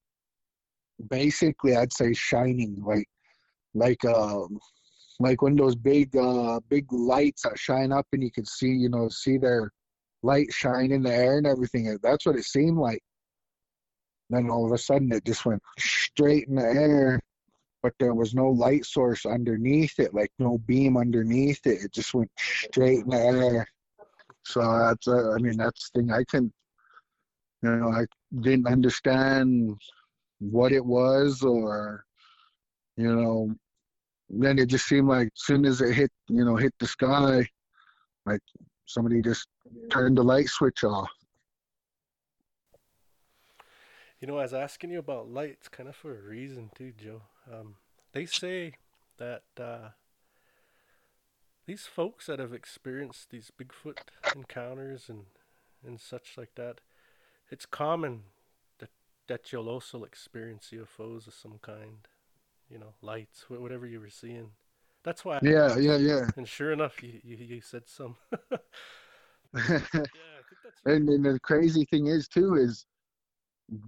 basically 1.08 1.76
I'd 1.76 1.92
say 1.92 2.12
shining 2.12 2.82
like 2.84 3.08
like 3.74 4.04
um 4.04 4.58
like 5.18 5.42
when 5.42 5.56
those 5.56 5.76
big 5.76 6.16
uh 6.16 6.60
big 6.68 6.92
lights 6.92 7.42
that 7.42 7.58
shine 7.58 7.92
up 7.92 8.06
and 8.12 8.22
you 8.22 8.30
can 8.30 8.44
see 8.44 8.68
you 8.70 8.88
know 8.88 9.08
see 9.08 9.38
their 9.38 9.70
light 10.22 10.52
shine 10.52 10.92
in 10.92 11.02
the 11.02 11.12
air 11.12 11.38
and 11.38 11.46
everything 11.46 11.96
that's 12.02 12.26
what 12.26 12.36
it 12.36 12.44
seemed 12.44 12.78
like 12.78 13.00
then 14.28 14.50
all 14.50 14.66
of 14.66 14.72
a 14.72 14.78
sudden 14.78 15.12
it 15.12 15.24
just 15.24 15.46
went 15.46 15.62
straight 15.78 16.46
in 16.48 16.56
the 16.56 16.62
air 16.62 17.20
but 17.82 17.92
there 17.98 18.14
was 18.14 18.34
no 18.34 18.48
light 18.48 18.84
source 18.84 19.24
underneath 19.26 19.98
it 19.98 20.14
like 20.14 20.30
no 20.38 20.58
beam 20.66 20.96
underneath 20.96 21.66
it 21.66 21.82
it 21.84 21.92
just 21.92 22.14
went 22.14 22.30
straight 22.38 23.00
in 23.00 23.10
the 23.10 23.16
air 23.16 23.66
so 24.44 24.60
that's 24.60 25.08
uh, 25.08 25.32
i 25.32 25.38
mean 25.38 25.56
that's 25.56 25.90
the 25.90 26.00
thing 26.00 26.10
i 26.12 26.24
can 26.24 26.52
you 27.62 27.70
know 27.70 27.88
i 27.88 28.04
didn't 28.40 28.66
understand 28.66 29.76
what 30.38 30.72
it 30.72 30.84
was 30.84 31.42
or 31.42 32.04
you 32.96 33.14
know 33.14 33.54
then 34.30 34.58
it 34.58 34.66
just 34.66 34.86
seemed 34.86 35.08
like 35.08 35.26
as 35.26 35.42
soon 35.42 35.64
as 35.64 35.80
it 35.80 35.92
hit, 35.92 36.10
you 36.28 36.44
know, 36.44 36.56
hit 36.56 36.72
the 36.78 36.86
sky, 36.86 37.46
like 38.26 38.40
somebody 38.86 39.20
just 39.20 39.46
turned 39.90 40.16
the 40.16 40.22
light 40.22 40.48
switch 40.48 40.84
off. 40.84 41.10
You 44.20 44.28
know, 44.28 44.38
I 44.38 44.42
was 44.42 44.54
asking 44.54 44.90
you 44.90 44.98
about 44.98 45.30
lights 45.30 45.68
kind 45.68 45.88
of 45.88 45.96
for 45.96 46.16
a 46.16 46.22
reason 46.22 46.70
too, 46.76 46.92
Joe. 46.96 47.22
Um, 47.52 47.76
they 48.12 48.26
say 48.26 48.74
that 49.18 49.42
uh, 49.58 49.90
these 51.66 51.86
folks 51.86 52.26
that 52.26 52.38
have 52.38 52.52
experienced 52.52 53.30
these 53.30 53.50
Bigfoot 53.56 53.98
encounters 54.34 55.08
and 55.08 55.24
and 55.84 55.98
such 55.98 56.36
like 56.36 56.54
that, 56.56 56.80
it's 57.50 57.66
common 57.66 58.24
that 58.78 58.90
that 59.28 59.52
you'll 59.52 59.68
also 59.68 60.04
experience 60.04 60.72
UFOs 60.72 61.26
of 61.26 61.34
some 61.34 61.58
kind. 61.62 62.08
You 62.70 62.78
know, 62.78 62.94
lights, 63.02 63.46
whatever 63.48 63.84
you 63.84 63.98
were 63.98 64.10
seeing. 64.10 64.50
That's 65.02 65.24
why. 65.24 65.40
Yeah, 65.42 65.76
yeah, 65.76 65.96
yeah. 65.96 66.28
And 66.36 66.46
sure 66.46 66.72
enough, 66.72 67.02
you 67.02 67.20
you, 67.24 67.36
you 67.36 67.60
said 67.60 67.82
some. 67.86 68.16
yeah, 69.68 70.04
and, 70.84 71.08
and 71.08 71.24
the 71.24 71.40
crazy 71.40 71.84
thing 71.84 72.06
is 72.06 72.28
too 72.28 72.54
is 72.54 72.86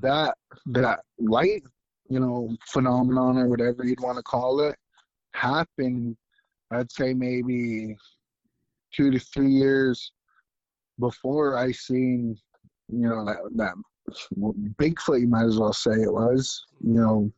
that 0.00 0.36
that 0.66 1.00
light, 1.18 1.62
you 2.08 2.20
know, 2.20 2.54
phenomenon 2.66 3.38
or 3.38 3.48
whatever 3.48 3.84
you'd 3.84 4.00
want 4.00 4.16
to 4.16 4.22
call 4.22 4.60
it, 4.60 4.76
happened. 5.34 6.16
I'd 6.70 6.90
say 6.90 7.14
maybe 7.14 7.96
two 8.94 9.10
to 9.10 9.18
three 9.18 9.50
years 9.50 10.12
before 10.98 11.56
I 11.56 11.72
seen, 11.72 12.38
you 12.88 13.08
know, 13.08 13.24
that 13.24 13.38
that 13.56 13.74
Bigfoot. 14.78 15.20
You 15.20 15.28
might 15.28 15.46
as 15.46 15.58
well 15.58 15.72
say 15.72 15.92
it 15.92 16.12
was, 16.12 16.64
you 16.80 16.94
know, 16.94 17.32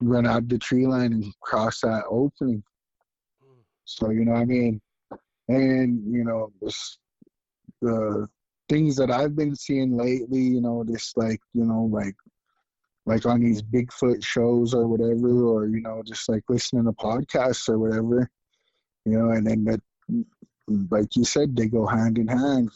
run 0.00 0.26
out 0.26 0.48
the 0.48 0.58
tree 0.58 0.86
line 0.86 1.12
and 1.12 1.40
cross 1.40 1.80
that 1.80 2.04
opening. 2.08 2.62
So 3.84 4.10
you 4.10 4.24
know, 4.24 4.34
I 4.34 4.44
mean, 4.44 4.80
and 5.48 6.02
you 6.12 6.24
know, 6.24 6.52
this, 6.60 6.98
the 7.82 8.26
things 8.68 8.96
that 8.96 9.10
I've 9.10 9.36
been 9.36 9.54
seeing 9.54 9.96
lately, 9.96 10.40
you 10.40 10.60
know, 10.60 10.84
just 10.84 11.16
like, 11.16 11.40
you 11.52 11.64
know, 11.64 11.88
like 11.92 12.14
like 13.06 13.26
on 13.26 13.40
these 13.40 13.62
Bigfoot 13.62 14.24
shows 14.24 14.74
or 14.74 14.86
whatever, 14.86 15.44
or, 15.44 15.66
you 15.66 15.80
know, 15.80 16.02
just 16.04 16.28
like 16.28 16.42
listening 16.48 16.84
to 16.84 16.92
podcasts 16.92 17.68
or 17.68 17.78
whatever, 17.78 18.30
you 19.04 19.18
know, 19.18 19.30
and 19.30 19.46
then 19.46 19.64
that 19.64 19.80
like 20.68 21.16
you 21.16 21.24
said, 21.24 21.56
they 21.56 21.66
go 21.66 21.86
hand 21.86 22.18
in 22.18 22.28
hand. 22.28 22.70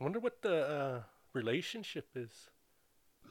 I 0.00 0.04
wonder 0.04 0.20
what 0.20 0.42
the 0.42 0.68
uh, 0.68 1.02
relationship 1.32 2.06
is, 2.14 2.30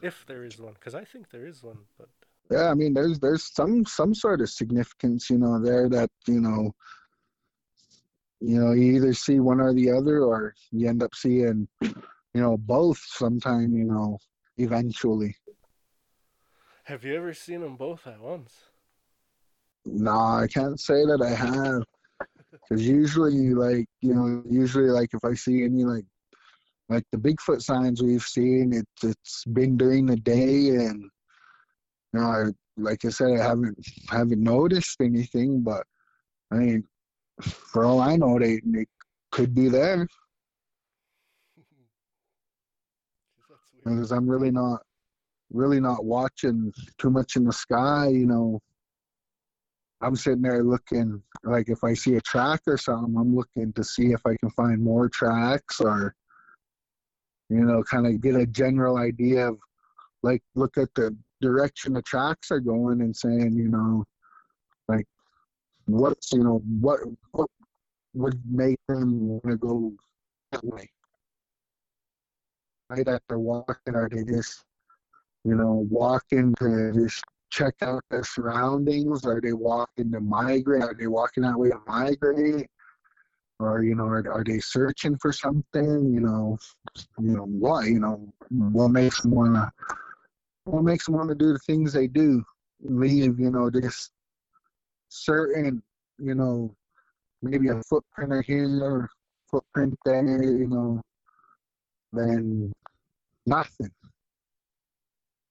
if 0.02 0.24
there 0.26 0.44
is 0.44 0.58
one, 0.58 0.74
because 0.74 0.94
I 0.94 1.04
think 1.04 1.30
there 1.30 1.46
is 1.46 1.62
one. 1.62 1.78
But 1.96 2.08
yeah, 2.50 2.70
I 2.70 2.74
mean, 2.74 2.92
there's 2.92 3.18
there's 3.18 3.44
some 3.54 3.86
some 3.86 4.14
sort 4.14 4.42
of 4.42 4.50
significance, 4.50 5.30
you 5.30 5.38
know, 5.38 5.58
there 5.58 5.88
that 5.88 6.10
you 6.26 6.40
know 6.40 6.74
you 8.40 8.60
know 8.60 8.72
you 8.72 8.96
either 8.96 9.14
see 9.14 9.40
one 9.40 9.60
or 9.60 9.72
the 9.72 9.90
other 9.90 10.22
or 10.22 10.54
you 10.70 10.88
end 10.88 11.02
up 11.02 11.14
seeing 11.14 11.66
you 11.80 11.94
know 12.34 12.56
both 12.56 12.98
sometime 12.98 13.74
you 13.74 13.84
know 13.84 14.18
eventually. 14.58 15.34
Have 16.84 17.04
you 17.04 17.14
ever 17.16 17.34
seen 17.34 17.60
them 17.60 17.76
both 17.76 18.06
at 18.06 18.20
once? 18.20 18.52
No 19.84 20.10
i 20.10 20.46
can't 20.52 20.78
say 20.78 21.04
that 21.04 21.22
i 21.22 21.30
have. 21.30 21.82
Because 22.50 22.86
usually 22.86 23.54
like 23.54 23.86
you 24.00 24.14
know 24.14 24.42
usually 24.48 24.90
like 24.90 25.10
if 25.14 25.24
i 25.24 25.34
see 25.34 25.64
any 25.64 25.84
like 25.84 26.04
like 26.88 27.04
the 27.12 27.18
bigfoot 27.18 27.62
signs 27.62 28.02
we've 28.02 28.22
seen 28.22 28.72
it's 28.72 29.04
it's 29.04 29.44
been 29.44 29.76
during 29.76 30.06
the 30.06 30.16
day 30.16 30.68
and 30.70 31.02
you 32.12 32.20
know 32.20 32.26
I, 32.26 32.44
like 32.76 33.04
i 33.04 33.08
said 33.08 33.32
i 33.32 33.42
haven't 33.42 33.78
haven't 34.10 34.42
noticed 34.42 35.00
anything 35.00 35.62
but 35.62 35.84
i 36.50 36.56
mean 36.56 36.84
for 37.40 37.84
all 37.84 38.00
I 38.00 38.16
know, 38.16 38.38
they, 38.38 38.60
they 38.64 38.86
could 39.30 39.54
be 39.54 39.68
there. 39.68 40.06
Because 43.96 44.12
I'm 44.12 44.28
really 44.28 44.50
not, 44.50 44.82
really 45.52 45.80
not 45.80 46.04
watching 46.04 46.72
too 46.98 47.10
much 47.10 47.36
in 47.36 47.44
the 47.44 47.52
sky. 47.52 48.08
You 48.08 48.26
know, 48.26 48.60
I'm 50.00 50.16
sitting 50.16 50.42
there 50.42 50.62
looking 50.62 51.22
like 51.44 51.68
if 51.68 51.84
I 51.84 51.94
see 51.94 52.14
a 52.16 52.20
track 52.20 52.60
or 52.66 52.76
something, 52.76 53.16
I'm 53.16 53.34
looking 53.34 53.72
to 53.74 53.84
see 53.84 54.12
if 54.12 54.20
I 54.26 54.36
can 54.36 54.50
find 54.50 54.82
more 54.82 55.08
tracks 55.08 55.80
or, 55.80 56.14
you 57.48 57.64
know, 57.64 57.82
kind 57.82 58.06
of 58.06 58.20
get 58.20 58.34
a 58.34 58.46
general 58.46 58.98
idea 58.98 59.48
of, 59.48 59.58
like, 60.22 60.42
look 60.54 60.76
at 60.76 60.92
the 60.94 61.16
direction 61.40 61.92
the 61.92 62.02
tracks 62.02 62.50
are 62.50 62.60
going 62.60 63.00
and 63.00 63.16
saying, 63.16 63.52
you 63.54 63.68
know, 63.68 64.04
like 64.88 65.06
what's 65.86 66.32
you 66.32 66.42
know 66.42 66.62
what 66.80 67.00
what 67.32 67.48
would 68.14 68.40
make 68.50 68.78
them 68.88 69.28
want 69.28 69.44
to 69.44 69.56
go 69.56 69.92
that 70.52 70.64
way 70.64 70.90
right 72.90 73.08
after 73.08 73.38
walking 73.38 73.94
are 73.94 74.08
they 74.08 74.24
just 74.24 74.64
you 75.44 75.54
know 75.54 75.86
walking 75.90 76.54
to 76.54 76.92
just 76.92 77.22
check 77.50 77.74
out 77.80 78.02
their 78.10 78.24
surroundings. 78.24 79.24
Are 79.24 79.40
they 79.40 79.54
walking 79.54 80.12
to 80.12 80.20
migrate? 80.20 80.82
Are 80.82 80.94
they 80.94 81.06
walking 81.06 81.44
that 81.44 81.58
way 81.58 81.70
to 81.70 81.80
migrate? 81.86 82.66
Or 83.58 83.82
you 83.82 83.94
know 83.94 84.04
are, 84.04 84.30
are 84.30 84.44
they 84.44 84.60
searching 84.60 85.16
for 85.18 85.32
something? 85.32 86.12
You 86.12 86.20
know 86.20 86.58
you 87.18 87.36
know 87.36 87.44
what 87.44 87.86
you 87.86 88.00
know 88.00 88.32
what 88.50 88.88
makes 88.88 89.22
them 89.22 89.32
want 89.32 89.54
to 89.54 89.72
what 90.64 90.84
makes 90.84 91.06
them 91.06 91.14
want 91.14 91.30
to 91.30 91.34
do 91.34 91.52
the 91.52 91.58
things 91.60 91.92
they 91.92 92.06
do? 92.06 92.44
Leave 92.82 93.40
you 93.40 93.50
know 93.50 93.70
just 93.70 94.12
certain, 95.08 95.82
you 96.18 96.34
know, 96.34 96.74
maybe 97.42 97.68
a 97.68 97.82
footprint 97.82 98.32
or 98.32 98.42
here 98.42 98.82
or 98.82 99.08
footprint 99.50 99.96
there, 100.04 100.42
you 100.42 100.66
know, 100.66 101.00
then 102.12 102.72
nothing. 103.46 103.90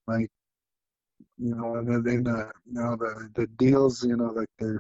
Like, 0.08 0.30
you 1.38 1.56
know, 1.56 1.76
and 1.76 2.06
then 2.06 2.24
the, 2.24 2.32
uh, 2.32 2.52
you 2.66 2.74
know, 2.74 2.96
the, 2.96 3.30
the 3.36 3.48
deals, 3.58 4.04
you 4.04 4.16
know, 4.16 4.32
like 4.32 4.50
the 4.60 4.80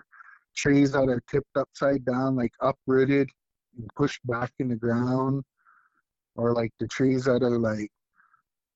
trees 0.55 0.91
that 0.93 1.09
are 1.09 1.21
tipped 1.29 1.55
upside 1.55 2.05
down, 2.05 2.35
like 2.35 2.51
uprooted 2.61 3.29
and 3.77 3.89
pushed 3.95 4.25
back 4.25 4.51
in 4.59 4.69
the 4.69 4.75
ground, 4.75 5.43
or 6.35 6.53
like 6.53 6.71
the 6.79 6.87
trees 6.87 7.25
that 7.25 7.43
are 7.43 7.59
like, 7.59 7.91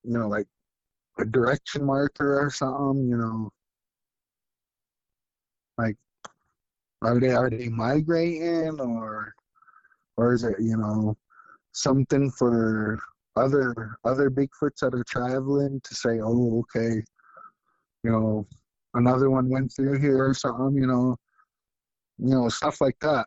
you 0.04 0.18
know, 0.18 0.28
like 0.28 0.46
a 1.18 1.24
direction 1.24 1.84
marker 1.84 2.40
or 2.40 2.50
something, 2.50 3.08
you 3.08 3.16
know, 3.16 3.50
like, 5.78 5.96
are 7.02 7.18
they 7.18 7.30
are 7.30 7.50
they 7.50 7.68
migrating 7.68 8.78
or 8.80 9.34
or 10.16 10.32
is 10.32 10.44
it 10.44 10.54
you 10.60 10.76
know 10.76 11.16
something 11.72 12.30
for 12.30 12.98
other 13.36 13.96
other 14.04 14.30
Bigfoots 14.30 14.80
that 14.80 14.94
are 14.94 15.04
traveling 15.04 15.80
to 15.82 15.94
say, 15.94 16.20
oh, 16.22 16.60
okay, 16.60 17.02
you 18.02 18.10
know, 18.10 18.46
another 18.94 19.30
one 19.30 19.48
went 19.48 19.72
through 19.72 19.98
here 19.98 20.26
or 20.26 20.34
something, 20.34 20.74
you 20.74 20.86
know, 20.86 21.16
you 22.18 22.30
know, 22.34 22.48
stuff 22.48 22.80
like 22.80 22.98
that. 23.00 23.26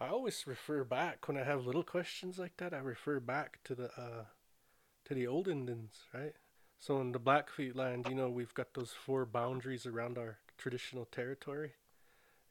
I 0.00 0.08
always 0.08 0.46
refer 0.46 0.84
back 0.84 1.26
when 1.26 1.38
I 1.38 1.44
have 1.44 1.64
little 1.64 1.82
questions 1.82 2.38
like 2.38 2.56
that. 2.58 2.74
I 2.74 2.78
refer 2.78 3.18
back 3.18 3.58
to 3.64 3.74
the 3.74 3.86
uh, 3.96 4.24
to 5.06 5.14
the 5.14 5.26
old 5.26 5.48
Indians, 5.48 6.02
right? 6.12 6.34
So 6.78 7.00
in 7.00 7.12
the 7.12 7.18
Blackfeet 7.18 7.74
land, 7.74 8.06
you 8.08 8.14
know, 8.14 8.28
we've 8.28 8.52
got 8.52 8.74
those 8.74 8.92
four 8.92 9.24
boundaries 9.24 9.86
around 9.86 10.18
our 10.18 10.38
traditional 10.58 11.06
territory. 11.06 11.72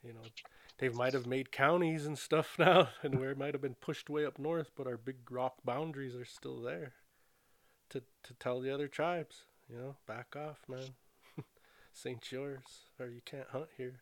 You 0.03 0.13
know, 0.13 0.21
they 0.77 0.89
might 0.89 1.13
have 1.13 1.25
made 1.25 1.51
counties 1.51 2.05
and 2.05 2.17
stuff 2.17 2.55
now, 2.59 2.89
and 3.01 3.19
where 3.19 3.31
it 3.31 3.37
might 3.37 3.53
have 3.53 3.61
been 3.61 3.75
pushed 3.75 4.09
way 4.09 4.25
up 4.25 4.39
north, 4.39 4.71
but 4.75 4.87
our 4.87 4.97
big 4.97 5.29
rock 5.29 5.55
boundaries 5.63 6.15
are 6.15 6.25
still 6.25 6.61
there 6.61 6.93
to 7.89 8.01
to 8.23 8.33
tell 8.35 8.59
the 8.59 8.73
other 8.73 8.87
tribes, 8.87 9.45
you 9.69 9.77
know, 9.77 9.95
back 10.07 10.35
off, 10.35 10.59
man. 10.67 10.95
St. 11.93 12.31
yours, 12.31 12.87
or 12.99 13.07
you 13.07 13.21
can't 13.25 13.49
hunt 13.49 13.69
here. 13.77 14.01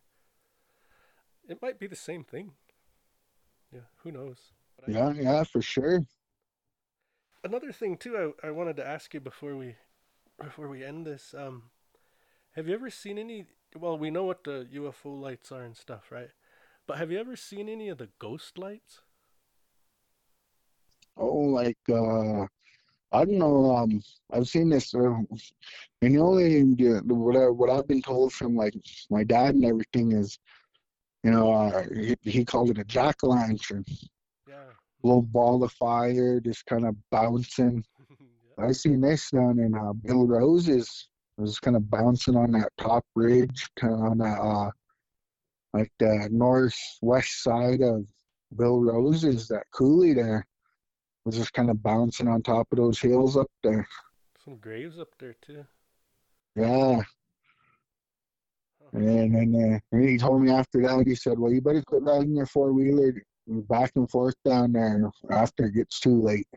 It 1.47 1.61
might 1.61 1.79
be 1.79 1.87
the 1.87 1.95
same 1.95 2.23
thing. 2.23 2.53
Yeah, 3.71 3.81
who 4.03 4.11
knows? 4.11 4.37
yeah, 4.87 5.11
yeah, 5.13 5.43
for 5.43 5.61
sure. 5.61 6.05
Another 7.43 7.71
thing 7.71 7.97
too, 7.97 8.33
I, 8.43 8.47
I 8.47 8.51
wanted 8.51 8.77
to 8.77 8.87
ask 8.87 9.13
you 9.13 9.19
before 9.19 9.55
we 9.55 9.75
before 10.41 10.67
we 10.67 10.83
end 10.83 11.05
this, 11.05 11.35
um, 11.37 11.63
have 12.55 12.67
you 12.67 12.73
ever 12.73 12.89
seen 12.89 13.17
any? 13.17 13.45
Well, 13.75 13.97
we 13.97 14.11
know 14.11 14.23
what 14.23 14.43
the 14.43 14.67
UFO 14.75 15.19
lights 15.19 15.51
are 15.51 15.63
and 15.63 15.75
stuff, 15.75 16.11
right? 16.11 16.29
But 16.87 16.97
have 16.97 17.11
you 17.11 17.19
ever 17.19 17.35
seen 17.35 17.69
any 17.69 17.89
of 17.89 17.97
the 17.97 18.09
ghost 18.19 18.57
lights? 18.57 19.01
Oh, 21.15 21.27
like 21.27 21.77
uh, 21.89 22.45
I 23.11 23.25
don't 23.25 23.37
know. 23.37 23.75
Um, 23.75 24.01
I've 24.31 24.47
seen 24.47 24.69
this. 24.69 24.93
Uh, 24.93 25.13
and 26.01 26.15
the 26.15 26.19
only 26.19 26.61
uh, 26.61 27.01
what 27.03 27.37
I, 27.37 27.47
what 27.49 27.69
I've 27.69 27.87
been 27.87 28.01
told 28.01 28.33
from 28.33 28.55
like 28.55 28.73
my 29.09 29.23
dad 29.23 29.55
and 29.55 29.65
everything 29.65 30.11
is, 30.13 30.39
you 31.23 31.31
know, 31.31 31.53
uh, 31.53 31.83
he, 31.93 32.17
he 32.23 32.45
called 32.45 32.71
it 32.71 32.79
a 32.79 32.83
jack 32.83 33.23
o' 33.23 33.27
lantern. 33.27 33.85
Yeah. 34.47 34.55
Little 35.03 35.21
ball 35.21 35.63
of 35.63 35.71
fire, 35.73 36.39
just 36.39 36.65
kind 36.65 36.85
of 36.85 36.95
bouncing. 37.11 37.85
I 38.57 38.71
seen 38.71 39.01
this 39.01 39.31
down 39.31 39.59
in 39.59 39.75
uh, 39.75 39.93
Bill 39.93 40.27
Rose's 40.27 41.07
was 41.37 41.59
kind 41.59 41.75
of 41.75 41.89
bouncing 41.89 42.35
on 42.35 42.51
that 42.51 42.71
top 42.77 43.05
ridge, 43.15 43.67
kind 43.75 43.93
of 43.93 43.99
on 44.01 44.17
that 44.19 44.39
uh, 44.39 44.69
like 45.73 45.91
the 45.99 46.29
northwest 46.31 47.43
side 47.43 47.81
of 47.81 48.05
Bill 48.55 48.81
Rose's, 48.81 49.47
that 49.47 49.63
coulee 49.73 50.13
there. 50.13 50.45
Was 51.25 51.37
just 51.37 51.53
kind 51.53 51.69
of 51.69 51.81
bouncing 51.81 52.27
on 52.27 52.41
top 52.41 52.67
of 52.71 52.77
those 52.77 52.99
hills 52.99 53.37
up 53.37 53.47
there. 53.63 53.87
Some 54.43 54.57
graves 54.57 54.99
up 54.99 55.07
there 55.19 55.37
too. 55.41 55.63
Yeah. 56.53 57.01
And 58.91 59.33
then 59.33 59.73
uh, 59.73 59.79
and 59.91 60.09
he 60.09 60.17
told 60.17 60.41
me 60.41 60.51
after 60.51 60.81
that, 60.81 61.07
he 61.07 61.15
said, 61.15 61.39
"Well, 61.39 61.51
you 61.51 61.61
better 61.61 61.81
quit 61.81 62.03
riding 62.03 62.35
your 62.35 62.45
four 62.45 62.73
wheeler 62.73 63.13
back 63.47 63.91
and 63.95 64.09
forth 64.09 64.35
down 64.45 64.73
there 64.73 65.09
after 65.31 65.65
it 65.65 65.75
gets 65.75 65.99
too 65.99 66.21
late." 66.21 66.47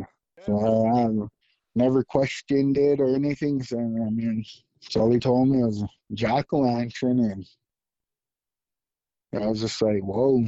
So 0.45 0.59
I 0.59 1.05
um, 1.05 1.29
never 1.75 2.05
questioned 2.05 2.77
it 2.77 3.01
or 3.01 3.15
anything. 3.15 3.63
So 3.63 3.79
I 3.79 4.11
mean, 4.11 4.45
so 4.81 5.09
he 5.11 5.19
told 5.19 5.49
me 5.49 5.59
was 5.59 5.83
jack 6.13 6.53
o' 6.53 6.59
lantern, 6.59 7.21
and 7.21 7.47
I 9.43 9.47
was 9.47 9.61
just 9.61 9.81
like, 9.83 10.03
"Whoa." 10.03 10.45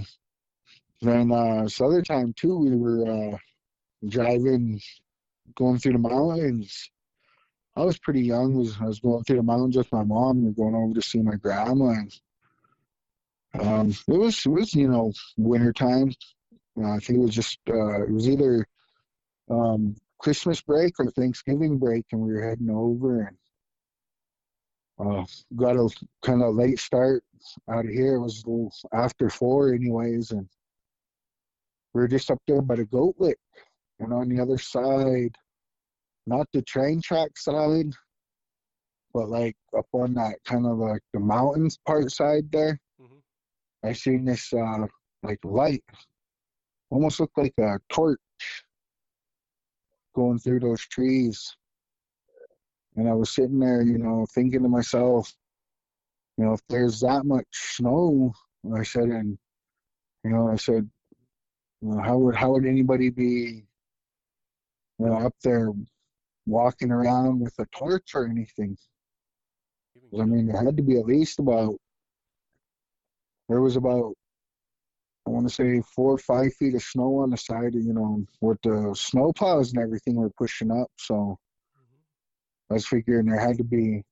Then 1.01 1.31
uh, 1.31 1.63
this 1.65 1.81
other 1.81 2.03
time 2.03 2.33
too, 2.35 2.59
we 2.59 2.77
were 2.77 3.07
uh, 3.07 3.39
driving, 4.09 4.81
going 5.55 5.79
through 5.79 5.93
the 5.93 5.99
mountains. 5.99 6.91
I 7.77 7.85
was 7.85 7.99
pretty 7.99 8.23
young. 8.23 8.55
Was 8.55 8.77
I 8.81 8.87
was 8.87 9.01
going 9.01 9.23
through 9.25 9.37
the 9.37 9.43
mountains 9.43 9.77
with 9.77 9.93
my 9.93 10.03
mom. 10.03 10.43
We 10.43 10.51
are 10.51 10.53
going 10.53 10.75
over 10.75 10.95
to 10.95 11.03
see 11.03 11.23
my 11.23 11.37
grandma. 11.37 11.91
And, 11.91 12.21
um, 13.61 13.91
it 13.91 14.19
was 14.19 14.45
it 14.45 14.51
was 14.51 14.75
you 14.75 14.89
know 14.89 15.13
winter 15.37 15.73
time. 15.73 16.13
Uh, 16.77 16.93
I 16.93 16.99
think 16.99 17.19
it 17.19 17.23
was 17.23 17.35
just 17.35 17.59
uh, 17.69 18.03
it 18.03 18.11
was 18.11 18.29
either 18.29 18.67
um, 19.51 19.97
Christmas 20.19 20.61
break 20.61 20.95
or 20.99 21.11
Thanksgiving 21.11 21.79
break, 21.79 22.07
and 22.13 22.21
we 22.21 22.33
were 22.33 22.49
heading 22.49 22.71
over 22.71 23.23
and 23.23 23.37
uh, 24.99 25.25
got 25.57 25.77
a 25.77 25.89
kind 26.23 26.43
of 26.43 26.55
late 26.55 26.79
start 26.79 27.23
out 27.71 27.85
of 27.85 27.91
here. 27.91 28.15
It 28.15 28.21
was 28.21 28.43
a 28.45 28.51
little 28.51 28.73
after 28.93 29.31
four, 29.31 29.73
anyways, 29.73 30.33
and 30.33 30.49
we 31.95 32.01
were 32.01 32.09
just 32.09 32.31
up 32.31 32.41
there 32.47 32.63
by 32.63 32.77
the 32.77 32.85
goat 32.85 33.15
lick, 33.19 33.39
and 34.01 34.13
on 34.13 34.29
the 34.29 34.41
other 34.41 34.59
side 34.59 35.37
not 36.29 36.47
the 36.53 36.63
train 36.63 37.01
track 37.01 37.37
side, 37.37 37.91
but 39.15 39.29
like 39.29 39.57
up 39.77 39.87
on 39.93 40.15
that 40.15 40.37
kind 40.45 40.67
of 40.67 40.77
like 40.77 41.01
the 41.15 41.21
mountains 41.21 41.79
part 41.87 42.13
side 42.13 42.53
there. 42.53 42.79
Mm-hmm. 43.01 43.89
I 43.89 43.93
seen 43.95 44.25
this 44.27 44.53
uh 44.53 44.87
like 45.23 45.39
light, 45.43 45.83
almost 46.91 47.19
looked 47.19 47.39
like 47.39 47.55
a 47.59 47.79
torch 47.91 48.19
going 50.15 50.39
through 50.39 50.61
those 50.61 50.83
trees. 50.83 51.57
And 52.99 53.09
I 53.09 53.15
was 53.15 53.31
sitting 53.31 53.61
there, 53.61 53.83
you 53.83 53.97
know, 53.97 54.27
thinking 54.35 54.65
to 54.65 54.69
myself, 54.69 55.33
you 56.37 56.45
know, 56.45 56.55
if 56.55 56.61
there's 56.69 56.99
that 57.01 57.25
much 57.25 57.47
snow, 57.53 58.35
I 58.77 58.83
said, 58.83 59.05
and 59.05 59.39
you 60.25 60.31
know, 60.31 60.49
I 60.49 60.57
said, 60.57 60.91
you 61.81 61.89
know, 61.91 62.03
how 62.03 62.19
would 62.19 62.35
how 62.35 62.51
would 62.51 62.67
anybody 62.67 63.11
be, 63.11 63.65
you 64.99 65.07
know, 65.07 65.13
up 65.15 65.35
there 65.45 65.71
walking 66.45 66.91
around 66.91 67.39
with 67.39 67.55
a 67.61 67.67
torch 67.67 68.17
or 68.17 68.27
anything. 68.27 68.77
I 70.19 70.25
mean, 70.25 70.49
there 70.49 70.61
had 70.61 70.77
to 70.77 70.83
be 70.83 70.99
at 70.99 71.07
least 71.07 71.39
about, 71.39 71.77
there 73.49 73.61
was 73.61 73.77
about, 73.77 74.15
I 75.25 75.31
want 75.31 75.49
to 75.49 75.55
say 75.55 75.83
four 75.95 76.15
or 76.15 76.19
five 76.19 76.53
feet 76.55 76.75
of 76.75 76.83
snow 76.83 77.19
on 77.19 77.31
the 77.31 77.37
side, 77.37 77.77
of, 77.77 77.83
you 77.83 77.93
know, 77.93 78.25
with 78.41 78.59
the 78.63 78.93
snow 78.97 79.33
plows 79.33 79.73
and 79.73 79.81
everything 79.81 80.17
were 80.17 80.31
pushing 80.31 80.73
up. 80.73 80.89
So. 80.97 81.39
I 82.71 82.75
was 82.75 82.87
figuring 82.87 83.27
there 83.27 83.41
had 83.41 83.59
to 83.59 83.65
be 83.65 83.99
at 83.99 84.05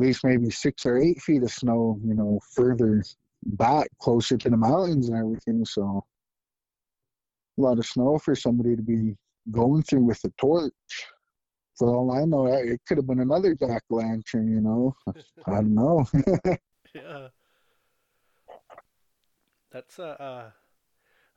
least 0.00 0.24
maybe 0.24 0.50
six 0.50 0.86
or 0.86 0.98
eight 0.98 1.20
feet 1.20 1.42
of 1.42 1.50
snow, 1.50 1.98
you 2.04 2.14
know, 2.14 2.40
further 2.52 3.02
back, 3.44 3.88
closer 4.00 4.36
to 4.36 4.50
the 4.50 4.56
mountains 4.56 5.08
and 5.08 5.18
everything. 5.18 5.64
So 5.64 6.04
a 7.58 7.60
lot 7.60 7.78
of 7.78 7.86
snow 7.86 8.18
for 8.18 8.34
somebody 8.34 8.76
to 8.76 8.82
be 8.82 9.16
going 9.50 9.82
through 9.82 10.04
with 10.04 10.24
a 10.24 10.30
torch 10.38 10.72
for 11.76 11.94
all 11.94 12.12
I 12.12 12.24
know, 12.24 12.46
it 12.46 12.80
could 12.86 12.98
have 12.98 13.06
been 13.06 13.20
another 13.20 13.54
jack 13.54 13.82
lantern. 13.90 14.52
You 14.52 14.60
know, 14.60 14.96
I 15.46 15.50
don't 15.50 15.74
know. 15.74 16.06
yeah, 16.94 17.28
that's 19.70 19.98
uh, 19.98 20.16
uh, 20.18 20.50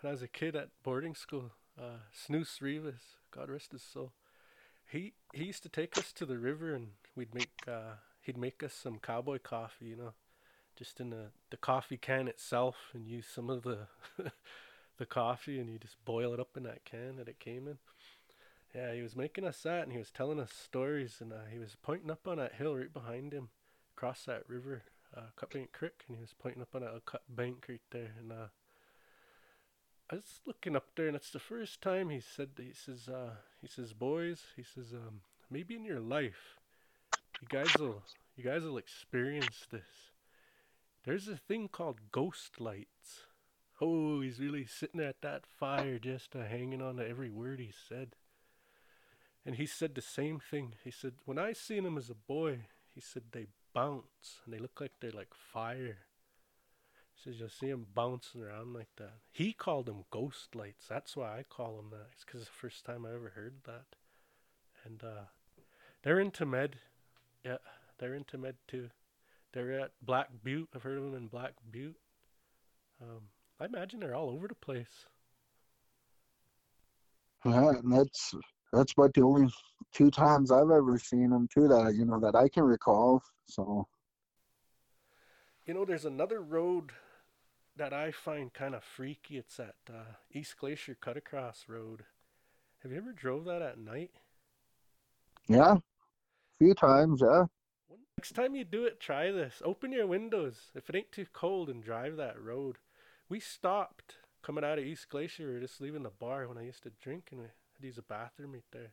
when 0.01 0.09
I 0.09 0.11
was 0.11 0.21
a 0.21 0.27
kid 0.27 0.55
at 0.55 0.69
boarding 0.83 1.15
school. 1.15 1.51
Uh, 1.79 1.99
Snooze 2.11 2.57
Rivas, 2.59 3.17
God 3.29 3.49
rest 3.49 3.71
his 3.71 3.83
soul. 3.83 4.13
He 4.87 5.13
he 5.33 5.45
used 5.45 5.63
to 5.63 5.69
take 5.69 5.97
us 5.97 6.11
to 6.13 6.25
the 6.25 6.37
river 6.37 6.73
and 6.73 6.89
we'd 7.15 7.33
make 7.33 7.51
uh, 7.67 7.95
he'd 8.21 8.37
make 8.37 8.63
us 8.63 8.73
some 8.73 8.99
cowboy 8.99 9.39
coffee, 9.39 9.85
you 9.85 9.95
know, 9.95 10.13
just 10.75 10.99
in 10.99 11.09
the 11.09 11.31
the 11.49 11.57
coffee 11.57 11.97
can 11.97 12.27
itself 12.27 12.91
and 12.93 13.07
use 13.07 13.27
some 13.27 13.49
of 13.49 13.63
the 13.63 13.87
the 14.97 15.05
coffee 15.05 15.59
and 15.59 15.69
you 15.69 15.77
just 15.77 16.03
boil 16.05 16.33
it 16.33 16.39
up 16.39 16.55
in 16.55 16.63
that 16.63 16.85
can 16.85 17.17
that 17.17 17.27
it 17.27 17.39
came 17.39 17.67
in. 17.67 17.77
Yeah, 18.75 18.93
he 18.93 19.01
was 19.01 19.15
making 19.15 19.45
us 19.45 19.63
that, 19.63 19.83
and 19.83 19.91
he 19.91 19.97
was 19.97 20.11
telling 20.11 20.39
us 20.39 20.51
stories, 20.51 21.17
and 21.19 21.31
uh, 21.31 21.47
he 21.51 21.57
was 21.57 21.75
pointing 21.81 22.11
up 22.11 22.27
on 22.27 22.37
that 22.37 22.55
hill 22.55 22.75
right 22.75 22.93
behind 22.93 23.33
him, 23.33 23.49
across 23.95 24.25
that 24.25 24.43
river, 24.47 24.83
uh, 25.15 25.31
Cutbank 25.35 25.71
Creek, 25.71 26.03
and 26.07 26.17
he 26.17 26.21
was 26.21 26.35
pointing 26.37 26.61
up 26.61 26.75
on 26.75 26.83
a 26.83 26.99
cut 27.05 27.23
bank 27.29 27.65
right 27.69 27.81
there, 27.91 28.11
and 28.19 28.31
uh, 28.31 28.47
I 30.09 30.15
was 30.15 30.39
looking 30.45 30.75
up 30.75 30.85
there, 30.95 31.07
and 31.07 31.17
it's 31.17 31.31
the 31.31 31.39
first 31.39 31.81
time 31.81 32.09
he 32.09 32.21
said, 32.21 32.49
he 32.57 32.71
says, 32.73 33.09
uh, 33.09 33.31
he 33.61 33.67
says, 33.67 33.91
boys, 33.91 34.41
he 34.55 34.63
says, 34.63 34.93
um, 34.93 35.19
maybe 35.51 35.75
in 35.75 35.83
your 35.83 35.99
life, 35.99 36.59
you 37.41 37.47
guys 37.49 37.75
will, 37.77 38.03
you 38.37 38.43
guys 38.43 38.63
will 38.63 38.77
experience 38.77 39.67
this. 39.69 40.13
There's 41.03 41.27
a 41.27 41.35
thing 41.35 41.67
called 41.67 42.11
ghost 42.11 42.61
lights. 42.61 43.25
Oh, 43.81 44.21
he's 44.21 44.39
really 44.39 44.65
sitting 44.65 45.01
at 45.01 45.21
that 45.21 45.45
fire, 45.45 45.99
just 45.99 46.35
uh, 46.35 46.45
hanging 46.45 46.81
on 46.81 46.95
to 46.95 47.07
every 47.07 47.29
word 47.29 47.59
he 47.59 47.73
said. 47.89 48.15
And 49.45 49.55
he 49.55 49.65
said 49.65 49.93
the 49.93 50.01
same 50.01 50.39
thing. 50.39 50.73
He 50.83 50.91
said, 50.91 51.13
when 51.25 51.37
I 51.37 51.53
seen 51.53 51.83
them 51.83 51.97
as 51.97 52.09
a 52.09 52.15
boy, 52.15 52.59
he 52.95 53.01
said 53.01 53.23
they 53.31 53.47
bounce 53.73 54.39
and 54.45 54.53
they 54.53 54.59
look 54.59 54.79
like 54.79 54.93
they're 54.99 55.11
like 55.11 55.33
fire. 55.33 55.97
Says 57.23 57.39
you'll 57.39 57.49
see 57.49 57.71
them 57.71 57.87
bouncing 57.95 58.43
around 58.43 58.73
like 58.73 58.89
that. 58.97 59.13
He 59.31 59.51
called 59.51 59.87
them 59.87 60.05
ghost 60.11 60.55
lights. 60.55 60.85
That's 60.87 61.17
why 61.17 61.39
I 61.39 61.43
call 61.43 61.77
them 61.77 61.89
that. 61.91 62.09
It's 62.13 62.23
because 62.23 62.41
the 62.41 62.51
first 62.51 62.85
time 62.85 63.05
I 63.05 63.15
ever 63.15 63.31
heard 63.35 63.55
that. 63.65 63.85
And 64.85 65.03
uh, 65.03 65.25
they're 66.03 66.19
into 66.19 66.45
med. 66.45 66.75
Yeah, 67.43 67.57
they're 67.97 68.13
into 68.13 68.37
med 68.37 68.55
too. 68.67 68.89
They're 69.51 69.79
at 69.79 69.91
Black 70.01 70.29
Butte. 70.43 70.69
I've 70.75 70.83
heard 70.83 70.97
of 70.99 71.05
them 71.05 71.15
in 71.15 71.27
Black 71.27 71.53
Butte. 71.71 71.97
Um, 73.01 73.21
I 73.59 73.65
imagine 73.65 73.99
they're 73.99 74.15
all 74.15 74.29
over 74.29 74.47
the 74.47 74.55
place. 74.55 75.07
Yeah, 77.45 77.69
and 77.69 77.91
that's 77.91 78.35
that's 78.73 78.93
about 78.93 79.13
the 79.13 79.23
only 79.23 79.51
two 79.93 80.11
times 80.11 80.51
I've 80.51 80.69
ever 80.69 80.99
seen 80.99 81.29
them 81.29 81.47
too 81.51 81.67
that 81.67 81.95
you 81.95 82.05
know 82.05 82.19
that 82.19 82.35
I 82.35 82.47
can 82.49 82.63
recall. 82.63 83.23
So, 83.45 83.87
you 85.65 85.73
know, 85.73 85.85
there's 85.85 86.05
another 86.05 86.41
road 86.41 86.91
that 87.77 87.93
I 87.93 88.11
find 88.11 88.53
kind 88.53 88.75
of 88.75 88.83
freaky. 88.83 89.37
It's 89.37 89.57
that 89.57 89.75
uh, 89.89 90.15
East 90.31 90.57
Glacier 90.57 90.97
Cut 90.99 91.17
Across 91.17 91.65
Road. 91.67 92.03
Have 92.83 92.91
you 92.91 92.97
ever 92.97 93.11
drove 93.11 93.45
that 93.45 93.61
at 93.61 93.79
night? 93.79 94.11
Yeah, 95.47 95.75
a 95.75 95.81
few 96.59 96.73
times. 96.73 97.21
Yeah. 97.21 97.45
Next 98.17 98.33
time 98.33 98.55
you 98.55 98.63
do 98.63 98.85
it, 98.85 98.99
try 98.99 99.31
this. 99.31 99.61
Open 99.63 99.91
your 99.91 100.07
windows 100.07 100.71
if 100.75 100.89
it 100.89 100.95
ain't 100.95 101.11
too 101.11 101.27
cold 101.33 101.69
and 101.69 101.83
drive 101.83 102.17
that 102.17 102.41
road. 102.41 102.77
We 103.29 103.39
stopped 103.39 104.15
coming 104.41 104.63
out 104.63 104.79
of 104.79 104.85
East 104.85 105.09
Glacier. 105.09 105.47
We 105.47 105.53
were 105.53 105.59
just 105.59 105.79
leaving 105.79 106.03
the 106.03 106.09
bar 106.09 106.47
when 106.47 106.57
I 106.57 106.63
used 106.63 106.83
to 106.83 106.91
drink, 107.01 107.29
and 107.31 107.41
we 107.41 107.45
I'd 107.45 107.85
use 107.85 107.97
a 107.97 108.01
bathroom 108.01 108.53
right 108.53 108.63
there. 108.71 108.91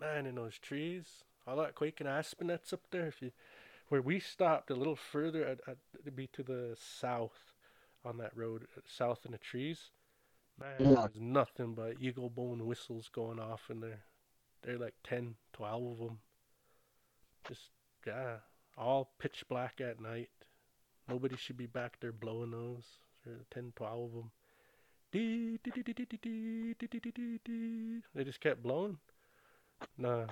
Man, 0.00 0.26
in 0.26 0.36
those 0.36 0.58
trees, 0.58 1.24
all 1.46 1.56
that 1.56 1.74
quaking 1.74 2.06
aspen 2.06 2.46
that's 2.46 2.72
up 2.72 2.82
there. 2.90 3.08
If 3.08 3.20
you, 3.20 3.32
where 3.88 4.00
we 4.00 4.20
stopped 4.20 4.70
a 4.70 4.76
little 4.76 4.96
further, 4.96 5.56
to 6.04 6.10
be 6.12 6.28
to 6.28 6.42
the 6.42 6.76
south 6.78 7.49
on 8.04 8.18
that 8.18 8.36
road, 8.36 8.66
uh, 8.76 8.80
south 8.86 9.20
in 9.24 9.32
the 9.32 9.38
trees. 9.38 9.90
Man, 10.58 10.74
yeah. 10.78 11.06
there's 11.06 11.20
nothing 11.20 11.74
but 11.74 11.96
eagle 12.00 12.30
bone 12.30 12.66
whistles 12.66 13.08
going 13.12 13.38
off 13.38 13.70
in 13.70 13.80
there. 13.80 14.00
They're 14.62 14.78
like 14.78 14.94
10, 15.04 15.36
12 15.52 15.92
of 15.92 15.98
them. 15.98 16.18
Just, 17.48 17.70
yeah, 18.06 18.36
all 18.76 19.12
pitch 19.18 19.44
black 19.48 19.80
at 19.80 20.00
night. 20.00 20.30
Nobody 21.08 21.36
should 21.36 21.56
be 21.56 21.66
back 21.66 21.98
there 22.00 22.12
blowing 22.12 22.50
those. 22.50 22.84
There's 23.24 23.44
10, 23.52 23.72
12 23.76 24.04
of 24.04 24.12
them. 24.12 24.30
They 28.14 28.24
just 28.24 28.40
kept 28.40 28.62
blowing. 28.62 28.98
Nah. 29.98 30.26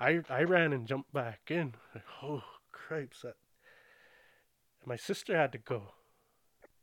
I 0.00 0.20
I 0.28 0.42
ran 0.42 0.72
and 0.72 0.86
jumped 0.86 1.12
back 1.12 1.40
in. 1.48 1.74
Oh, 2.22 2.42
cripes. 2.72 3.22
That. 3.22 3.36
my 4.84 4.96
sister 4.96 5.36
had 5.36 5.52
to 5.52 5.58
go. 5.58 5.92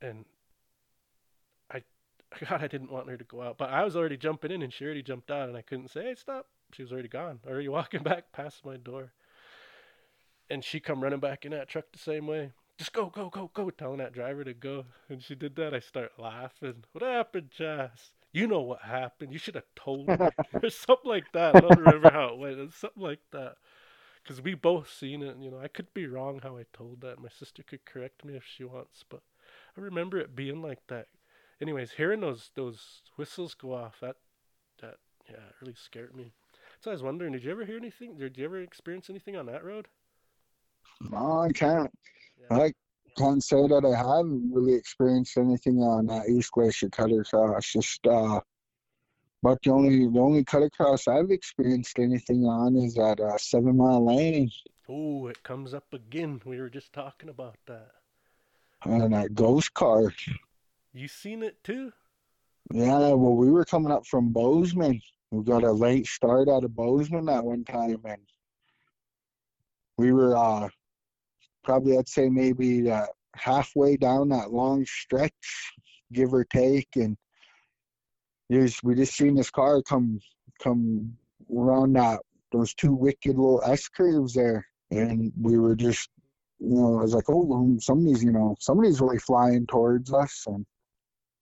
And 0.01 0.25
I, 1.71 1.81
God, 2.45 2.61
I 2.61 2.67
didn't 2.67 2.91
want 2.91 3.09
her 3.09 3.17
to 3.17 3.23
go 3.23 3.41
out. 3.41 3.57
But 3.57 3.69
I 3.69 3.83
was 3.83 3.95
already 3.95 4.17
jumping 4.17 4.51
in 4.51 4.61
and 4.61 4.73
she 4.73 4.85
already 4.85 5.03
jumped 5.03 5.31
out 5.31 5.47
and 5.49 5.57
I 5.57 5.61
couldn't 5.61 5.89
say, 5.91 6.03
hey, 6.03 6.15
stop. 6.15 6.47
She 6.73 6.81
was 6.83 6.91
already 6.91 7.07
gone. 7.09 7.39
Already 7.47 7.69
walking 7.69 8.03
back 8.11 8.31
past 8.31 8.65
my 8.65 8.77
door. 8.77 9.13
and 10.49 10.63
she 10.63 10.79
come 10.79 11.01
running 11.01 11.19
back 11.19 11.45
in 11.45 11.51
that 11.51 11.67
truck 11.67 11.85
the 11.91 11.99
same 11.99 12.27
way. 12.27 12.51
Just 12.77 12.93
go, 12.93 13.07
go, 13.07 13.29
go, 13.29 13.49
go, 13.53 13.69
telling 13.71 13.97
that 13.97 14.13
driver 14.13 14.43
to 14.43 14.53
go. 14.53 14.85
And 15.09 15.21
she 15.21 15.35
did 15.35 15.55
that. 15.55 15.73
I 15.73 15.79
start 15.79 16.11
laughing. 16.19 16.83
What 16.91 17.03
happened, 17.03 17.49
Jazz? 17.55 18.11
You 18.31 18.45
know 18.47 18.61
what 18.61 18.83
happened. 18.83 19.33
You 19.33 19.39
should 19.39 19.55
have 19.55 19.65
told 19.75 20.07
me. 20.07 20.15
or 20.63 20.69
something 20.69 21.09
like 21.09 21.31
that. 21.33 21.55
I 21.55 21.59
don't 21.61 21.79
remember 21.79 22.11
how 22.11 22.27
it 22.29 22.37
went. 22.37 22.59
It 22.59 22.65
was 22.65 22.75
something 22.75 23.01
like 23.01 23.21
that. 23.31 23.55
Because 24.23 24.41
we 24.41 24.55
both 24.55 24.91
seen 24.91 25.23
it. 25.23 25.37
You 25.39 25.51
know, 25.51 25.59
I 25.59 25.69
could 25.69 25.93
be 25.93 26.07
wrong 26.07 26.41
how 26.43 26.57
I 26.57 26.65
told 26.73 27.01
that. 27.01 27.19
My 27.21 27.29
sister 27.29 27.63
could 27.63 27.85
correct 27.85 28.25
me 28.25 28.35
if 28.35 28.45
she 28.45 28.63
wants. 28.63 29.03
But 29.09 29.21
I 29.77 29.81
remember 29.81 30.17
it 30.17 30.35
being 30.35 30.61
like 30.61 30.79
that. 30.87 31.07
Anyways, 31.61 31.91
hearing 31.91 32.21
those 32.21 32.51
those 32.55 33.01
whistles 33.15 33.53
go 33.53 33.73
off, 33.73 33.99
that, 34.01 34.15
that 34.81 34.95
yeah, 35.29 35.35
it 35.35 35.55
really 35.61 35.75
scared 35.75 36.15
me. 36.15 36.33
So 36.79 36.91
I 36.91 36.93
was 36.93 37.03
wondering, 37.03 37.33
did 37.33 37.43
you 37.43 37.51
ever 37.51 37.65
hear 37.65 37.77
anything? 37.77 38.17
Did 38.17 38.37
you 38.37 38.45
ever 38.45 38.61
experience 38.61 39.09
anything 39.09 39.35
on 39.35 39.45
that 39.47 39.63
road? 39.63 39.87
No, 41.11 41.39
I 41.39 41.51
can't. 41.51 41.91
Yeah. 42.39 42.57
I 42.57 42.73
can't 43.17 43.43
say 43.43 43.67
that 43.67 43.85
I 43.85 43.97
haven't 43.97 44.51
really 44.53 44.73
experienced 44.73 45.37
anything 45.37 45.79
on 45.79 46.07
that 46.07 46.29
East 46.29 46.51
Glacier 46.51 46.89
cutter 46.89 47.21
it's 47.21 47.71
Just 47.71 48.05
uh, 48.05 48.39
but 49.41 49.59
the 49.63 49.71
only 49.71 50.07
the 50.07 50.19
only 50.19 50.43
cutter 50.43 50.69
cross 50.69 51.07
I've 51.07 51.31
experienced 51.31 51.99
anything 51.99 52.45
on 52.45 52.75
is 52.75 52.97
at 52.97 53.19
uh, 53.19 53.37
Seven 53.37 53.77
Mile 53.77 54.05
Lane 54.05 54.51
Oh, 54.89 55.27
it 55.27 55.43
comes 55.43 55.73
up 55.73 55.93
again. 55.93 56.41
We 56.45 56.61
were 56.61 56.69
just 56.69 56.93
talking 56.93 57.27
about 57.27 57.57
that. 57.65 57.91
And 58.85 59.13
that 59.13 59.33
ghost 59.33 59.73
car. 59.73 60.13
You 60.93 61.07
seen 61.07 61.43
it 61.43 61.63
too? 61.63 61.91
Yeah, 62.73 62.97
well, 63.13 63.35
we 63.35 63.49
were 63.49 63.65
coming 63.65 63.91
up 63.91 64.05
from 64.05 64.29
Bozeman. 64.29 65.01
We 65.31 65.43
got 65.43 65.63
a 65.63 65.71
late 65.71 66.07
start 66.07 66.49
out 66.49 66.63
of 66.63 66.75
Bozeman 66.75 67.25
that 67.25 67.43
one 67.43 67.63
time, 67.63 68.01
and 68.05 68.21
we 69.97 70.11
were 70.11 70.37
uh, 70.37 70.69
probably, 71.63 71.97
I'd 71.97 72.07
say, 72.07 72.29
maybe 72.29 72.89
uh, 72.89 73.05
halfway 73.35 73.97
down 73.97 74.29
that 74.29 74.51
long 74.51 74.85
stretch, 74.85 75.73
give 76.13 76.33
or 76.33 76.45
take, 76.45 76.89
and 76.95 77.17
there's, 78.49 78.81
we 78.83 78.95
just 78.95 79.15
seen 79.15 79.35
this 79.35 79.49
car 79.49 79.81
come 79.81 80.19
come 80.61 81.17
around 81.55 81.93
that 81.93 82.21
those 82.51 82.73
two 82.73 82.93
wicked 82.93 83.37
little 83.37 83.61
S 83.65 83.87
curves 83.89 84.33
there, 84.33 84.65
and 84.91 85.31
we 85.39 85.57
were 85.57 85.75
just, 85.75 86.09
you 86.59 86.75
know, 86.75 86.99
I 86.99 87.03
was 87.03 87.13
like, 87.13 87.29
oh, 87.29 87.77
somebody's, 87.79 88.23
you 88.23 88.31
know, 88.31 88.55
somebody's 88.59 88.99
really 89.01 89.19
flying 89.19 89.67
towards 89.67 90.11
us, 90.11 90.43
and 90.47 90.65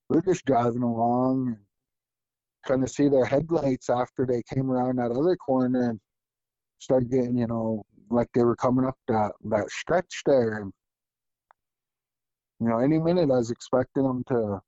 we're 0.08 0.22
just 0.22 0.44
driving 0.44 0.82
along 0.82 1.48
and 1.48 1.56
kind 2.66 2.82
of 2.82 2.90
see 2.90 3.08
their 3.08 3.24
headlights 3.24 3.88
after 3.88 4.26
they 4.26 4.42
came 4.52 4.70
around 4.70 4.96
that 4.96 5.12
other 5.12 5.36
corner 5.36 5.90
and 5.90 6.00
started 6.78 7.10
getting, 7.10 7.38
you 7.38 7.46
know, 7.46 7.84
like 8.10 8.28
they 8.34 8.44
were 8.44 8.56
coming 8.56 8.84
up 8.86 8.96
that 9.08 9.32
that 9.44 9.70
stretch 9.70 10.22
there. 10.26 10.58
And, 10.58 10.72
you 12.60 12.68
know, 12.68 12.78
any 12.78 12.98
minute 12.98 13.30
I 13.30 13.36
was 13.36 13.50
expecting 13.50 14.02
them 14.04 14.22
to 14.28 14.60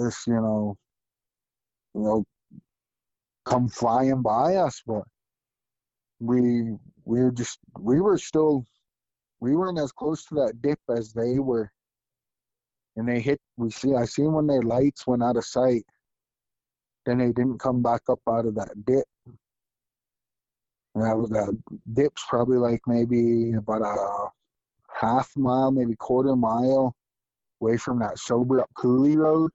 just, 0.00 0.26
you 0.26 0.34
know, 0.34 0.76
you 1.94 2.02
know, 2.02 2.24
come 3.44 3.68
flying 3.68 4.22
by 4.22 4.56
us, 4.56 4.82
but 4.86 5.02
we 6.20 6.62
we 7.04 7.20
were 7.20 7.32
just 7.32 7.58
we 7.78 8.00
were 8.00 8.18
still 8.18 8.64
we 9.42 9.56
weren't 9.56 9.80
as 9.80 9.90
close 9.90 10.24
to 10.26 10.36
that 10.36 10.62
dip 10.62 10.78
as 10.88 11.12
they 11.12 11.40
were. 11.40 11.68
And 12.94 13.08
they 13.08 13.20
hit 13.20 13.40
we 13.56 13.70
see 13.70 13.96
I 13.96 14.04
seen 14.04 14.32
when 14.32 14.46
their 14.46 14.62
lights 14.62 15.04
went 15.06 15.22
out 15.22 15.36
of 15.36 15.44
sight 15.44 15.84
then 17.04 17.18
they 17.18 17.32
didn't 17.32 17.58
come 17.58 17.82
back 17.82 18.02
up 18.08 18.20
out 18.28 18.46
of 18.46 18.54
that 18.54 18.70
dip. 18.86 19.04
And 20.94 21.02
that 21.04 21.16
was 21.16 21.30
that 21.30 21.58
dip's 21.92 22.22
probably 22.28 22.58
like 22.58 22.82
maybe 22.86 23.54
about 23.54 23.82
a 23.82 24.28
half 24.94 25.28
mile 25.36 25.72
maybe 25.72 25.96
quarter 25.96 26.36
mile 26.36 26.94
away 27.60 27.76
from 27.78 27.98
that 27.98 28.18
sober 28.18 28.60
up 28.60 28.70
Coulee 28.76 29.16
Road. 29.16 29.50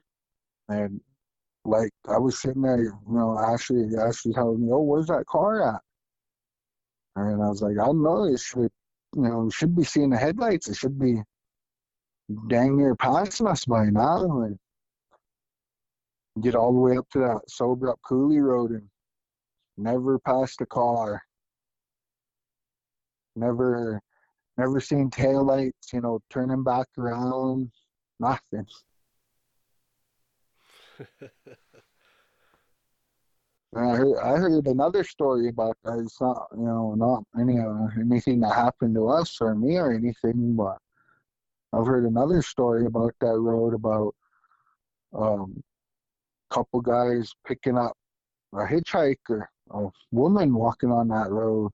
And 0.68 1.00
like 1.64 1.92
I 2.10 2.18
was 2.18 2.42
sitting 2.42 2.64
there 2.64 2.78
you 2.84 3.00
know 3.08 3.40
Ashley 3.40 3.88
Ashley 3.98 4.34
telling 4.34 4.66
me 4.66 4.68
oh 4.74 4.82
where's 4.82 5.08
that 5.08 5.28
car 5.28 5.76
at? 5.76 5.82
And 7.16 7.42
I 7.42 7.48
was 7.48 7.62
like 7.62 7.80
I 7.80 7.86
don't 7.86 8.04
know 8.04 8.26
it 8.26 8.40
should 8.42 8.70
you 9.16 9.22
know 9.22 9.50
should 9.50 9.76
be 9.76 9.84
seeing 9.84 10.10
the 10.10 10.18
headlights 10.18 10.68
it 10.68 10.76
should 10.76 11.00
be 11.00 11.22
dang 12.48 12.78
near 12.78 12.96
passing 12.96 13.48
us 13.48 13.66
by 13.66 13.86
now 13.86 14.42
and 14.42 14.60
get 16.42 16.56
all 16.56 16.74
the 16.74 16.80
way 16.80 16.98
up 16.98 17.10
to 17.10 17.20
that 17.20 17.42
sober 17.48 17.90
up 17.90 18.00
Coulee 18.04 18.40
Road 18.40 18.72
and 18.72 18.90
never 19.78 20.20
passed 20.20 20.62
a 20.62 20.66
car. 20.66 21.22
Never 23.36 24.02
never 24.58 24.80
seen 24.80 25.10
taillights, 25.12 25.94
you 25.94 26.02
know, 26.02 26.20
turning 26.30 26.64
back 26.64 26.88
around, 26.98 27.72
nothing. 28.20 28.66
I 33.76 33.96
heard 33.96 34.18
I 34.18 34.38
heard 34.38 34.68
another 34.68 35.04
story 35.04 35.50
about 35.50 35.78
that. 35.84 36.00
It's 36.00 36.22
not 36.22 36.48
you 36.58 36.64
know, 36.66 36.96
not 36.96 37.24
any 37.40 37.60
uh, 37.60 37.88
anything 38.00 38.40
that 38.42 38.54
happened 38.54 38.96
to 38.96 39.10
us 39.10 39.38
or 39.42 39.56
me 39.56 39.78
or 39.78 39.94
anything, 39.94 40.56
but 40.56 40.78
I've 41.74 41.86
heard 41.86 42.06
another 42.06 42.42
story 42.42 42.86
about 42.86 43.14
that 43.20 43.38
road 43.38 43.74
about 43.74 44.16
um 45.14 45.62
couple 46.50 46.80
guys 46.80 47.34
picking 47.46 47.78
up 47.78 47.92
a 48.54 48.66
hitchhiker, 48.66 49.46
a 49.72 49.90
woman 50.12 50.54
walking 50.54 50.92
on 50.92 51.10
that 51.10 51.30
road. 51.30 51.70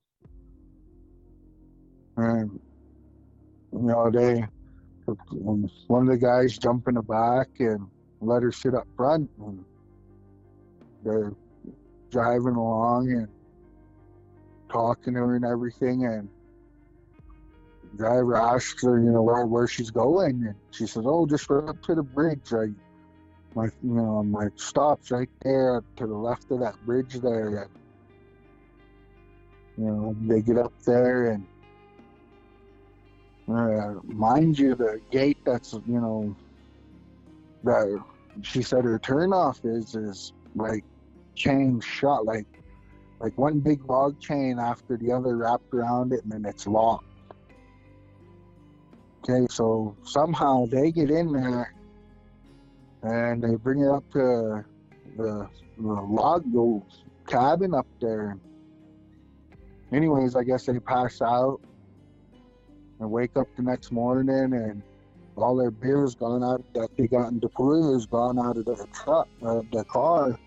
And 2.17 2.59
you 3.71 3.81
know, 3.81 4.09
they 4.09 4.43
one 5.31 5.69
of 5.91 6.07
the 6.07 6.17
guys 6.17 6.57
jumped 6.57 6.87
in 6.87 6.95
the 6.95 7.03
back 7.03 7.49
and 7.59 7.87
let 8.19 8.41
her 8.41 8.51
sit 8.51 8.73
up 8.73 8.87
front 8.95 9.29
and 9.37 9.63
they're 11.03 11.33
driving 12.13 12.55
along 12.55 13.11
and 13.11 13.27
talking 14.69 15.15
to 15.15 15.19
her 15.19 15.35
and 15.35 15.43
everything 15.43 16.05
and 16.05 16.29
driver 17.97 18.35
asked 18.35 18.81
her, 18.83 18.99
you 18.99 19.11
know, 19.11 19.21
where, 19.21 19.45
where 19.45 19.67
she's 19.67 19.91
going, 19.91 20.45
and 20.45 20.55
she 20.71 20.87
says, 20.87 21.03
"Oh, 21.05 21.25
just 21.25 21.49
right 21.49 21.67
up 21.69 21.81
to 21.83 21.95
the 21.95 22.03
bridge. 22.03 22.53
I, 22.53 22.67
my, 23.55 23.65
you 23.65 23.93
know, 23.93 24.23
my 24.23 24.47
stop's 24.55 25.11
right 25.11 25.29
there 25.43 25.83
to 25.97 26.07
the 26.07 26.15
left 26.15 26.49
of 26.51 26.59
that 26.59 26.75
bridge 26.85 27.13
there." 27.15 27.63
And, 27.63 27.69
you 29.77 29.85
know, 29.85 30.15
they 30.21 30.41
get 30.41 30.57
up 30.57 30.73
there, 30.85 31.31
and 31.31 31.45
uh, 33.47 33.99
mind 34.05 34.57
you, 34.57 34.75
the 34.75 34.99
gate 35.11 35.37
that's, 35.45 35.73
you 35.73 36.01
know, 36.01 36.35
that 37.63 38.03
she 38.41 38.63
said 38.63 38.83
her 38.85 38.99
turnoff 38.99 39.59
is 39.63 39.93
is 39.93 40.33
like 40.55 40.83
chain 41.35 41.79
shut, 41.81 42.25
like 42.25 42.47
like 43.19 43.37
one 43.37 43.59
big 43.59 43.87
log 43.89 44.19
chain 44.19 44.59
after 44.59 44.97
the 44.97 45.11
other 45.11 45.37
wrapped 45.37 45.73
around 45.73 46.11
it, 46.11 46.23
and 46.23 46.31
then 46.31 46.45
it's 46.45 46.67
locked. 46.67 47.05
Okay, 49.23 49.47
so 49.49 49.95
somehow 50.03 50.65
they 50.65 50.91
get 50.91 51.09
in 51.09 51.31
there 51.31 51.73
and 53.03 53.41
they 53.41 53.55
bring 53.55 53.81
it 53.81 53.89
up 53.89 54.03
to 54.11 54.65
the, 55.15 55.47
the 55.77 55.87
log 55.87 56.43
the 56.51 56.81
cabin 57.25 57.73
up 57.73 57.87
there. 58.01 58.37
Anyways, 59.93 60.35
I 60.35 60.43
guess 60.43 60.65
they 60.65 60.79
pass 60.79 61.21
out 61.21 61.61
and 62.99 63.09
wake 63.09 63.37
up 63.37 63.47
the 63.55 63.61
next 63.61 63.91
morning 63.91 64.53
and 64.53 64.83
all 65.37 65.55
their 65.55 65.71
beer's 65.71 66.15
gone 66.15 66.43
out 66.43 66.63
that 66.73 66.89
they 66.97 67.07
got 67.07 67.31
in 67.31 67.39
Dupuyer 67.39 67.95
is 67.95 68.05
gone 68.05 68.37
out 68.37 68.57
of 68.57 68.65
their 68.65 68.85
truck, 68.93 69.27
uh, 69.45 69.61
their 69.71 69.83
car. 69.85 70.37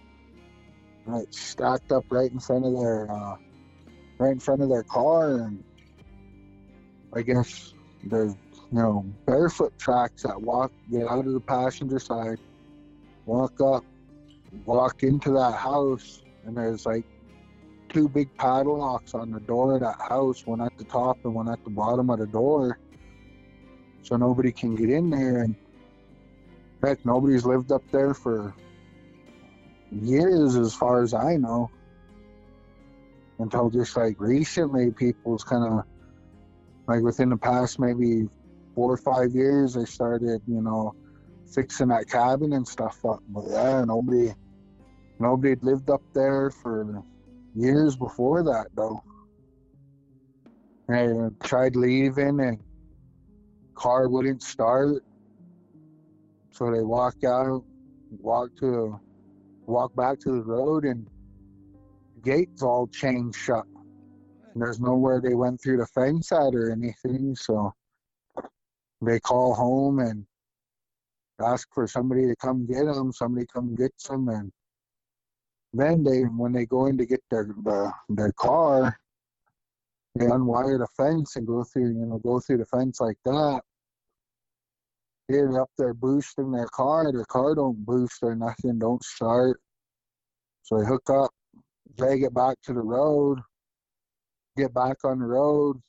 Right, 1.06 1.32
stacked 1.32 1.92
up 1.92 2.04
right 2.10 2.30
in 2.30 2.40
front 2.40 2.66
of 2.66 2.72
their, 2.72 3.10
uh, 3.10 3.36
right 4.18 4.32
in 4.32 4.40
front 4.40 4.60
of 4.60 4.68
their 4.68 4.82
car, 4.82 5.38
and 5.38 5.62
I 7.14 7.22
guess 7.22 7.72
there's 8.02 8.34
you 8.72 8.78
know, 8.78 9.04
barefoot 9.26 9.78
tracks 9.78 10.22
that 10.24 10.40
walk, 10.40 10.72
get 10.90 11.06
out 11.06 11.26
of 11.26 11.32
the 11.32 11.40
passenger 11.40 11.98
side, 11.98 12.38
walk 13.24 13.60
up, 13.60 13.84
walk 14.64 15.02
into 15.02 15.30
that 15.32 15.52
house, 15.52 16.22
and 16.44 16.56
there's 16.56 16.84
like 16.84 17.04
two 17.88 18.08
big 18.08 18.28
padlocks 18.36 19.14
on 19.14 19.30
the 19.30 19.40
door 19.40 19.74
of 19.74 19.80
that 19.80 20.00
house, 20.00 20.44
one 20.46 20.60
at 20.60 20.76
the 20.78 20.84
top 20.84 21.18
and 21.24 21.34
one 21.34 21.48
at 21.48 21.62
the 21.64 21.70
bottom 21.70 22.10
of 22.10 22.18
the 22.18 22.26
door. 22.26 22.78
So 24.02 24.16
nobody 24.16 24.52
can 24.52 24.74
get 24.74 24.90
in 24.90 25.10
there. 25.10 25.42
And 25.42 25.54
heck, 26.82 27.04
nobody's 27.04 27.44
lived 27.44 27.70
up 27.72 27.82
there 27.92 28.14
for 28.14 28.54
years, 29.90 30.56
as 30.56 30.74
far 30.74 31.02
as 31.02 31.14
I 31.14 31.36
know. 31.36 31.70
Until 33.38 33.68
just 33.70 33.96
like 33.96 34.16
recently, 34.18 34.90
people's 34.90 35.44
kind 35.44 35.64
of 35.64 35.84
like 36.88 37.02
within 37.02 37.28
the 37.30 37.36
past 37.36 37.78
maybe 37.78 38.28
four 38.74 38.92
or 38.92 38.96
five 38.96 39.34
years, 39.34 39.74
they 39.74 39.84
started, 39.84 40.40
you 40.46 40.62
know, 40.62 40.94
fixing 41.54 41.88
that 41.88 42.08
cabin 42.08 42.52
and 42.52 42.66
stuff 42.66 42.98
up. 43.04 43.20
But 43.28 43.44
yeah, 43.48 43.84
nobody, 43.84 44.32
nobody 45.18 45.54
lived 45.62 45.90
up 45.90 46.02
there 46.14 46.50
for 46.50 47.02
years 47.54 47.96
before 47.96 48.42
that, 48.44 48.66
though. 48.74 49.02
I 50.88 51.28
tried 51.42 51.74
leaving 51.74 52.40
and 52.40 52.58
car 53.74 54.08
wouldn't 54.08 54.42
start. 54.42 55.02
So 56.50 56.70
they 56.70 56.82
walk 56.82 57.22
out, 57.24 57.64
walk 58.18 58.50
to, 58.60 59.00
walk 59.66 59.94
back 59.94 60.18
to 60.20 60.30
the 60.30 60.42
road, 60.42 60.84
and 60.84 61.06
gates 62.24 62.62
all 62.62 62.88
chained 62.88 63.34
shut. 63.34 63.64
And 64.54 64.62
There's 64.62 64.80
nowhere 64.80 65.20
they 65.20 65.34
went 65.34 65.60
through 65.60 65.78
the 65.78 65.86
fence 65.86 66.32
at 66.32 66.54
or 66.54 66.70
anything. 66.70 67.34
So 67.36 67.72
they 69.02 69.20
call 69.20 69.54
home 69.54 69.98
and 69.98 70.24
ask 71.40 71.68
for 71.74 71.86
somebody 71.86 72.26
to 72.26 72.36
come 72.36 72.66
get 72.66 72.86
them. 72.86 73.12
Somebody 73.12 73.46
come 73.52 73.74
get 73.74 73.92
them, 74.08 74.28
and 74.28 74.52
then 75.72 76.02
they, 76.02 76.22
when 76.22 76.52
they 76.52 76.66
go 76.66 76.86
in 76.86 76.96
to 76.98 77.06
get 77.06 77.22
their 77.30 77.44
the, 77.44 77.92
their 78.08 78.32
car, 78.32 78.98
they 80.14 80.26
unwire 80.26 80.78
the 80.78 80.88
fence 80.96 81.36
and 81.36 81.46
go 81.46 81.62
through, 81.64 81.88
you 81.88 82.06
know, 82.06 82.18
go 82.18 82.40
through 82.40 82.58
the 82.58 82.64
fence 82.66 83.00
like 83.00 83.18
that. 83.24 83.60
They're 85.28 85.60
up 85.60 85.70
there 85.76 85.94
boosting 85.94 86.52
their 86.52 86.68
car. 86.68 87.10
Their 87.12 87.24
car 87.24 87.54
don't 87.54 87.84
boost 87.84 88.18
or 88.22 88.36
nothing, 88.36 88.78
don't 88.78 89.02
start. 89.02 89.60
So 90.62 90.78
they 90.78 90.86
hook 90.86 91.08
up, 91.10 91.30
drag 91.96 92.22
it 92.22 92.34
back 92.34 92.56
to 92.64 92.72
the 92.72 92.82
road, 92.82 93.40
get 94.56 94.72
back 94.72 94.98
on 95.04 95.18
the 95.18 95.26
road. 95.26 95.80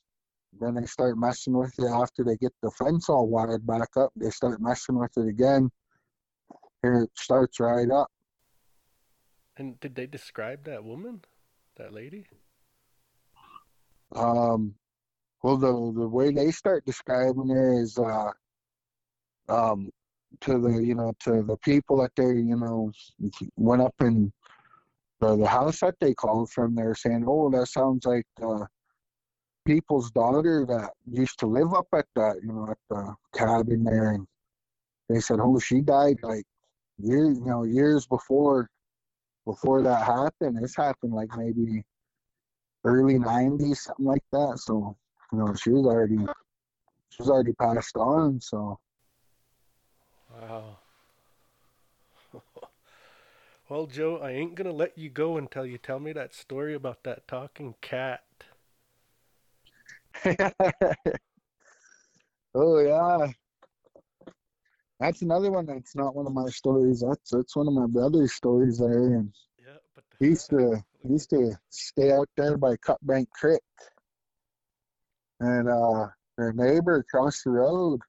Then 0.60 0.76
they 0.76 0.86
start 0.86 1.18
messing 1.18 1.56
with 1.56 1.74
it 1.78 1.86
after 1.86 2.24
they 2.24 2.36
get 2.38 2.54
the 2.64 2.72
fence 2.72 3.10
all 3.10 3.28
wired 3.28 3.66
back 3.68 3.90
up. 3.96 4.12
They 4.16 4.32
start 4.32 4.60
messing 4.60 4.98
with 4.98 5.12
it 5.18 5.28
again. 5.28 5.70
Here 6.82 7.04
it 7.04 7.12
starts 7.16 7.60
right 7.60 7.90
up. 7.92 8.08
And 9.58 9.80
did 9.80 9.96
they 9.96 10.08
describe 10.08 10.64
that 10.66 10.84
woman, 10.84 11.22
that 11.78 11.94
lady? 11.94 12.26
Um, 14.16 14.76
well, 15.44 15.58
the 15.58 15.72
the 16.00 16.08
way 16.08 16.32
they 16.32 16.52
start 16.52 16.86
describing 16.86 17.50
her 17.50 17.82
is, 17.82 17.98
uh, 17.98 18.32
um, 19.50 19.90
to 20.42 20.60
the 20.60 20.84
you 20.84 20.96
know 20.96 21.14
to 21.22 21.44
the 21.44 21.58
people 21.58 21.98
that 22.02 22.12
they 22.16 22.24
you 22.24 22.58
know 22.58 22.92
went 23.56 23.82
up 23.82 23.96
in 24.02 24.32
the, 25.20 25.36
the 25.36 25.48
house 25.48 25.80
that 25.80 25.96
they 26.00 26.14
called 26.14 26.50
from. 26.52 26.76
They're 26.76 26.96
saying, 26.96 27.26
"Oh, 27.28 27.50
that 27.52 27.68
sounds 27.68 28.06
like 28.06 28.26
uh, 28.42 28.66
people's 29.66 30.12
daughter 30.12 30.66
that 30.68 30.92
used 31.10 31.40
to 31.40 31.48
live 31.48 31.74
up 31.74 31.88
at 31.94 32.06
that 32.16 32.38
you 32.42 32.54
know 32.54 32.68
at 32.70 32.78
the 32.90 33.16
cabin 33.38 33.84
there." 33.84 34.12
And 34.12 34.28
they 35.10 35.20
said, 35.20 35.40
"Oh, 35.42 35.60
she 35.60 35.82
died 35.82 36.18
like 36.22 36.46
years 37.00 37.38
you 37.40 37.46
know 37.46 37.64
years 37.64 38.06
before 38.06 38.70
before 39.46 39.82
that 39.84 40.06
happened. 40.06 40.62
This 40.62 40.76
happened 40.76 41.14
like 41.14 41.30
maybe." 41.38 41.84
early 42.84 43.16
'90s, 43.16 43.78
something 43.78 44.06
like 44.06 44.24
that. 44.32 44.60
So, 44.60 44.96
you 45.32 45.40
know, 45.40 45.54
she 45.56 45.72
was 45.72 45.86
already 45.86 46.18
she 47.10 47.22
was 47.22 47.30
already 47.30 47.54
passed 47.54 47.98
on. 47.98 48.40
So, 48.40 48.80
wow. 50.42 50.78
well, 53.70 53.86
Joe, 53.86 54.18
I 54.18 54.32
ain't 54.32 54.56
gonna 54.56 54.72
let 54.72 54.98
you 54.98 55.10
go 55.10 55.38
until 55.38 55.66
you 55.66 55.78
tell 55.78 56.00
me 56.00 56.14
that 56.14 56.34
story 56.34 56.74
about 56.74 57.04
that 57.04 57.28
talking 57.28 57.76
cat. 57.82 58.24
oh 62.56 62.80
yeah, 62.80 63.32
that's 65.00 65.22
another 65.22 65.52
one. 65.52 65.66
That's 65.66 65.96
not 65.96 66.16
one 66.16 66.26
of 66.26 66.34
my 66.34 66.48
stories. 66.50 67.02
That's 67.02 67.30
that's 67.30 67.56
one 67.56 67.68
of 67.68 67.74
my 67.74 67.88
brother's 67.88 68.34
stories 68.34 68.80
there, 68.80 69.16
and 69.16 69.32
yeah, 69.60 69.78
but 69.96 70.04
he 70.20 70.28
used 70.28 70.50
to 70.50 70.84
he 71.04 71.10
used 71.10 71.30
to 71.32 71.56
stay 71.70 72.12
out 72.12 72.30
there 72.36 72.58
by 72.58 72.76
Cutbank 72.78 73.30
Creek, 73.32 73.62
and 75.40 75.70
uh, 75.70 76.08
their 76.38 76.54
neighbor 76.54 76.98
across 76.98 77.44
the 77.44 77.52
road. 77.52 78.02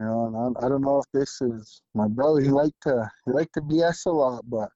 You 0.00 0.06
know, 0.06 0.26
and 0.26 0.56
I, 0.58 0.66
I 0.66 0.68
don't 0.68 0.82
know 0.82 0.98
if 0.98 1.06
this 1.12 1.40
is 1.40 1.82
my 1.94 2.08
brother. 2.08 2.40
He 2.40 2.50
liked 2.50 2.82
to 2.82 3.10
he 3.24 3.32
liked 3.32 3.54
to 3.54 3.62
BS 3.62 4.06
a 4.06 4.10
lot, 4.10 4.44
but 4.48 4.68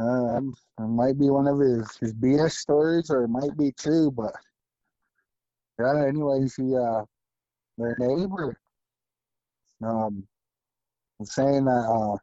uh, 0.00 0.38
it 0.38 0.88
might 0.88 1.18
be 1.18 1.30
one 1.30 1.46
of 1.46 1.58
his 1.58 1.96
his 1.98 2.14
BS 2.14 2.52
stories, 2.52 3.10
or 3.10 3.24
it 3.24 3.28
might 3.28 3.56
be 3.56 3.72
true. 3.72 4.10
But 4.10 4.32
yeah, 5.78 6.06
anyways, 6.06 6.56
he 6.56 6.74
uh, 6.74 7.02
their 7.78 7.96
neighbor 7.98 8.58
um 9.84 10.26
was 11.18 11.34
saying 11.34 11.64
that 11.64 11.70
uh, 11.72 12.16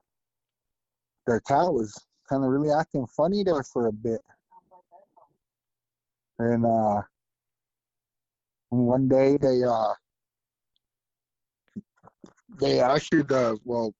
their 1.28 1.40
cat 1.42 1.72
was 1.72 1.94
kind 2.28 2.44
of 2.44 2.50
really 2.50 2.72
acting 2.72 3.06
funny 3.08 3.44
there 3.44 3.64
for 3.64 3.88
a 3.88 3.92
bit. 3.92 4.22
And 6.40 6.66
uh, 6.66 7.02
one 8.70 9.08
day 9.08 9.38
they 9.38 9.64
uh, 9.64 9.94
they 12.60 12.80
actually 12.80 13.24
uh, 13.30 13.56
well, 13.66 13.94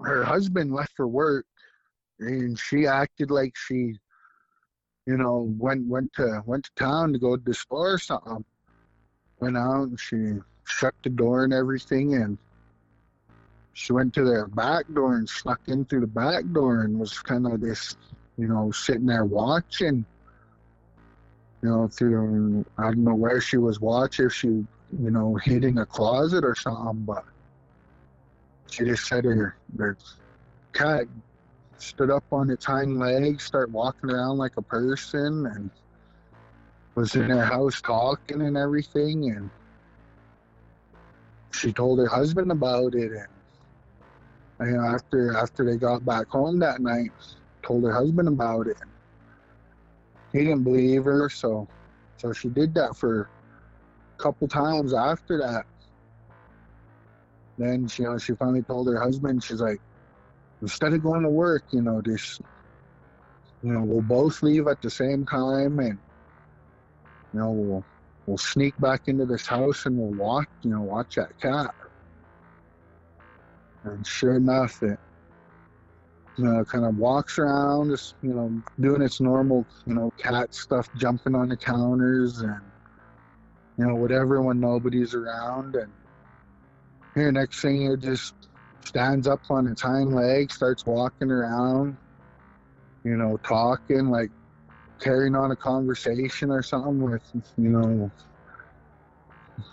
her 0.00 0.24
husband 0.24 0.72
left 0.72 0.92
for 0.96 1.06
work, 1.06 1.46
and 2.18 2.58
she 2.58 2.86
acted 2.86 3.30
like 3.30 3.56
she, 3.56 3.98
you 5.06 5.16
know, 5.16 5.52
went 5.58 5.86
went 5.86 6.12
to 6.14 6.42
went 6.46 6.64
to 6.64 6.70
town 6.76 7.12
to 7.12 7.18
go 7.18 7.36
to 7.36 7.42
the 7.44 7.54
store 7.54 7.94
or 7.94 7.98
something. 7.98 8.44
Went 9.40 9.56
out 9.56 9.88
and 9.88 10.00
she 10.00 10.34
shut 10.64 10.94
the 11.02 11.10
door 11.10 11.44
and 11.44 11.52
everything, 11.52 12.14
and 12.14 12.38
she 13.72 13.92
went 13.92 14.12
to 14.14 14.24
their 14.24 14.46
back 14.46 14.84
door 14.92 15.16
and 15.16 15.28
snuck 15.28 15.60
in 15.68 15.84
through 15.84 16.00
the 16.00 16.06
back 16.06 16.44
door 16.52 16.82
and 16.82 16.98
was 16.98 17.18
kind 17.20 17.46
of 17.46 17.60
this 17.60 17.96
you 18.40 18.48
know, 18.48 18.70
sitting 18.70 19.06
there 19.06 19.26
watching. 19.26 20.04
You 21.62 21.68
know, 21.68 21.88
through 21.88 22.64
I 22.78 22.84
don't 22.84 23.04
know 23.04 23.14
where 23.14 23.40
she 23.40 23.58
was 23.58 23.80
watching, 23.80 24.26
if 24.26 24.32
she, 24.32 24.64
you 24.98 25.10
know, 25.10 25.36
hitting 25.44 25.78
a 25.78 25.86
closet 25.86 26.44
or 26.44 26.54
something, 26.54 27.04
but 27.04 27.24
she 28.70 28.84
just 28.84 29.06
said 29.06 29.24
her 29.24 29.56
her 29.78 29.96
cat 30.72 31.06
stood 31.78 32.10
up 32.10 32.24
on 32.32 32.50
its 32.50 32.64
hind 32.64 32.98
legs, 32.98 33.44
started 33.44 33.72
walking 33.72 34.10
around 34.10 34.38
like 34.38 34.52
a 34.56 34.62
person, 34.62 35.46
and 35.46 35.70
was 36.94 37.14
in 37.14 37.30
her 37.30 37.44
house 37.44 37.80
talking 37.80 38.42
and 38.42 38.56
everything, 38.56 39.30
and 39.30 39.50
she 41.52 41.72
told 41.72 41.98
her 41.98 42.06
husband 42.06 42.50
about 42.50 42.94
it, 42.94 43.12
and 43.12 44.70
you 44.70 44.76
know, 44.76 44.84
after 44.84 45.36
after 45.36 45.64
they 45.64 45.76
got 45.76 46.04
back 46.04 46.28
home 46.28 46.58
that 46.58 46.80
night, 46.80 47.10
told 47.62 47.84
her 47.84 47.92
husband 47.92 48.28
about 48.28 48.66
it. 48.66 48.76
He 50.32 50.40
didn't 50.40 50.64
believe 50.64 51.04
her, 51.04 51.28
so 51.28 51.68
so 52.18 52.32
she 52.32 52.48
did 52.48 52.74
that 52.74 52.96
for 52.96 53.30
couple 54.22 54.48
times 54.48 54.94
after 54.94 55.38
that. 55.38 55.64
Then 57.58 57.88
she, 57.88 58.02
you 58.02 58.08
know, 58.10 58.18
she 58.18 58.34
finally 58.34 58.62
told 58.62 58.88
her 58.88 59.00
husband, 59.00 59.42
she's 59.44 59.60
like, 59.60 59.80
instead 60.62 60.92
of 60.94 61.02
going 61.02 61.22
to 61.22 61.30
work, 61.30 61.64
you 61.72 61.82
know, 61.82 62.00
just 62.02 62.40
you 63.62 63.72
know, 63.72 63.82
we'll 63.84 64.02
both 64.02 64.42
leave 64.42 64.66
at 64.68 64.80
the 64.80 64.90
same 64.90 65.26
time 65.26 65.78
and 65.78 65.98
you 67.32 67.40
know, 67.40 67.50
we'll 67.52 67.84
we'll 68.26 68.38
sneak 68.38 68.74
back 68.78 69.02
into 69.06 69.26
this 69.26 69.46
house 69.46 69.86
and 69.86 69.96
we'll 69.96 70.14
watch, 70.14 70.48
you 70.62 70.70
know, 70.70 70.82
watch 70.82 71.14
that 71.16 71.30
cat. 71.40 71.70
And 73.84 74.06
sure 74.06 74.36
enough, 74.36 74.82
it 74.82 74.98
you 76.36 76.44
know, 76.44 76.64
kind 76.64 76.84
of 76.84 76.96
walks 76.96 77.38
around, 77.38 77.90
just 77.90 78.14
you 78.22 78.32
know, 78.34 78.62
doing 78.80 79.02
its 79.02 79.20
normal, 79.20 79.66
you 79.86 79.94
know, 79.94 80.10
cat 80.18 80.52
stuff, 80.54 80.88
jumping 80.94 81.34
on 81.34 81.48
the 81.48 81.56
counters 81.56 82.40
and 82.40 82.69
you 83.80 83.86
know, 83.86 83.94
whatever 83.94 84.42
when 84.42 84.60
nobody's 84.60 85.14
around. 85.14 85.74
And 85.74 85.90
here, 87.14 87.32
next 87.32 87.62
thing, 87.62 87.90
it 87.90 88.00
just 88.00 88.34
stands 88.84 89.26
up 89.26 89.40
on 89.48 89.66
its 89.66 89.80
hind 89.80 90.14
legs, 90.14 90.54
starts 90.54 90.84
walking 90.84 91.30
around, 91.30 91.96
you 93.04 93.16
know, 93.16 93.38
talking, 93.38 94.10
like 94.10 94.30
carrying 95.00 95.34
on 95.34 95.50
a 95.50 95.56
conversation 95.56 96.50
or 96.50 96.62
something 96.62 97.00
with, 97.00 97.22
you 97.56 97.70
know, 97.70 98.10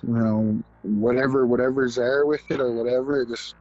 you 0.04 0.14
know, 0.14 0.64
whatever, 0.84 1.46
whatever's 1.46 1.96
there 1.96 2.26
with 2.26 2.50
it 2.50 2.62
or 2.62 2.72
whatever. 2.72 3.24
It 3.24 3.28
just 3.28 3.56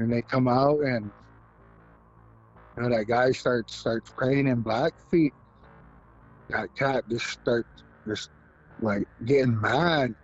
and 0.00 0.12
they 0.12 0.22
come 0.22 0.48
out 0.48 0.80
and 0.80 1.12
you 2.76 2.82
know, 2.82 2.88
that 2.88 3.06
guy 3.06 3.30
starts 3.30 3.76
starts 3.76 4.12
praying 4.16 4.48
in 4.48 4.62
Blackfeet. 4.62 5.32
That 6.48 6.74
cat 6.76 7.04
just 7.08 7.26
starts 7.26 7.68
just 8.04 8.30
like 8.80 9.06
getting 9.24 9.60
mad, 9.60 10.14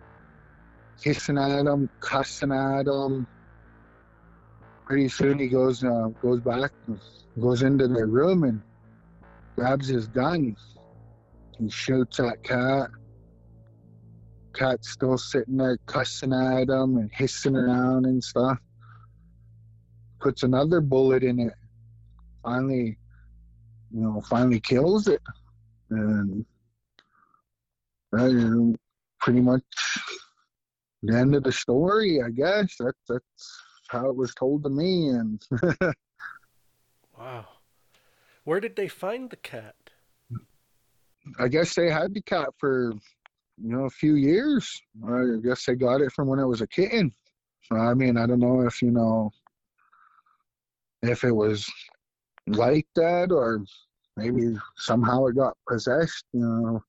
kissing 1.01 1.37
at 1.37 1.65
him, 1.65 1.89
cussing 1.99 2.51
at 2.51 2.87
him. 2.87 3.27
Pretty 4.85 5.09
soon 5.09 5.39
he 5.39 5.47
goes 5.47 5.83
uh, 5.83 6.09
goes 6.21 6.39
back, 6.41 6.71
goes 7.39 7.63
into 7.63 7.87
their 7.87 8.07
room 8.07 8.43
and 8.43 8.61
grabs 9.55 9.87
his 9.87 10.07
gun. 10.07 10.55
He 11.57 11.69
shoots 11.69 12.17
that 12.17 12.43
cat. 12.43 12.89
Cat's 14.53 14.91
still 14.91 15.17
sitting 15.17 15.57
there 15.57 15.77
cussing 15.85 16.33
at 16.33 16.69
him 16.69 16.97
and 16.97 17.09
hissing 17.13 17.55
around 17.55 18.05
and 18.05 18.23
stuff 18.23 18.57
puts 20.25 20.41
another 20.41 20.81
bullet 20.81 21.23
in 21.23 21.39
it, 21.39 21.53
finally, 22.43 22.97
you 23.91 24.01
know, 24.01 24.21
finally 24.27 24.59
kills 24.59 25.07
it. 25.07 25.21
And 25.91 26.43
uh, 28.17 28.73
pretty 29.19 29.41
much 29.41 29.63
the 31.03 31.17
end 31.17 31.35
of 31.35 31.43
the 31.43 31.51
story, 31.51 32.21
I 32.21 32.29
guess. 32.29 32.75
That's 32.79 32.97
that's 33.07 33.61
how 33.89 34.09
it 34.09 34.15
was 34.15 34.33
told 34.33 34.63
to 34.63 34.69
me, 34.69 35.09
and 35.09 35.41
Wow. 37.17 37.45
Where 38.43 38.59
did 38.59 38.75
they 38.75 38.87
find 38.87 39.29
the 39.29 39.37
cat? 39.37 39.75
I 41.39 41.47
guess 41.47 41.73
they 41.73 41.89
had 41.89 42.13
the 42.13 42.21
cat 42.21 42.49
for 42.59 42.93
you 43.57 43.69
know 43.69 43.85
a 43.85 43.89
few 43.89 44.15
years. 44.15 44.81
I 45.07 45.37
guess 45.43 45.65
they 45.65 45.75
got 45.75 46.01
it 46.01 46.11
from 46.11 46.27
when 46.27 46.39
it 46.39 46.45
was 46.45 46.61
a 46.61 46.67
kitten. 46.67 47.11
I 47.71 47.93
mean, 47.93 48.17
I 48.17 48.27
don't 48.27 48.39
know 48.39 48.61
if 48.61 48.81
you 48.81 48.91
know 48.91 49.31
if 51.01 51.23
it 51.23 51.31
was 51.31 51.67
like 52.47 52.87
that 52.95 53.31
or 53.31 53.63
maybe 54.17 54.55
somehow 54.77 55.25
it 55.25 55.35
got 55.35 55.57
possessed. 55.67 56.25
You 56.33 56.41
know 56.41 56.83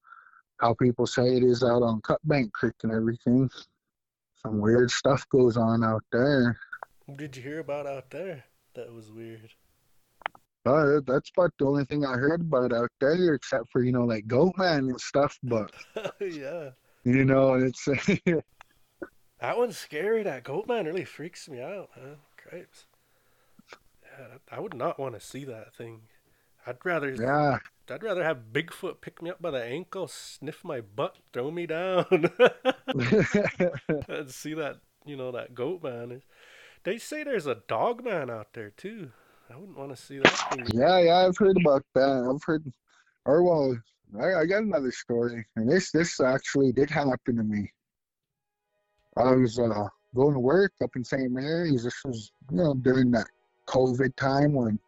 how 0.59 0.75
people 0.75 1.07
say 1.07 1.37
it 1.37 1.43
is 1.43 1.63
out 1.63 1.83
on 1.83 2.01
Cutbank 2.03 2.53
Creek 2.53 2.75
and 2.83 2.93
everything. 2.93 3.51
Some 4.37 4.61
weird 4.61 4.91
stuff 4.91 5.29
goes 5.29 5.57
on 5.57 5.85
out 5.85 6.05
there. 6.13 6.59
What 7.07 7.19
did 7.19 7.37
you 7.37 7.43
hear 7.43 7.61
about 7.61 7.87
out 7.87 8.11
there? 8.11 8.45
That 8.75 8.93
was 8.93 9.11
weird. 9.11 9.51
Uh, 10.65 11.01
that's 11.07 11.31
about 11.37 11.53
the 11.59 11.65
only 11.65 11.85
thing 11.85 12.05
I 12.05 12.15
heard 12.15 12.41
about 12.41 12.73
out 12.73 12.91
there, 13.01 13.35
except 13.35 13.71
for 13.71 13.83
you 13.83 13.93
know 13.93 14.05
like 14.05 14.27
Goatman 14.27 14.91
and 14.91 15.01
stuff. 15.01 15.39
But 15.43 15.71
yeah. 16.21 16.71
you 17.05 17.25
know, 17.25 17.55
it's 17.55 17.87
That 19.41 19.59
one's 19.59 19.77
scary. 19.77 20.23
That 20.23 20.45
goat 20.45 20.67
man 20.67 20.87
really 20.87 21.05
freaks 21.05 21.49
me 21.49 21.61
out, 21.61 21.91
man. 21.97 22.17
Cripes. 22.37 22.87
Yeah, 24.03 24.39
I 24.51 24.61
would 24.61 24.75
not 24.75 24.99
want 24.99 25.15
to 25.15 25.21
see 25.21 25.45
that 25.45 25.75
thing. 25.75 26.01
I'd 26.67 26.85
rather 26.85 27.15
yeah, 27.15 27.59
I'd 27.89 28.03
rather 28.03 28.25
have 28.25 28.53
Bigfoot 28.53 29.01
pick 29.01 29.23
me 29.23 29.31
up 29.31 29.41
by 29.41 29.53
the 29.53 29.63
ankle, 29.63 30.09
sniff 30.09 30.65
my 30.65 30.81
butt, 30.81 31.17
throw 31.33 31.51
me 31.51 31.67
down, 31.67 32.07
and 32.89 34.31
see 34.31 34.55
that 34.55 34.81
you 35.05 35.17
know 35.17 35.31
that 35.33 35.55
goat 35.55 35.85
man. 35.85 36.23
They 36.83 36.99
say 36.99 37.23
there's 37.23 37.47
a 37.47 37.63
dog 37.69 38.05
man 38.05 38.31
out 38.31 38.53
there 38.53 38.71
too. 38.71 39.13
I 39.49 39.57
wouldn't 39.57 39.79
want 39.79 39.95
to 39.95 39.97
see 39.97 40.19
that 40.19 40.51
thing. 40.51 40.67
yeah, 40.73 40.99
yeah. 40.99 41.17
I've 41.19 41.37
heard 41.37 41.57
about 41.57 41.85
that. 41.95 42.29
I've 42.29 42.43
heard, 42.43 42.65
or 43.25 43.45
well, 43.45 43.79
I, 44.21 44.41
I 44.41 44.47
got 44.47 44.65
another 44.65 44.91
story, 44.91 45.47
and 45.55 45.71
this 45.71 45.93
this 45.93 46.21
actually 46.21 46.73
did 46.73 46.91
happen 46.91 47.37
to 47.37 47.45
me. 47.45 47.71
I 49.17 49.31
was 49.31 49.59
uh, 49.59 49.89
going 50.15 50.35
to 50.35 50.41
work 50.41 50.73
up 50.83 50.97
in 50.97 51.05
St. 51.05 51.31
Mary's. 51.31 51.85
This 51.85 52.03
was 52.05 52.33
you 52.51 52.57
know 52.57 52.75
during 52.75 53.13
that 53.13 53.29
COVID 53.69 54.17
time 54.17 54.53
when 54.53 54.81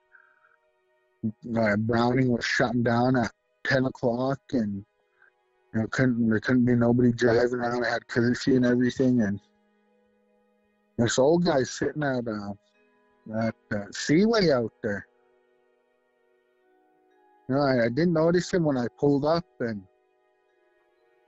uh, 1.24 1.76
Browning 1.76 2.28
was 2.28 2.44
shutting 2.44 2.82
down 2.82 3.16
at 3.16 3.32
ten 3.64 3.84
o'clock, 3.86 4.40
and 4.52 4.84
you 5.74 5.80
know 5.80 5.86
couldn't 5.88 6.28
there 6.28 6.40
couldn't 6.40 6.64
be 6.64 6.74
nobody 6.74 7.12
driving 7.12 7.54
around. 7.60 7.84
I 7.84 7.90
had 7.90 8.06
curfew 8.08 8.56
and 8.56 8.66
everything, 8.66 9.22
and 9.22 9.40
this 10.96 11.18
old 11.18 11.44
guy 11.44 11.62
sitting 11.62 12.02
at 12.02 12.26
uh, 12.26 12.52
at 13.46 13.54
uh, 13.72 13.84
Seaway 13.92 14.50
out 14.50 14.72
there. 14.82 15.06
You 17.48 17.54
know, 17.54 17.62
I, 17.62 17.86
I 17.86 17.88
didn't 17.88 18.12
notice 18.12 18.52
him 18.52 18.64
when 18.64 18.76
I 18.76 18.86
pulled 18.98 19.24
up, 19.24 19.44
and 19.60 19.82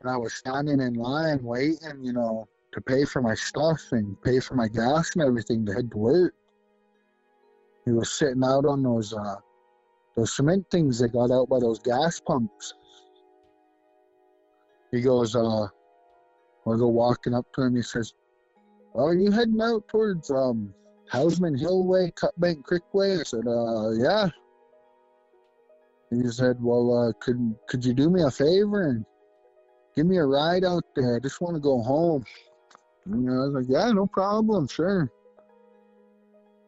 and 0.00 0.10
I 0.10 0.16
was 0.16 0.34
standing 0.34 0.80
in 0.80 0.94
line 0.94 1.42
waiting, 1.42 2.02
you 2.02 2.12
know, 2.12 2.48
to 2.72 2.80
pay 2.80 3.04
for 3.04 3.20
my 3.20 3.34
stuff 3.34 3.80
and 3.92 4.20
pay 4.22 4.40
for 4.40 4.54
my 4.54 4.68
gas 4.68 5.14
and 5.14 5.24
everything 5.24 5.66
to 5.66 5.74
head 5.74 5.90
to 5.90 5.98
work. 5.98 6.34
He 7.84 7.92
was 7.92 8.12
sitting 8.12 8.44
out 8.44 8.64
on 8.64 8.82
those 8.82 9.12
uh, 9.12 9.36
those 10.20 10.36
cement 10.36 10.66
things 10.70 10.98
they 10.98 11.08
got 11.08 11.30
out 11.30 11.48
by 11.48 11.58
those 11.58 11.78
gas 11.78 12.20
pumps. 12.20 12.74
He 14.92 15.00
goes, 15.00 15.34
uh, 15.34 15.64
I 15.64 16.76
go 16.76 16.88
walking 16.88 17.32
up 17.32 17.46
to 17.54 17.62
him. 17.62 17.76
He 17.76 17.82
says, 17.82 18.12
"Oh, 18.94 19.06
are 19.06 19.14
you 19.14 19.30
heading 19.30 19.60
out 19.62 19.88
towards 19.88 20.30
um, 20.30 20.74
Houseman 21.08 21.56
Hill 21.56 21.86
Way, 21.86 22.12
Cutbank 22.16 22.64
Creek 22.64 22.82
Way?" 22.92 23.20
I 23.20 23.22
said, 23.22 23.46
"Uh, 23.46 23.90
yeah." 23.92 24.28
He 26.10 26.28
said, 26.28 26.56
"Well, 26.60 27.08
uh, 27.08 27.12
could 27.20 27.54
could 27.66 27.84
you 27.84 27.94
do 27.94 28.10
me 28.10 28.22
a 28.22 28.30
favor 28.30 28.88
and 28.88 29.06
give 29.96 30.06
me 30.06 30.18
a 30.18 30.26
ride 30.26 30.64
out 30.64 30.84
there? 30.94 31.16
I 31.16 31.20
just 31.20 31.40
want 31.40 31.54
to 31.56 31.60
go 31.60 31.80
home." 31.80 32.24
And 33.06 33.30
I 33.30 33.46
was 33.46 33.54
like, 33.54 33.66
"Yeah, 33.68 33.90
no 33.92 34.06
problem, 34.06 34.68
sure." 34.68 35.10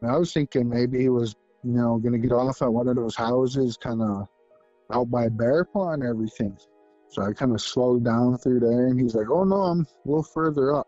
And 0.01 0.09
I 0.09 0.17
was 0.17 0.33
thinking 0.33 0.67
maybe 0.67 0.99
he 0.99 1.09
was, 1.09 1.35
you 1.63 1.71
know, 1.71 1.97
gonna 1.97 2.17
get 2.17 2.31
off 2.31 2.61
at 2.61 2.71
one 2.71 2.87
of 2.87 2.95
those 2.95 3.15
houses, 3.15 3.77
kind 3.77 4.01
of 4.01 4.27
out 4.91 5.09
by 5.09 5.29
Bear 5.29 5.63
Pond 5.63 6.03
and 6.03 6.09
everything. 6.09 6.57
So 7.09 7.21
I 7.21 7.31
kind 7.33 7.53
of 7.53 7.61
slowed 7.61 8.03
down 8.03 8.37
through 8.37 8.59
there, 8.59 8.87
and 8.87 8.99
he's 8.99 9.15
like, 9.15 9.29
"Oh 9.29 9.43
no, 9.43 9.55
I'm 9.55 9.81
a 9.81 9.85
little 10.05 10.23
further 10.23 10.73
up." 10.73 10.87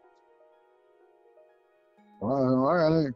Well, 2.21 2.65
all 2.65 2.75
right. 2.75 3.13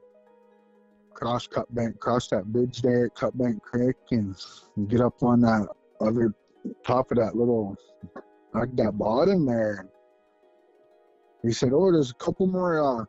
Cross 1.13 1.47
Cutbank, 1.47 1.99
cross 1.99 2.29
that 2.29 2.45
bridge 2.45 2.81
there 2.81 3.07
at 3.07 3.15
Cut 3.15 3.37
Bank 3.37 3.61
Creek, 3.61 3.97
and 4.11 4.35
get 4.87 5.01
up 5.01 5.21
on 5.21 5.41
that 5.41 5.67
other 5.99 6.33
top 6.85 7.11
of 7.11 7.17
that 7.17 7.35
little, 7.35 7.75
like 8.53 8.73
that 8.77 8.97
bottom 8.97 9.45
there. 9.45 9.89
He 11.43 11.51
said, 11.51 11.73
"Oh, 11.73 11.91
there's 11.91 12.11
a 12.11 12.15
couple 12.15 12.47
more 12.47 13.01
uh, 13.01 13.05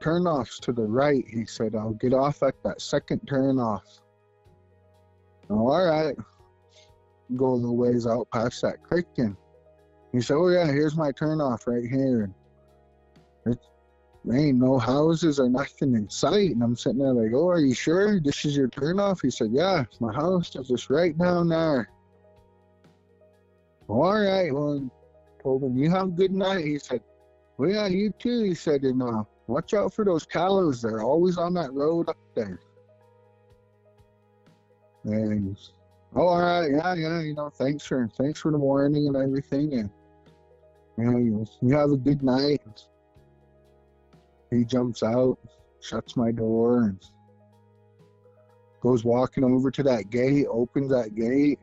turnoffs 0.00 0.58
to 0.60 0.72
the 0.72 0.86
right." 0.86 1.24
He 1.28 1.46
said, 1.46 1.74
"I'll 1.74 1.94
get 1.94 2.14
off 2.14 2.42
at 2.42 2.54
that 2.64 2.80
second 2.80 3.20
turnoff." 3.26 4.00
Oh, 5.50 5.68
all 5.68 5.86
right. 5.86 6.16
Go 7.36 7.46
a 7.46 7.54
little 7.54 7.76
ways 7.76 8.06
out 8.06 8.28
past 8.32 8.62
that 8.62 8.82
creek, 8.82 9.06
and 9.18 9.36
he 10.12 10.20
said, 10.20 10.34
"Oh 10.34 10.48
yeah, 10.48 10.66
here's 10.66 10.96
my 10.96 11.12
turnoff 11.12 11.66
right 11.66 11.84
here." 11.84 12.30
It's, 13.46 13.68
there 14.24 14.38
ain't 14.38 14.58
no 14.58 14.78
houses 14.78 15.38
or 15.38 15.48
nothing 15.48 15.94
in 15.94 16.08
sight, 16.10 16.50
and 16.50 16.62
I'm 16.62 16.76
sitting 16.76 16.98
there 16.98 17.12
like, 17.12 17.32
"Oh, 17.34 17.48
are 17.48 17.60
you 17.60 17.74
sure 17.74 18.20
this 18.20 18.44
is 18.44 18.56
your 18.56 18.68
turnoff?" 18.68 19.22
He 19.22 19.30
said, 19.30 19.50
"Yeah, 19.52 19.84
my 20.00 20.12
house 20.12 20.54
is 20.56 20.68
just 20.68 20.90
right 20.90 21.16
down 21.16 21.48
there." 21.48 21.88
All 23.88 24.20
right, 24.20 24.52
well, 24.52 24.90
told 25.42 25.62
him, 25.62 25.76
"You 25.78 25.90
have 25.90 26.08
a 26.08 26.10
good 26.10 26.32
night." 26.32 26.64
He 26.64 26.78
said, 26.78 27.02
"Well, 27.56 27.70
yeah, 27.70 27.86
you 27.86 28.12
too." 28.18 28.42
He 28.42 28.54
said, 28.54 28.82
"And 28.82 29.02
uh, 29.02 29.24
watch 29.48 29.74
out 29.74 29.92
for 29.92 30.04
those 30.04 30.24
cows. 30.24 30.82
They're 30.82 31.02
always 31.02 31.38
on 31.38 31.54
that 31.54 31.72
road 31.72 32.08
up 32.08 32.16
there." 32.34 32.60
And 35.04 35.56
oh, 36.14 36.28
all 36.28 36.40
right, 36.40 36.70
yeah, 36.70 36.94
yeah, 36.94 37.20
you 37.20 37.34
know, 37.34 37.50
thanks 37.50 37.84
for 37.84 38.08
thanks 38.16 38.40
for 38.40 38.52
the 38.52 38.58
warning 38.58 39.06
and 39.06 39.16
everything, 39.16 39.74
and 39.74 39.90
you 40.96 41.04
know, 41.04 41.18
you, 41.18 41.46
you 41.62 41.76
have 41.76 41.90
a 41.90 41.96
good 41.96 42.22
night. 42.22 42.60
He 44.50 44.64
jumps 44.64 45.02
out, 45.02 45.38
shuts 45.80 46.16
my 46.16 46.32
door, 46.32 46.84
and 46.84 47.02
goes 48.80 49.04
walking 49.04 49.44
over 49.44 49.70
to 49.70 49.82
that 49.84 50.10
gate, 50.10 50.46
opens 50.50 50.90
that 50.90 51.14
gate, 51.14 51.58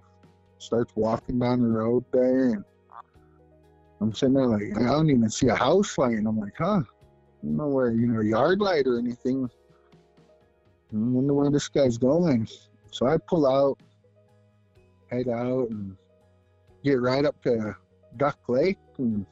starts 0.58 0.94
walking 0.96 1.40
down 1.40 1.62
the 1.62 1.68
road 1.68 2.06
there, 2.12 2.54
and 2.54 2.64
I'm 4.02 4.14
sitting 4.14 4.36
there 4.36 4.48
like, 4.48 4.78
I 4.78 4.92
don't 4.92 5.10
even 5.10 5.30
see 5.30 5.48
a 5.48 5.56
house 5.56 5.98
light, 5.98 6.14
and 6.14 6.28
I'm 6.28 6.40
like, 6.40 6.54
huh, 6.58 6.84
I 7.46 7.64
where, 7.66 7.92
you 7.92 8.08
know, 8.08 8.22
yard 8.22 8.60
light 8.60 8.88
or 8.88 8.98
anything. 8.98 9.50
I 10.94 10.98
wonder 10.98 11.34
where 11.34 11.52
this 11.52 11.68
guy's 11.68 11.98
going. 11.98 12.48
So 12.92 13.06
I 13.06 13.18
pull 13.18 13.46
out, 13.46 13.78
head 15.12 15.28
out, 15.28 15.70
and 15.70 15.96
get 16.84 17.02
right 17.02 17.26
up 17.26 17.42
to 17.44 17.76
Duck 18.18 18.40
Lake, 18.48 18.80
and 18.98 19.26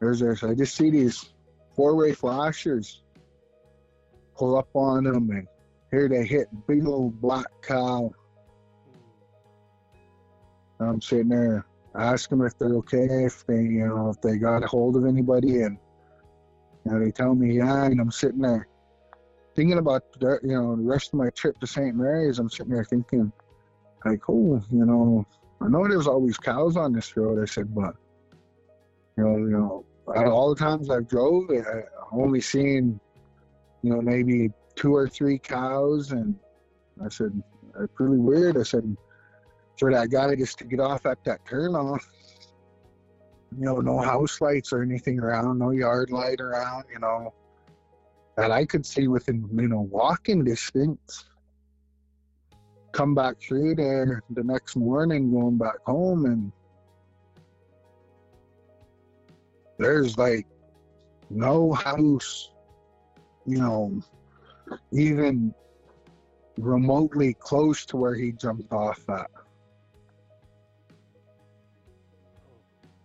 there's 0.00 0.20
this. 0.20 0.42
I 0.42 0.54
just 0.54 0.74
see 0.74 0.90
these 0.90 1.32
four-way 1.76 2.12
flashers 2.14 3.02
pull 4.36 4.56
up 4.56 4.68
on 4.74 5.04
them, 5.04 5.30
and 5.30 5.46
here 5.90 6.08
they 6.08 6.24
hit 6.24 6.48
big 6.66 6.86
old 6.86 7.20
black 7.20 7.46
cow. 7.62 8.12
I'm 10.80 11.00
sitting 11.00 11.28
there, 11.28 11.64
ask 11.94 12.28
them 12.28 12.42
if 12.42 12.58
they're 12.58 12.74
okay, 12.76 13.24
if 13.24 13.46
they, 13.46 13.62
you 13.62 13.86
know, 13.86 14.10
if 14.10 14.20
they 14.20 14.36
got 14.36 14.64
a 14.64 14.66
hold 14.66 14.96
of 14.96 15.04
anybody, 15.04 15.62
and 15.62 15.78
you 16.84 16.92
know, 16.92 17.04
they 17.04 17.10
tell 17.10 17.34
me 17.34 17.56
yeah, 17.56 17.84
and 17.84 18.00
I'm 18.00 18.10
sitting 18.10 18.40
there 18.40 18.68
thinking 19.54 19.78
about 19.78 20.02
the, 20.18 20.38
you 20.42 20.54
know 20.54 20.76
the 20.76 20.82
rest 20.82 21.08
of 21.12 21.18
my 21.18 21.30
trip 21.30 21.58
to 21.60 21.66
St. 21.66 21.94
Mary's. 21.94 22.38
I'm 22.38 22.50
sitting 22.50 22.72
there 22.72 22.84
thinking, 22.84 23.32
like, 24.04 24.22
oh, 24.28 24.62
you 24.70 24.84
know, 24.84 25.26
I 25.60 25.68
know 25.68 25.86
there's 25.88 26.06
always 26.06 26.36
cows 26.36 26.76
on 26.76 26.92
this 26.92 27.16
road. 27.16 27.40
I 27.40 27.46
said, 27.46 27.74
but 27.74 27.94
you 29.16 29.24
know, 29.24 29.36
you 29.36 29.50
know, 29.50 29.84
out 30.14 30.26
of 30.26 30.32
all 30.32 30.54
the 30.54 30.60
times 30.60 30.90
I've 30.90 31.08
drove, 31.08 31.50
I 31.50 31.82
only 32.12 32.40
seen, 32.40 33.00
you 33.82 33.90
know, 33.90 34.00
maybe 34.00 34.50
two 34.74 34.94
or 34.94 35.08
three 35.08 35.38
cows, 35.38 36.12
and 36.12 36.34
I 37.04 37.08
said, 37.08 37.40
it's 37.80 37.92
really 37.98 38.18
weird. 38.18 38.58
I 38.58 38.62
said, 38.62 38.96
for 39.78 39.92
that 39.92 40.10
guy 40.10 40.34
just 40.36 40.58
to 40.58 40.64
get 40.64 40.80
off 40.80 41.06
at 41.06 41.22
that 41.24 41.44
turnoff, 41.46 42.02
you 43.58 43.64
know, 43.64 43.76
no 43.76 43.98
house 43.98 44.40
lights 44.40 44.72
or 44.72 44.82
anything 44.82 45.20
around, 45.20 45.58
no 45.58 45.70
yard 45.70 46.10
light 46.10 46.40
around, 46.40 46.84
you 46.92 46.98
know, 46.98 47.32
that 48.36 48.50
I 48.50 48.64
could 48.64 48.84
see 48.84 49.08
within, 49.08 49.48
you 49.52 49.68
know, 49.68 49.82
walking 49.82 50.44
distance. 50.44 51.24
Come 52.92 53.14
back 53.14 53.40
through 53.40 53.74
there 53.74 54.22
the 54.30 54.44
next 54.44 54.76
morning, 54.76 55.32
going 55.32 55.58
back 55.58 55.78
home, 55.84 56.26
and 56.26 56.52
there's 59.78 60.16
like 60.16 60.46
no 61.30 61.72
house, 61.72 62.50
you 63.46 63.58
know, 63.58 64.00
even 64.92 65.52
remotely 66.56 67.34
close 67.34 67.84
to 67.86 67.96
where 67.96 68.14
he 68.14 68.32
jumped 68.32 68.72
off 68.72 69.08
at. 69.08 69.30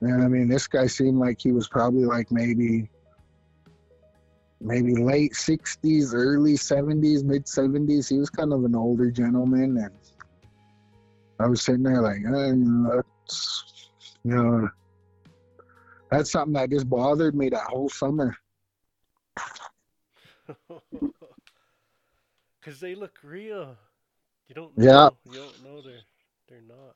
And 0.02 0.24
I 0.24 0.28
mean, 0.28 0.48
this 0.48 0.68
guy 0.68 0.88
seemed 0.88 1.20
like 1.20 1.40
he 1.42 1.52
was 1.52 1.68
probably 1.68 2.06
like 2.06 2.32
maybe, 2.32 2.90
maybe 4.62 4.96
late 4.96 5.34
60s, 5.34 6.14
early 6.14 6.54
70s, 6.54 7.24
mid 7.24 7.46
70s. 7.46 8.10
He 8.10 8.18
was 8.18 8.30
kind 8.30 8.54
of 8.54 8.64
an 8.64 8.76
older 8.76 9.12
gentleman. 9.12 9.78
And 9.78 9.92
I 11.40 11.48
was 11.48 11.62
sitting 11.62 11.84
there 11.84 12.02
like, 12.02 12.18
eh, 12.18 12.48
you 12.48 12.56
know, 12.56 12.96
that's, 12.96 13.90
you 14.24 14.36
know, 14.36 14.70
that's 16.10 16.32
something 16.32 16.54
that 16.54 16.70
just 16.70 16.90
bothered 16.90 17.36
me 17.36 17.50
that 17.50 17.68
whole 17.68 17.90
summer. 17.90 18.36
Cause 22.62 22.80
they 22.80 22.96
look 22.96 23.18
real. 23.24 23.78
You 24.48 24.56
don't 24.56 24.72
Yeah. 24.78 25.10
You 25.26 25.40
don't 25.40 25.64
know 25.64 25.82
they're 25.82 26.02
they're 26.48 26.62
not. 26.68 26.96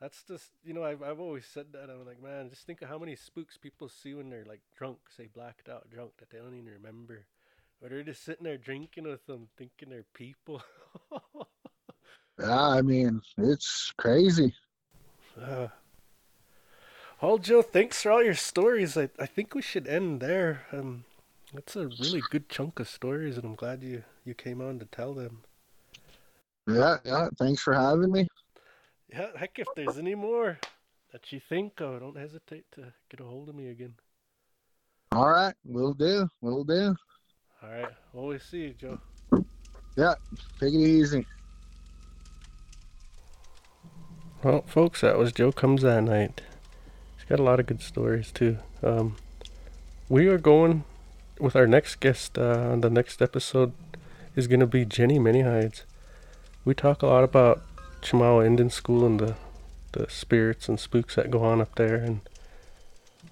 That's 0.00 0.22
just 0.22 0.50
you 0.64 0.74
know 0.74 0.84
I've 0.84 1.02
I've 1.02 1.20
always 1.20 1.46
said 1.46 1.66
that 1.72 1.90
I'm 1.90 2.06
like 2.06 2.22
man 2.22 2.50
just 2.50 2.66
think 2.66 2.82
of 2.82 2.88
how 2.88 2.98
many 2.98 3.16
spooks 3.16 3.56
people 3.56 3.88
see 3.88 4.14
when 4.14 4.28
they're 4.30 4.44
like 4.44 4.60
drunk 4.76 4.98
say 5.16 5.28
blacked 5.32 5.68
out 5.68 5.90
drunk 5.90 6.12
that 6.18 6.30
they 6.30 6.38
don't 6.38 6.54
even 6.54 6.72
remember 6.72 7.24
or 7.82 7.88
they're 7.88 8.02
just 8.02 8.24
sitting 8.24 8.44
there 8.44 8.56
drinking 8.56 9.04
with 9.04 9.26
them 9.26 9.48
thinking 9.56 9.90
they're 9.90 10.04
people. 10.14 10.62
Yeah, 12.38 12.68
I 12.68 12.82
mean, 12.82 13.22
it's 13.38 13.92
crazy. 13.96 14.54
uh, 15.40 15.68
well, 17.20 17.38
Joe, 17.38 17.62
thanks 17.62 18.02
for 18.02 18.10
all 18.10 18.22
your 18.22 18.34
stories. 18.34 18.96
I 18.96 19.08
I 19.18 19.26
think 19.26 19.54
we 19.54 19.62
should 19.62 19.86
end 19.86 20.20
there. 20.20 20.66
Um, 20.72 21.04
that's 21.52 21.76
a 21.76 21.88
really 21.88 22.22
good 22.22 22.48
chunk 22.48 22.80
of 22.80 22.88
stories, 22.88 23.36
and 23.36 23.44
I'm 23.44 23.54
glad 23.54 23.82
you 23.82 24.04
you 24.24 24.34
came 24.34 24.60
on 24.60 24.78
to 24.80 24.84
tell 24.86 25.14
them. 25.14 25.44
Yeah, 26.66 26.98
yeah. 27.04 27.28
Thanks 27.38 27.62
for 27.62 27.74
having 27.74 28.12
me. 28.12 28.26
Yeah, 29.10 29.28
heck, 29.36 29.58
if 29.58 29.68
there's 29.76 29.98
any 29.98 30.14
more 30.14 30.58
that 31.12 31.32
you 31.32 31.40
think 31.40 31.80
of, 31.80 32.00
don't 32.00 32.16
hesitate 32.16 32.64
to 32.72 32.92
get 33.10 33.20
a 33.20 33.24
hold 33.24 33.48
of 33.48 33.54
me 33.54 33.68
again. 33.68 33.94
All 35.12 35.28
right, 35.30 35.54
we'll 35.64 35.94
do. 35.94 36.28
We'll 36.40 36.64
do. 36.64 36.96
All 37.62 37.70
right, 37.70 37.92
always 38.14 38.42
see 38.42 38.62
you, 38.62 38.74
Joe. 38.74 39.00
Yeah, 39.96 40.14
take 40.58 40.74
it 40.74 40.78
easy. 40.78 41.26
Well, 44.42 44.62
folks, 44.66 45.02
that 45.02 45.16
was 45.16 45.32
Joe 45.32 45.52
Comes 45.52 45.84
At 45.84 46.02
Night. 46.04 46.42
He's 47.16 47.24
got 47.24 47.38
a 47.38 47.42
lot 47.42 47.60
of 47.60 47.66
good 47.66 47.80
stories, 47.80 48.32
too. 48.32 48.58
Um, 48.82 49.16
we 50.08 50.26
are 50.26 50.38
going 50.38 50.84
with 51.38 51.56
our 51.56 51.66
next 51.66 52.00
guest 52.00 52.36
uh, 52.36 52.70
on 52.72 52.80
the 52.80 52.90
next 52.90 53.22
episode 53.22 53.72
is 54.36 54.46
going 54.46 54.60
to 54.60 54.66
be 54.66 54.84
Jenny 54.84 55.18
Manyhides. 55.18 55.84
We 56.64 56.74
talk 56.74 57.02
a 57.02 57.06
lot 57.06 57.24
about 57.24 57.62
Chemawa 58.04 58.46
Indian 58.46 58.70
School 58.70 59.04
and 59.04 59.18
the, 59.18 59.34
the 59.92 60.08
spirits 60.08 60.68
and 60.68 60.78
spooks 60.78 61.16
that 61.16 61.30
go 61.30 61.42
on 61.42 61.60
up 61.60 61.74
there. 61.74 61.96
And, 61.96 62.20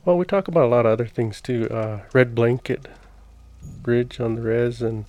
well, 0.05 0.19
we 0.19 0.25
talk 0.25 0.49
about 0.49 0.65
a 0.65 0.69
lot 0.75 0.87
of 0.87 0.93
other 0.93 1.07
things, 1.07 1.41
too. 1.41 1.69
Uh, 1.71 2.01
Red 2.13 2.35
Blanket 2.35 2.89
Bridge 3.83 4.19
on 4.19 4.35
the 4.35 4.43
res, 4.43 4.83
and 4.83 5.05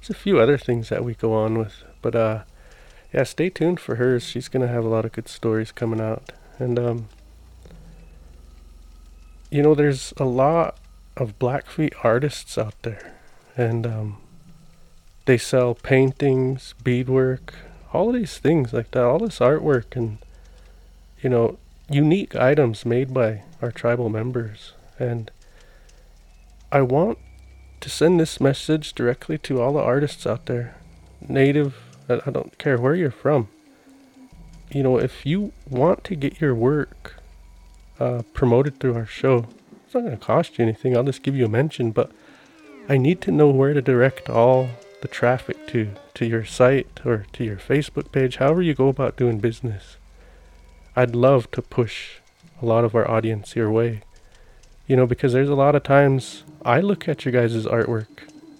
there's 0.00 0.10
a 0.10 0.14
few 0.14 0.38
other 0.38 0.58
things 0.58 0.88
that 0.90 1.04
we 1.04 1.14
go 1.14 1.32
on 1.32 1.58
with. 1.58 1.82
But, 2.02 2.14
uh, 2.14 2.42
yeah, 3.12 3.22
stay 3.22 3.48
tuned 3.48 3.80
for 3.80 3.96
hers. 3.96 4.24
She's 4.24 4.48
gonna 4.48 4.68
have 4.68 4.84
a 4.84 4.88
lot 4.88 5.04
of 5.04 5.12
good 5.12 5.28
stories 5.28 5.72
coming 5.72 6.00
out, 6.00 6.32
and 6.58 6.78
um, 6.78 7.08
you 9.50 9.62
know, 9.62 9.74
there's 9.74 10.12
a 10.18 10.24
lot 10.24 10.78
of 11.16 11.38
Blackfeet 11.38 11.94
artists 12.02 12.58
out 12.58 12.74
there, 12.82 13.14
and 13.56 13.86
um, 13.86 14.18
they 15.24 15.38
sell 15.38 15.74
paintings, 15.74 16.74
beadwork, 16.82 17.54
all 17.96 18.12
these 18.12 18.38
things 18.38 18.72
like 18.72 18.90
that, 18.92 19.02
all 19.02 19.18
this 19.18 19.38
artwork, 19.38 19.96
and 19.96 20.18
you 21.22 21.30
know, 21.30 21.58
unique 21.88 22.36
items 22.36 22.84
made 22.84 23.14
by 23.14 23.42
our 23.62 23.72
tribal 23.72 24.08
members, 24.08 24.74
and 24.98 25.30
I 26.70 26.82
want 26.82 27.18
to 27.80 27.88
send 27.88 28.20
this 28.20 28.40
message 28.40 28.92
directly 28.92 29.38
to 29.38 29.60
all 29.60 29.72
the 29.72 29.80
artists 29.80 30.26
out 30.26 30.46
there, 30.46 30.76
native 31.28 31.76
I 32.08 32.30
don't 32.30 32.56
care 32.58 32.78
where 32.78 32.94
you're 32.94 33.10
from. 33.10 33.48
You 34.70 34.82
know, 34.82 34.98
if 34.98 35.26
you 35.26 35.52
want 35.68 36.04
to 36.04 36.14
get 36.14 36.40
your 36.40 36.54
work 36.54 37.16
uh, 37.98 38.22
promoted 38.32 38.78
through 38.78 38.94
our 38.94 39.06
show, 39.06 39.46
it's 39.84 39.94
not 39.94 40.00
going 40.00 40.16
to 40.16 40.24
cost 40.24 40.58
you 40.58 40.64
anything. 40.64 40.96
I'll 40.96 41.04
just 41.04 41.22
give 41.22 41.34
you 41.34 41.46
a 41.46 41.48
mention, 41.48 41.90
but 41.90 42.12
I 42.88 42.96
need 42.96 43.20
to 43.22 43.32
know 43.32 43.48
where 43.48 43.74
to 43.74 43.82
direct 43.82 44.28
all 44.28 44.68
the 45.06 45.14
traffic 45.14 45.68
to 45.68 45.92
to 46.14 46.26
your 46.26 46.44
site 46.44 47.00
or 47.04 47.26
to 47.32 47.44
your 47.44 47.56
Facebook 47.56 48.10
page, 48.10 48.36
however 48.36 48.60
you 48.60 48.74
go 48.74 48.88
about 48.88 49.16
doing 49.16 49.38
business. 49.38 49.98
I'd 50.96 51.14
love 51.14 51.48
to 51.52 51.62
push 51.62 52.16
a 52.60 52.66
lot 52.66 52.84
of 52.84 52.94
our 52.96 53.08
audience 53.08 53.54
your 53.54 53.70
way. 53.70 54.02
You 54.88 54.96
know, 54.96 55.06
because 55.06 55.32
there's 55.32 55.48
a 55.48 55.54
lot 55.54 55.76
of 55.76 55.84
times 55.84 56.42
I 56.64 56.80
look 56.80 57.08
at 57.08 57.24
your 57.24 57.32
guys' 57.32 57.66
artwork. 57.66 58.08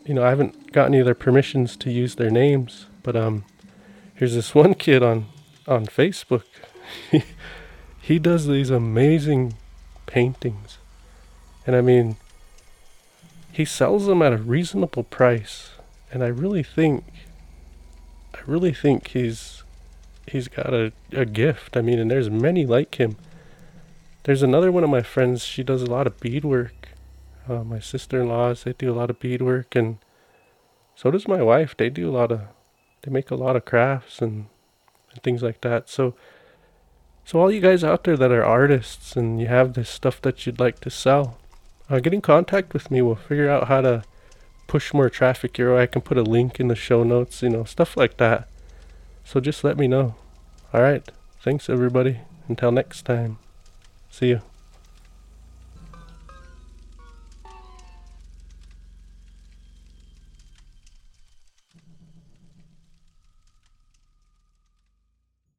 You 0.04 0.14
know, 0.14 0.22
I 0.22 0.28
haven't 0.28 0.72
gotten 0.72 0.94
any 0.94 1.00
of 1.00 1.06
their 1.06 1.14
permissions 1.14 1.76
to 1.78 1.90
use 1.90 2.14
their 2.14 2.30
names, 2.30 2.86
but 3.02 3.16
um, 3.16 3.44
here's 4.14 4.34
this 4.34 4.54
one 4.62 4.74
kid 4.74 5.02
on 5.02 5.26
on 5.66 5.86
Facebook. 5.86 6.44
he 8.00 8.20
does 8.20 8.46
these 8.46 8.70
amazing 8.70 9.54
paintings, 10.06 10.78
and 11.66 11.74
I 11.74 11.80
mean, 11.80 12.16
he 13.50 13.64
sells 13.64 14.06
them 14.06 14.22
at 14.22 14.32
a 14.32 14.36
reasonable 14.36 15.02
price, 15.02 15.70
and 16.12 16.22
I 16.22 16.28
really 16.28 16.62
think, 16.62 17.04
I 18.34 18.38
really 18.46 18.72
think 18.72 19.08
he's 19.08 19.62
he's 20.26 20.48
got 20.48 20.74
a, 20.74 20.92
a 21.12 21.24
gift. 21.24 21.76
I 21.76 21.82
mean, 21.82 21.98
and 21.98 22.10
there's 22.10 22.30
many 22.30 22.66
like 22.66 22.96
him. 22.96 23.16
There's 24.24 24.42
another 24.42 24.72
one 24.72 24.84
of 24.84 24.90
my 24.90 25.02
friends. 25.02 25.44
She 25.44 25.62
does 25.62 25.82
a 25.82 25.90
lot 25.90 26.06
of 26.06 26.18
beadwork. 26.18 26.88
Uh, 27.48 27.62
my 27.62 27.78
sister-in-laws 27.78 28.64
they 28.64 28.72
do 28.72 28.92
a 28.92 28.98
lot 28.98 29.08
of 29.08 29.20
beadwork, 29.20 29.76
and 29.76 29.98
so 30.96 31.10
does 31.10 31.28
my 31.28 31.42
wife. 31.42 31.76
They 31.76 31.90
do 31.90 32.10
a 32.10 32.16
lot 32.16 32.32
of 32.32 32.40
they 33.02 33.12
make 33.12 33.30
a 33.30 33.36
lot 33.36 33.56
of 33.56 33.64
crafts 33.64 34.20
and, 34.20 34.46
and 35.12 35.22
things 35.22 35.42
like 35.42 35.60
that. 35.60 35.88
So 35.88 36.14
so 37.24 37.40
all 37.40 37.50
you 37.50 37.60
guys 37.60 37.82
out 37.82 38.04
there 38.04 38.16
that 38.16 38.30
are 38.30 38.44
artists 38.44 39.16
and 39.16 39.40
you 39.40 39.48
have 39.48 39.74
this 39.74 39.90
stuff 39.90 40.22
that 40.22 40.46
you'd 40.46 40.60
like 40.60 40.78
to 40.80 40.90
sell, 40.90 41.38
uh, 41.90 41.98
get 41.98 42.14
in 42.14 42.20
contact 42.20 42.72
with 42.72 42.90
me. 42.90 43.02
We'll 43.02 43.16
figure 43.16 43.50
out 43.50 43.68
how 43.68 43.80
to 43.80 44.04
push 44.66 44.92
more 44.92 45.10
traffic 45.10 45.58
your 45.58 45.74
way. 45.74 45.82
I 45.82 45.86
can 45.86 46.02
put 46.02 46.18
a 46.18 46.22
link 46.22 46.60
in 46.60 46.68
the 46.68 46.74
show 46.74 47.02
notes, 47.02 47.42
you 47.42 47.50
know, 47.50 47.64
stuff 47.64 47.96
like 47.96 48.16
that. 48.18 48.48
So 49.24 49.40
just 49.40 49.64
let 49.64 49.76
me 49.76 49.88
know. 49.88 50.14
All 50.72 50.82
right. 50.82 51.06
Thanks 51.40 51.68
everybody. 51.68 52.20
Until 52.48 52.72
next 52.72 53.02
time. 53.02 53.38
See 54.10 54.28
you. 54.28 54.55